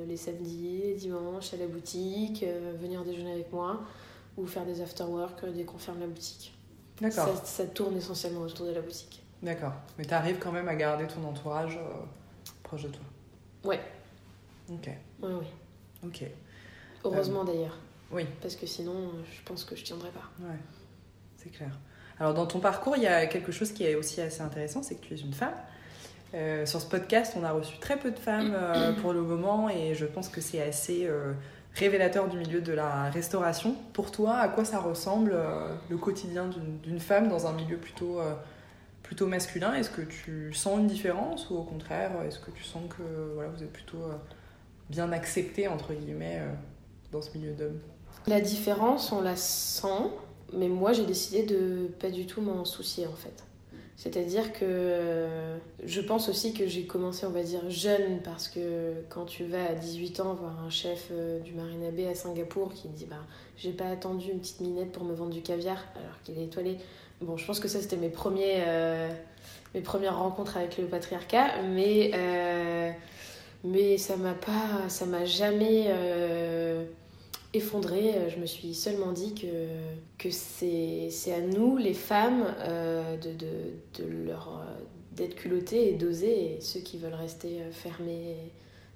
les 0.06 0.18
samedis, 0.18 0.82
les 0.84 0.94
dimanches 0.94 1.54
à 1.54 1.56
la 1.56 1.66
boutique, 1.66 2.44
venir 2.78 3.02
déjeuner 3.02 3.32
avec 3.32 3.50
moi 3.50 3.80
ou 4.36 4.46
faire 4.46 4.66
des 4.66 4.82
after-work 4.82 5.42
dès 5.54 5.62
qu'on 5.62 5.78
ferme 5.78 6.00
la 6.00 6.06
boutique. 6.06 6.52
D'accord. 7.00 7.28
Ça, 7.28 7.44
ça, 7.44 7.64
tourne 7.64 7.96
essentiellement 7.96 8.42
autour 8.42 8.66
de 8.66 8.72
la 8.72 8.82
boutique. 8.82 9.22
D'accord. 9.42 9.72
Mais 9.96 10.04
tu 10.04 10.12
arrives 10.12 10.38
quand 10.38 10.52
même 10.52 10.68
à 10.68 10.74
garder 10.74 11.06
ton 11.06 11.26
entourage 11.26 11.78
proche 12.62 12.82
de 12.84 12.88
toi 12.88 13.04
Ouais. 13.64 13.80
Ok. 14.70 14.88
Oui, 15.22 15.30
oui. 15.40 15.46
Ok. 16.06 16.24
Heureusement 17.04 17.44
d'ailleurs. 17.44 17.78
Oui. 18.10 18.26
Parce 18.40 18.56
que 18.56 18.66
sinon, 18.66 19.10
je 19.24 19.42
pense 19.44 19.64
que 19.64 19.74
je 19.76 19.84
tiendrais 19.84 20.10
pas. 20.10 20.28
Ouais. 20.40 20.56
C'est 21.36 21.50
clair. 21.50 21.70
Alors 22.18 22.34
dans 22.34 22.46
ton 22.46 22.60
parcours, 22.60 22.96
il 22.96 23.02
y 23.02 23.06
a 23.08 23.26
quelque 23.26 23.52
chose 23.52 23.72
qui 23.72 23.84
est 23.84 23.94
aussi 23.94 24.20
assez 24.20 24.42
intéressant, 24.42 24.82
c'est 24.82 24.96
que 24.96 25.04
tu 25.06 25.14
es 25.14 25.18
une 25.18 25.32
femme. 25.32 25.54
Euh, 26.34 26.64
sur 26.66 26.80
ce 26.80 26.86
podcast, 26.86 27.34
on 27.38 27.44
a 27.44 27.52
reçu 27.52 27.78
très 27.78 27.98
peu 27.98 28.10
de 28.10 28.18
femmes 28.18 28.52
euh, 28.54 28.92
pour 29.02 29.12
le 29.12 29.22
moment 29.22 29.68
et 29.68 29.94
je 29.94 30.06
pense 30.06 30.28
que 30.28 30.40
c'est 30.40 30.62
assez 30.62 31.06
euh, 31.06 31.32
révélateur 31.74 32.28
du 32.28 32.38
milieu 32.38 32.60
de 32.60 32.72
la 32.72 33.10
restauration. 33.10 33.74
Pour 33.92 34.10
toi, 34.12 34.36
à 34.36 34.48
quoi 34.48 34.64
ça 34.64 34.78
ressemble 34.78 35.32
euh, 35.34 35.74
le 35.90 35.96
quotidien 35.96 36.46
d'une- 36.46 36.78
d'une 36.80 37.00
femme 37.00 37.28
dans 37.28 37.46
un 37.46 37.52
milieu 37.52 37.76
plutôt, 37.76 38.20
euh, 38.20 38.34
plutôt 39.12 39.26
masculin 39.26 39.74
Est-ce 39.74 39.90
que 39.90 40.00
tu 40.00 40.54
sens 40.54 40.78
une 40.78 40.86
différence 40.86 41.50
ou 41.50 41.56
au 41.58 41.64
contraire, 41.64 42.12
est-ce 42.26 42.38
que 42.38 42.50
tu 42.50 42.64
sens 42.64 42.82
que 42.88 43.34
voilà, 43.34 43.50
vous 43.50 43.62
êtes 43.62 43.70
plutôt 43.70 43.98
euh, 43.98 44.16
bien 44.88 45.12
accepté 45.12 45.68
entre 45.68 45.92
guillemets 45.92 46.38
euh, 46.40 46.50
dans 47.12 47.20
ce 47.20 47.36
milieu 47.36 47.52
d'hommes 47.52 47.78
La 48.26 48.40
différence, 48.40 49.12
on 49.12 49.20
la 49.20 49.36
sent, 49.36 50.08
mais 50.54 50.68
moi 50.68 50.94
j'ai 50.94 51.04
décidé 51.04 51.42
de 51.42 51.90
pas 52.00 52.08
du 52.08 52.24
tout 52.24 52.40
m'en 52.40 52.64
soucier 52.64 53.06
en 53.06 53.12
fait. 53.12 53.44
C'est-à-dire 53.96 54.54
que 54.54 54.64
euh, 54.64 55.58
je 55.84 56.00
pense 56.00 56.30
aussi 56.30 56.54
que 56.54 56.66
j'ai 56.66 56.86
commencé, 56.86 57.26
on 57.26 57.30
va 57.30 57.42
dire, 57.42 57.68
jeune, 57.68 58.22
parce 58.24 58.48
que 58.48 58.94
quand 59.10 59.26
tu 59.26 59.44
vas 59.44 59.66
à 59.66 59.74
18 59.74 60.20
ans 60.20 60.32
voir 60.32 60.58
un 60.64 60.70
chef 60.70 61.12
du 61.44 61.52
Marina 61.52 61.90
Bay 61.90 62.06
à 62.06 62.14
Singapour 62.14 62.72
qui 62.72 62.88
te 62.88 62.96
dit 62.96 63.04
bah, 63.04 63.16
J'ai 63.58 63.72
pas 63.72 63.88
attendu 63.88 64.30
une 64.30 64.40
petite 64.40 64.60
minette 64.60 64.90
pour 64.90 65.04
me 65.04 65.12
vendre 65.12 65.32
du 65.32 65.42
caviar 65.42 65.76
alors 65.96 66.18
qu'il 66.24 66.38
est 66.38 66.44
étoilé. 66.44 66.78
Bon, 67.22 67.36
je 67.36 67.46
pense 67.46 67.60
que 67.60 67.68
ça 67.68 67.80
c'était 67.80 67.96
mes, 67.96 68.08
premiers, 68.08 68.64
euh, 68.66 69.08
mes 69.74 69.80
premières 69.80 70.18
rencontres 70.18 70.56
avec 70.56 70.76
le 70.78 70.86
patriarcat, 70.86 71.62
mais, 71.62 72.10
euh, 72.14 72.90
mais 73.64 73.96
ça 73.96 74.16
m'a 74.16 74.34
pas, 74.34 74.88
ça 74.88 75.06
m'a 75.06 75.24
jamais. 75.24 75.86
euh, 75.88 76.84
effondrée, 77.54 78.14
je 78.34 78.40
me 78.40 78.46
suis 78.46 78.72
seulement 78.74 79.12
dit 79.12 79.34
que, 79.34 79.46
que 80.16 80.30
c'est 80.30 81.08
c'est 81.10 81.34
à 81.34 81.40
nous, 81.42 81.76
les 81.76 81.92
femmes, 81.92 82.46
euh, 82.60 83.16
de, 83.18 83.30
de, 83.32 84.02
de 84.02 84.26
leur 84.26 84.64
d'être 85.12 85.34
culottées 85.34 85.90
et 85.90 85.92
d'oser, 85.92 86.54
et 86.56 86.60
ceux 86.62 86.80
qui 86.80 86.96
veulent 86.96 87.12
rester 87.12 87.60
fermés 87.70 88.36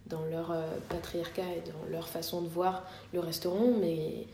dans 0.07 0.25
leur 0.25 0.55
patriarcat 0.89 1.43
et 1.43 1.71
dans 1.71 1.91
leur 1.91 2.09
façon 2.09 2.41
de 2.41 2.49
voir 2.49 2.87
le 3.13 3.21
resteront, 3.21 3.75
mais 3.79 4.27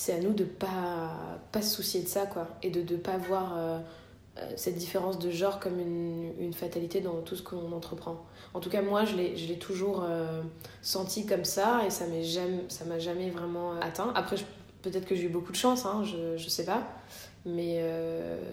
c'est 0.00 0.14
à 0.14 0.18
nous 0.18 0.32
de 0.32 0.44
pas 0.44 1.10
pas 1.52 1.60
se 1.60 1.74
soucier 1.76 2.00
de 2.00 2.08
ça, 2.08 2.24
quoi, 2.24 2.48
et 2.62 2.70
de 2.70 2.80
ne 2.90 2.98
pas 2.98 3.18
voir 3.18 3.54
euh, 3.54 3.78
euh, 4.38 4.50
cette 4.56 4.76
différence 4.76 5.18
de 5.18 5.30
genre 5.30 5.60
comme 5.60 5.78
une, 5.78 6.32
une 6.40 6.54
fatalité 6.54 7.02
dans 7.02 7.20
tout 7.20 7.36
ce 7.36 7.42
qu'on 7.42 7.70
entreprend. 7.72 8.24
En 8.54 8.60
tout 8.60 8.70
cas, 8.70 8.80
moi, 8.80 9.04
je 9.04 9.14
l'ai 9.16 9.58
toujours 9.58 10.02
euh, 10.08 10.40
senti 10.80 11.26
comme 11.26 11.44
ça 11.44 11.82
et 11.86 11.90
ça 11.90 12.06
m'est 12.06 12.24
jamais 12.24 12.64
m'a 12.88 12.98
jamais 12.98 13.28
vraiment 13.28 13.78
atteint. 13.78 14.10
Après 14.14 14.36
peut-être 14.80 15.04
que 15.04 15.14
j'ai 15.14 15.24
eu 15.24 15.28
beaucoup 15.28 15.52
de 15.52 15.58
chance 15.58 15.84
hein, 15.84 16.02
je 16.04 16.38
je 16.38 16.48
sais 16.48 16.64
pas. 16.64 16.82
Mais 17.44 17.82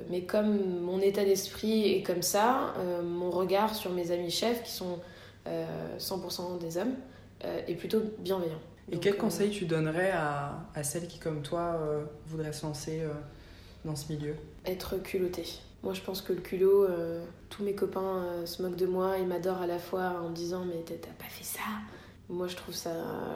mais 0.09 0.23
comme 0.23 0.81
mon 0.81 0.99
état 0.99 1.23
d'esprit 1.23 1.93
est 1.93 2.03
comme 2.03 2.21
ça 2.21 2.73
mon 3.03 3.31
regard 3.31 3.75
sur 3.75 3.91
mes 3.91 4.11
amis 4.11 4.31
chefs 4.31 4.63
qui 4.63 4.71
sont 4.71 4.99
euh, 5.47 5.97
100% 5.97 6.57
des 6.59 6.77
hommes 6.77 6.95
est 7.41 7.75
plutôt 7.75 8.01
bienveillant 8.19 8.59
Et 8.89 8.95
Donc, 8.95 9.03
quel 9.03 9.13
euh, 9.15 9.17
conseil 9.17 9.49
tu 9.51 9.65
donnerais 9.65 10.11
à, 10.11 10.59
à 10.73 10.83
celles 10.83 11.07
qui, 11.07 11.19
comme 11.19 11.41
toi, 11.41 11.77
euh, 11.81 12.03
voudraient 12.27 12.53
se 12.53 12.65
lancer 12.65 13.01
euh, 13.01 13.09
dans 13.85 13.95
ce 13.95 14.11
milieu? 14.11 14.35
Être 14.65 14.97
culotté. 14.97 15.43
Moi, 15.83 15.93
je 15.93 16.01
pense 16.01 16.21
que 16.21 16.33
le 16.33 16.41
culot, 16.41 16.85
euh, 16.85 17.23
tous 17.49 17.63
mes 17.63 17.75
copains 17.75 18.23
euh, 18.23 18.45
se 18.45 18.61
moquent 18.61 18.75
de 18.77 18.85
moi 18.87 19.17
et 19.17 19.25
m'adorent 19.25 19.61
à 19.61 19.67
la 19.67 19.79
fois 19.79 20.21
en 20.23 20.29
me 20.29 20.35
disant 20.35 20.65
Mais 20.65 20.83
t'as 20.85 20.95
pas 20.95 21.29
fait 21.29 21.43
ça 21.43 21.61
Moi, 22.29 22.47
je 22.47 22.55
trouve 22.55 22.73
ça, 22.73 22.91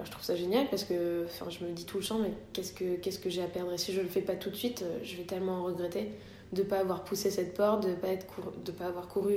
je 0.06 0.12
trouve 0.12 0.24
ça 0.24 0.36
génial 0.36 0.68
parce 0.70 0.84
que 0.84 1.26
enfin, 1.26 1.50
je 1.50 1.64
me 1.66 1.72
dis 1.72 1.86
tout 1.86 2.00
le 2.00 2.04
temps 2.04 2.18
Mais 2.20 2.34
qu'est-ce 2.54 2.74
que, 2.74 2.96
qu'est-ce 2.96 3.20
que 3.20 3.30
j'ai 3.30 3.44
à 3.44 3.48
perdre? 3.48 3.72
Et 3.74 3.78
si 3.78 3.94
je 3.94 4.02
le 4.02 4.08
fais 4.08 4.22
pas 4.22 4.36
tout 4.36 4.50
de 4.50 4.56
suite, 4.56 4.84
je 5.04 5.16
vais 5.18 5.24
tellement 5.24 5.64
regretter 5.64 6.12
de 6.52 6.64
pas 6.64 6.80
avoir 6.80 7.04
poussé 7.04 7.30
cette 7.30 7.54
porte, 7.54 7.88
de 7.88 7.94
pas, 7.94 8.08
être 8.10 8.26
cour- 8.26 8.54
de 8.66 8.72
pas 8.72 8.88
avoir 8.88 9.08
couru 9.08 9.36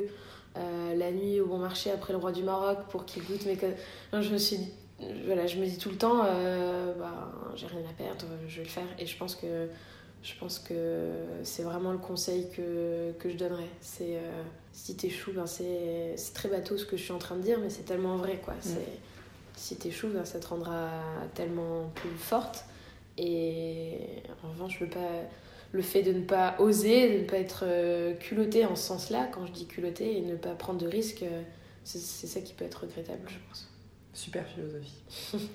euh, 0.57 0.95
la 0.97 1.13
nuit 1.13 1.41
au 1.41 1.47
bon 1.47 1.59
marché 1.59 1.91
après 1.91 2.13
le 2.13 2.19
roi 2.19 2.33
du 2.33 2.43
Maroc 2.43 2.79
pour 2.89 3.05
qu'il 3.05 3.23
goûte 3.25 3.45
mes. 3.47 3.57
co- 3.57 3.67
Non, 4.13 4.23
je 4.23 4.33
me 4.33 4.39
suis 4.39 4.57
dit- 4.59 4.73
voilà, 5.27 5.47
je 5.47 5.59
me 5.59 5.67
dis 5.67 5.79
tout 5.79 5.91
le 5.91 5.97
temps, 5.97 6.23
euh, 6.25 6.95
bah, 6.95 7.33
j'ai 7.57 7.67
rien 7.67 7.81
à 7.89 7.93
perdre, 7.93 8.27
je 8.49 8.59
vais 8.59 8.63
le 8.65 8.69
faire. 8.69 8.87
Et 8.99 9.07
je 9.07 9.17
pense 9.17 9.35
que 9.35 9.69
je 10.23 10.33
pense 10.39 10.59
que 10.59 11.11
c'est 11.43 11.65
vraiment 11.65 11.93
le 11.93 11.99
conseil 11.99 12.49
que, 12.51 13.13
que 13.19 13.29
je 13.29 13.37
donnerais. 13.37 13.69
C'est 13.81 14.17
euh, 14.17 14.43
si 14.73 14.97
t'échoues, 14.97 15.33
ben 15.33 15.47
c'est 15.47 16.15
c'est 16.17 16.33
très 16.33 16.49
bateau 16.49 16.79
ce 16.79 16.87
que 16.87 16.97
je 16.97 17.03
suis 17.03 17.13
en 17.13 17.19
train 17.19 17.37
de 17.37 17.43
dire, 17.43 17.59
mais 17.61 17.71
c'est 17.71 17.83
tellement 17.83 18.17
vrai 18.17 18.41
quoi. 18.43 18.55
C'est 18.61 18.87
si 19.57 19.77
t'échoues, 19.77 20.09
ben 20.09 20.25
ça 20.25 20.41
te 20.41 20.47
rendra 20.47 20.91
tellement 21.35 21.91
plus 21.95 22.11
forte. 22.11 22.65
Et 23.17 23.99
en 24.43 24.51
revanche, 24.51 24.81
le, 24.81 24.89
pas, 24.89 24.99
le 25.73 25.83
fait 25.83 26.03
de 26.03 26.13
ne 26.13 26.25
pas 26.25 26.57
oser, 26.59 27.19
de 27.19 27.23
ne 27.23 27.29
pas 27.29 27.37
être 27.37 27.65
euh, 27.65 28.15
culotté 28.15 28.67
en 28.67 28.75
ce 28.75 28.83
sens-là, 28.83 29.29
quand 29.33 29.47
je 29.47 29.53
dis 29.53 29.67
culotté, 29.67 30.19
et 30.19 30.21
ne 30.21 30.35
pas 30.37 30.55
prendre 30.55 30.81
de 30.81 30.89
risques, 30.89 31.25
c'est 31.85 32.27
ça 32.27 32.41
qui 32.41 32.55
peut 32.55 32.65
être 32.65 32.83
regrettable, 32.83 33.23
je 33.29 33.39
pense. 33.49 33.69
Super 34.15 34.47
philosophie. 34.47 35.03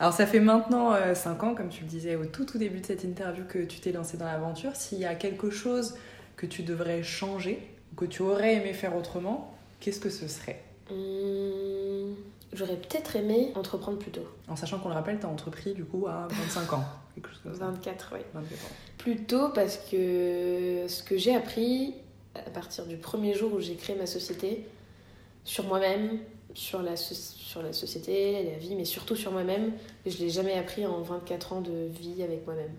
Alors 0.00 0.12
ça 0.12 0.26
fait 0.26 0.40
maintenant 0.40 0.92
5 1.14 1.42
ans, 1.44 1.54
comme 1.54 1.68
tu 1.68 1.82
le 1.82 1.88
disais 1.88 2.16
au 2.16 2.26
tout 2.26 2.44
tout 2.44 2.58
début 2.58 2.80
de 2.80 2.86
cette 2.86 3.04
interview, 3.04 3.44
que 3.48 3.60
tu 3.60 3.78
t'es 3.78 3.92
lancé 3.92 4.16
dans 4.16 4.24
l'aventure. 4.26 4.74
S'il 4.74 4.98
y 4.98 5.04
a 5.04 5.14
quelque 5.14 5.50
chose 5.50 5.94
que 6.36 6.46
tu 6.46 6.62
devrais 6.64 7.02
changer, 7.04 7.60
ou 7.92 7.96
que 7.96 8.04
tu 8.04 8.22
aurais 8.22 8.54
aimé 8.54 8.72
faire 8.72 8.96
autrement, 8.96 9.56
qu'est-ce 9.78 10.00
que 10.00 10.10
ce 10.10 10.26
serait? 10.26 10.60
Hum, 10.90 12.14
J'aurais 12.52 12.76
peut-être 12.76 13.16
aimé 13.16 13.50
entreprendre 13.56 13.98
plus 13.98 14.12
tôt. 14.12 14.26
En 14.48 14.54
sachant 14.54 14.78
qu'on 14.78 14.88
le 14.88 14.94
rappelle, 14.94 15.18
tu 15.18 15.26
as 15.26 15.28
entrepris 15.28 15.74
du 15.74 15.84
coup 15.84 16.06
à 16.06 16.28
25 16.30 16.72
ans. 16.72 16.84
Quelque 17.14 17.28
chose 17.28 17.40
comme 17.42 17.54
ça. 17.54 17.66
24, 17.66 18.10
oui. 18.14 18.20
24 18.32 18.64
ans. 18.64 18.68
Plus 18.98 19.24
tôt 19.24 19.48
parce 19.48 19.76
que 19.76 20.84
ce 20.86 21.02
que 21.02 21.16
j'ai 21.16 21.34
appris 21.34 21.94
à 22.34 22.50
partir 22.50 22.86
du 22.86 22.96
premier 22.96 23.34
jour 23.34 23.52
où 23.54 23.60
j'ai 23.60 23.74
créé 23.74 23.96
ma 23.96 24.06
société, 24.06 24.66
sur 25.44 25.64
moi-même, 25.64 26.18
sur 26.54 26.82
la, 26.82 26.96
so- 26.96 27.14
sur 27.14 27.62
la 27.62 27.72
société, 27.72 28.44
la 28.44 28.58
vie, 28.58 28.74
mais 28.76 28.84
surtout 28.84 29.16
sur 29.16 29.32
moi-même, 29.32 29.72
je 30.06 30.18
l'ai 30.18 30.30
jamais 30.30 30.54
appris 30.54 30.86
en 30.86 31.00
24 31.02 31.52
ans 31.54 31.60
de 31.60 31.88
vie 31.90 32.22
avec 32.22 32.46
moi-même. 32.46 32.72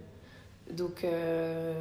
Donc 0.72 1.04
euh, 1.04 1.74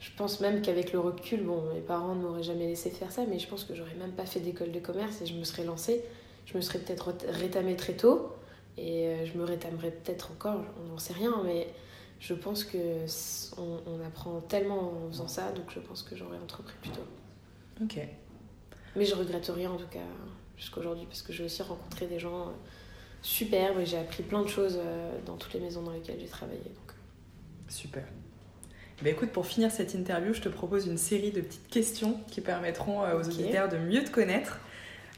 je 0.00 0.10
pense 0.16 0.40
même 0.40 0.62
qu'avec 0.62 0.92
le 0.92 1.00
recul, 1.00 1.42
bon, 1.42 1.62
mes 1.74 1.80
parents 1.80 2.14
ne 2.14 2.22
m'auraient 2.22 2.42
jamais 2.42 2.66
laissé 2.66 2.90
faire 2.90 3.12
ça, 3.12 3.24
mais 3.28 3.38
je 3.38 3.46
pense 3.48 3.64
que 3.64 3.74
j'aurais 3.74 3.94
même 3.94 4.12
pas 4.12 4.26
fait 4.26 4.40
d'école 4.40 4.72
de 4.72 4.80
commerce 4.80 5.20
et 5.22 5.26
je 5.26 5.34
me 5.34 5.44
serais 5.44 5.64
lancée. 5.64 6.04
Je 6.46 6.56
me 6.56 6.62
serais 6.62 6.78
peut-être 6.78 7.12
rétamée 7.28 7.76
très 7.76 7.94
tôt 7.94 8.32
et 8.78 9.06
euh, 9.08 9.26
je 9.26 9.36
me 9.38 9.44
rétamerai 9.44 9.90
peut-être 9.90 10.30
encore, 10.32 10.60
on 10.82 10.88
n'en 10.88 10.98
sait 10.98 11.12
rien, 11.12 11.42
mais 11.44 11.68
je 12.20 12.32
pense 12.34 12.64
que 12.64 12.78
on, 13.58 13.80
on 13.86 14.00
apprend 14.06 14.40
tellement 14.40 14.92
en 15.06 15.08
faisant 15.10 15.28
ça, 15.28 15.52
donc 15.52 15.66
je 15.70 15.80
pense 15.80 16.02
que 16.02 16.16
j'aurais 16.16 16.38
entrepris 16.38 16.74
plus 16.80 16.90
tôt. 16.90 17.04
Ok. 17.82 17.98
Mais 18.96 19.04
je 19.04 19.14
regrette 19.14 19.46
rien 19.54 19.70
en 19.70 19.76
tout 19.76 19.86
cas 19.90 20.00
jusqu'à 20.58 20.80
aujourd'hui 20.80 21.06
parce 21.06 21.22
que 21.22 21.32
j'ai 21.32 21.44
aussi 21.44 21.62
rencontré 21.62 22.06
des 22.06 22.18
gens 22.18 22.48
euh, 22.48 22.52
superbes 23.22 23.80
et 23.80 23.86
j'ai 23.86 23.98
appris 23.98 24.22
plein 24.22 24.42
de 24.42 24.48
choses 24.48 24.78
euh, 24.78 25.18
dans 25.24 25.36
toutes 25.36 25.54
les 25.54 25.60
maisons 25.60 25.82
dans 25.82 25.92
lesquelles 25.92 26.20
j'ai 26.20 26.26
travaillé. 26.26 26.60
Donc. 26.60 26.94
Super. 27.68 28.04
Ben 29.00 29.12
écoute, 29.12 29.30
pour 29.30 29.46
finir 29.46 29.70
cette 29.70 29.94
interview, 29.94 30.34
je 30.34 30.40
te 30.40 30.48
propose 30.48 30.88
une 30.88 30.98
série 30.98 31.30
de 31.30 31.40
petites 31.40 31.68
questions 31.68 32.18
qui 32.32 32.40
permettront 32.40 33.04
euh, 33.04 33.20
aux 33.20 33.26
auditeurs 33.26 33.68
de 33.68 33.76
mieux 33.76 34.02
te 34.02 34.10
connaître. 34.10 34.58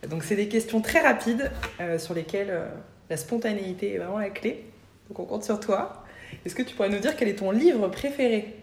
Donc, 0.07 0.23
c'est 0.23 0.37
des 0.37 0.49
questions 0.49 0.83
très 0.83 1.01
rapides 1.01 1.51
euh, 1.81 1.99
sur 1.99 2.13
lesquelles 2.13 2.51
euh, 2.51 2.69
la 3.09 3.17
spontanéité 3.17 3.95
est 3.95 3.99
vraiment 3.99 4.19
la 4.19 4.29
clé. 4.29 4.67
Donc, 5.09 5.19
on 5.21 5.25
compte 5.25 5.45
sur 5.45 5.61
toi. 5.61 6.05
Est-ce 6.45 6.55
que 6.55 6.63
tu 6.63 6.75
pourrais 6.75 6.91
nous 6.91 6.99
dire 6.99 7.17
quel 7.17 7.29
est 7.29 7.37
ton 7.37 7.53
livre 7.53 7.89
préféré? 7.89 8.55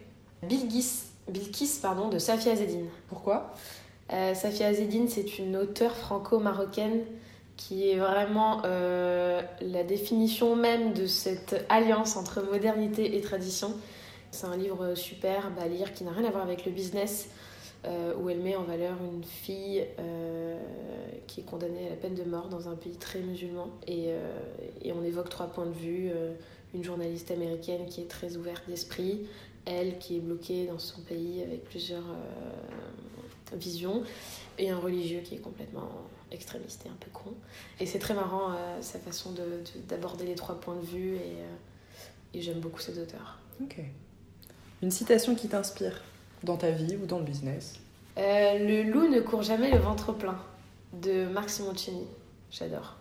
Bilgis, 0.44 1.06
Bilkis 1.28 1.80
pardon, 1.82 2.10
de 2.10 2.20
Safia 2.20 2.52
Azedine. 2.52 2.88
Pourquoi? 3.08 3.56
Euh, 4.14 4.34
Safia 4.34 4.68
Azedine, 4.68 5.08
c'est 5.08 5.38
une 5.38 5.58
auteure 5.58 5.96
franco-marocaine 5.96 7.04
qui 7.58 7.90
est 7.90 7.98
vraiment 7.98 8.62
euh, 8.66 9.42
la 9.62 9.84
définition 9.84 10.56
même 10.56 10.94
de 10.94 11.08
cette 11.08 11.66
alliance 11.70 12.16
entre 12.16 12.42
modernité 12.44 13.18
et 13.18 13.22
tradition. 13.22 13.74
C'est 14.32 14.46
un 14.46 14.56
livre 14.56 14.94
superbe 14.96 15.58
à 15.60 15.68
lire 15.68 15.94
qui 15.94 16.04
n'a 16.04 16.12
rien 16.12 16.26
à 16.26 16.32
voir 16.32 16.44
avec 16.44 16.66
le 16.66 16.72
business, 16.72 17.30
euh, 17.86 18.14
où 18.22 18.30
elle 18.30 18.40
met 18.40 18.56
en 18.56 18.64
valeur 18.64 18.96
une 19.04 19.24
fille 19.24 19.86
euh, 20.00 20.60
qui 21.26 21.42
est 21.42 21.44
condamnée 21.44 21.88
à 21.88 21.90
la 21.90 21.96
peine 21.96 22.14
de 22.14 22.24
mort 22.24 22.48
dans 22.48 22.70
un 22.70 22.76
pays 22.76 22.96
très 22.98 23.20
musulman. 23.20 23.70
Et, 23.88 24.12
on 24.96 25.04
évoque 25.04 25.30
trois 25.30 25.48
points 25.48 25.66
de 25.66 25.72
vue. 25.72 26.12
une 26.74 26.84
journaliste 26.84 27.32
américaine 27.32 27.86
qui 27.88 28.02
est 28.02 28.10
très 28.10 28.36
ouverte 28.36 28.64
d'esprit, 28.68 29.28
elle 29.66 29.98
qui 30.00 30.18
est 30.18 30.20
bloquée 30.20 30.66
dans 30.66 30.80
son 30.80 31.02
pays 31.02 31.42
avec 31.44 31.64
plusieurs 31.66 32.04
visions, 33.54 34.04
et 34.58 34.70
un 34.70 34.80
religieux 34.80 35.22
qui 35.22 35.36
est 35.36 35.40
complètement 35.40 35.90
extrémiste 36.32 36.86
et 36.86 36.90
un 36.90 36.98
peu 37.00 37.10
con. 37.12 37.34
Et 37.80 37.86
c'est 37.86 38.00
très 38.00 38.14
marrant 38.14 38.52
euh, 38.52 38.82
sa 38.82 39.00
façon 39.00 39.32
de- 39.32 39.42
de- 39.42 39.88
d'aborder 39.88 40.26
les 40.26 40.36
trois 40.36 40.60
points 40.60 40.76
de 40.76 40.86
vue, 40.86 41.16
et, 41.16 41.20
euh, 41.20 41.56
et 42.34 42.42
j'aime 42.42 42.60
beaucoup 42.60 42.80
cet 42.80 42.98
auteur. 42.98 43.40
Ok. 43.62 43.78
Une 44.84 44.92
citation 44.92 45.36
qui 45.36 45.48
t'inspire 45.48 46.04
dans 46.44 46.58
ta 46.58 46.72
vie 46.72 46.98
ou 46.98 47.06
dans 47.06 47.20
le 47.20 47.26
business? 47.26 47.80
Euh, 48.18 48.60
le 48.60 48.84
loup 48.92 49.08
ne 49.08 49.22
court 49.22 49.44
jamais 49.44 49.72
le 49.72 49.78
ventre 49.78 50.12
plein, 50.14 50.38
de 50.94 51.26
Marc 51.28 51.50
Simoncini. 51.50 52.06
J'adore. 52.52 52.96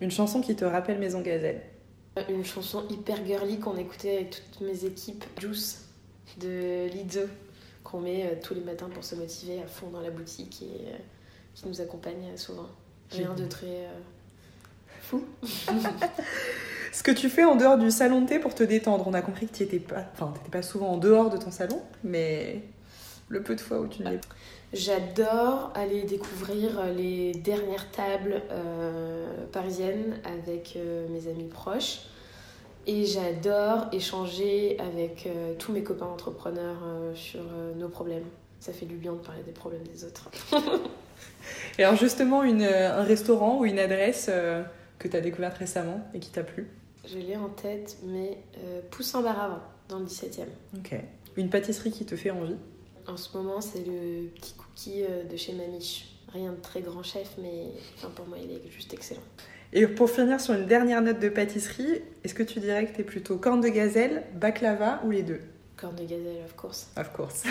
Une 0.00 0.10
chanson 0.10 0.40
qui 0.40 0.56
te 0.56 0.64
rappelle 0.64 0.98
Maison 0.98 1.20
Gazelle? 1.20 1.62
Une 2.28 2.44
chanson 2.44 2.84
hyper 2.90 3.24
girly 3.24 3.58
qu'on 3.60 3.76
écoutait 3.76 4.16
avec 4.16 4.30
toutes 4.30 4.60
mes 4.62 4.84
équipes, 4.84 5.24
Juice 5.38 5.86
de 6.38 6.86
Lizzo, 6.88 7.20
qu'on 7.84 8.00
met 8.00 8.26
euh, 8.26 8.34
tous 8.42 8.54
les 8.54 8.60
matins 8.60 8.88
pour 8.92 9.04
se 9.04 9.14
motiver 9.14 9.60
à 9.62 9.66
fond 9.66 9.88
dans 9.88 10.00
la 10.00 10.10
boutique 10.10 10.62
et 10.62 10.88
euh, 10.88 10.96
qui 11.54 11.68
nous 11.68 11.80
accompagne 11.80 12.36
souvent. 12.36 12.68
Rien 13.10 13.34
de 13.34 13.46
très 13.46 13.66
euh, 13.66 13.98
fou. 15.00 15.24
Ce 16.92 17.02
que 17.02 17.10
tu 17.10 17.28
fais 17.28 17.44
en 17.44 17.56
dehors 17.56 17.78
du 17.78 17.90
salon 17.90 18.22
de 18.22 18.26
thé 18.26 18.38
pour 18.38 18.54
te 18.54 18.62
détendre, 18.62 19.06
on 19.06 19.14
a 19.14 19.22
compris 19.22 19.46
que 19.46 19.56
tu 19.56 19.62
n'étais 19.62 19.78
pas, 19.78 20.04
enfin, 20.12 20.32
pas 20.50 20.62
souvent 20.62 20.88
en 20.88 20.96
dehors 20.98 21.30
de 21.30 21.36
ton 21.36 21.50
salon, 21.50 21.80
mais 22.04 22.62
le 23.28 23.42
peu 23.42 23.54
de 23.54 23.60
fois 23.60 23.80
où 23.80 23.86
tu 23.86 24.02
n'y 24.02 24.14
es. 24.14 24.20
J'adore 24.72 25.72
aller 25.74 26.02
découvrir 26.02 26.84
les 26.96 27.32
dernières 27.32 27.90
tables 27.90 28.42
parisiennes 29.52 30.20
avec 30.24 30.78
mes 31.10 31.28
amis 31.28 31.48
proches. 31.48 32.00
Et 32.86 33.04
j'adore 33.04 33.86
échanger 33.92 34.78
avec 34.80 35.26
euh, 35.26 35.54
tous 35.58 35.72
mes 35.72 35.82
copains 35.82 36.06
entrepreneurs 36.06 36.78
euh, 36.84 37.14
sur 37.14 37.40
euh, 37.40 37.74
nos 37.74 37.88
problèmes. 37.88 38.24
Ça 38.58 38.72
fait 38.72 38.86
du 38.86 38.96
bien 38.96 39.12
de 39.12 39.18
parler 39.18 39.42
des 39.42 39.52
problèmes 39.52 39.86
des 39.86 40.04
autres. 40.04 40.30
et 41.78 41.84
alors 41.84 41.96
justement, 41.96 42.42
une, 42.42 42.62
un 42.62 43.02
restaurant 43.02 43.58
ou 43.58 43.64
une 43.64 43.78
adresse 43.78 44.30
que 44.98 45.08
tu 45.08 45.16
as 45.16 45.20
découverte 45.22 45.56
récemment 45.56 46.06
et 46.12 46.18
qui 46.18 46.30
t'a 46.30 46.42
plu? 46.42 46.68
Je 47.06 47.16
l'ai 47.16 47.36
en 47.36 47.48
tête, 47.48 47.96
mais 48.04 48.36
Poussin 48.90 49.22
Barava, 49.22 49.66
dans 49.88 49.98
le 49.98 50.04
17e. 50.04 50.42
Ok. 50.76 50.94
Une 51.38 51.48
pâtisserie 51.48 51.90
qui 51.90 52.04
te 52.04 52.16
fait 52.16 52.30
envie? 52.30 52.56
En 53.06 53.16
ce 53.16 53.34
moment, 53.34 53.62
c'est 53.62 53.82
le 53.86 54.26
petit 54.28 54.52
cookie 54.52 55.04
de 55.30 55.36
chez 55.38 55.54
Mamiche. 55.54 56.08
Rien 56.30 56.52
de 56.52 56.60
très 56.60 56.82
grand 56.82 57.02
chef, 57.02 57.36
mais 57.38 57.68
enfin, 57.96 58.10
pour 58.14 58.26
moi, 58.26 58.36
il 58.44 58.50
est 58.50 58.70
juste 58.70 58.92
excellent. 58.92 59.22
Et 59.72 59.86
pour 59.86 60.10
finir 60.10 60.40
sur 60.40 60.54
une 60.54 60.66
dernière 60.66 61.00
note 61.00 61.20
de 61.20 61.28
pâtisserie, 61.28 62.02
est-ce 62.24 62.34
que 62.34 62.42
tu 62.42 62.58
dirais 62.58 62.86
que 62.86 62.94
tu 62.94 63.02
es 63.02 63.04
plutôt 63.04 63.36
corne 63.36 63.60
de 63.60 63.68
gazelle, 63.68 64.24
baklava 64.34 65.00
ou 65.04 65.10
les 65.10 65.22
deux? 65.22 65.40
Corne 65.76 65.94
de 65.94 66.02
gazelle, 66.02 66.42
of 66.44 66.56
course. 66.56 66.88
Of 66.96 67.12
course. 67.12 67.44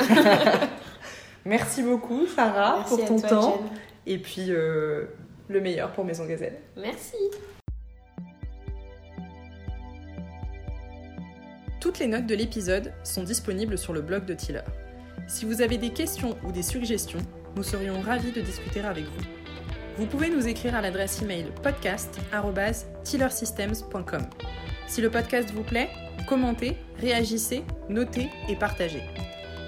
Merci 1.45 1.81
beaucoup, 1.81 2.27
Sarah, 2.27 2.83
pour 2.87 3.05
ton 3.05 3.19
temps. 3.19 3.63
Et 4.05 4.17
puis, 4.17 4.47
euh, 4.49 5.05
le 5.47 5.61
meilleur 5.61 5.93
pour 5.93 6.03
Maison 6.03 6.25
Gazelle. 6.25 6.57
Merci. 6.75 7.15
Toutes 11.79 11.99
les 11.99 12.07
notes 12.07 12.25
de 12.25 12.35
l'épisode 12.35 12.91
sont 13.05 13.23
disponibles 13.23 13.77
sur 13.77 13.93
le 13.93 14.01
blog 14.01 14.25
de 14.25 14.33
Tiller. 14.33 14.61
Si 15.27 15.45
vous 15.45 15.61
avez 15.61 15.77
des 15.77 15.91
questions 15.91 16.37
ou 16.43 16.51
des 16.51 16.63
suggestions, 16.63 17.19
nous 17.55 17.63
serions 17.63 18.01
ravis 18.01 18.33
de 18.33 18.41
discuter 18.41 18.81
avec 18.81 19.05
vous. 19.05 19.38
Vous 19.99 20.05
pouvez 20.05 20.29
nous 20.29 20.47
écrire 20.47 20.75
à 20.75 20.81
l'adresse 20.81 21.21
email 21.21 21.51
podcast.tillersystems.com. 21.61 24.21
Si 24.87 25.01
le 25.01 25.09
podcast 25.09 25.51
vous 25.51 25.63
plaît, 25.63 25.89
commentez, 26.25 26.77
réagissez, 27.01 27.65
notez 27.89 28.29
et 28.47 28.55
partagez. 28.55 29.01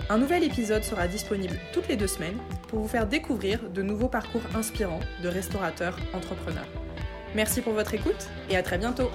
Un 0.09 0.17
nouvel 0.17 0.45
épisode 0.45 0.85
sera 0.85 1.09
disponible 1.09 1.59
toutes 1.73 1.89
les 1.89 1.97
deux 1.97 2.07
semaines 2.07 2.37
pour 2.69 2.79
vous 2.79 2.87
faire 2.87 3.07
découvrir 3.07 3.59
de 3.71 3.81
nouveaux 3.81 4.07
parcours 4.07 4.43
inspirants 4.55 5.01
de 5.21 5.27
restaurateurs 5.27 5.99
entrepreneurs. 6.13 6.69
Merci 7.35 7.59
pour 7.59 7.73
votre 7.73 7.93
écoute 7.93 8.29
et 8.49 8.55
à 8.55 8.63
très 8.63 8.77
bientôt 8.77 9.11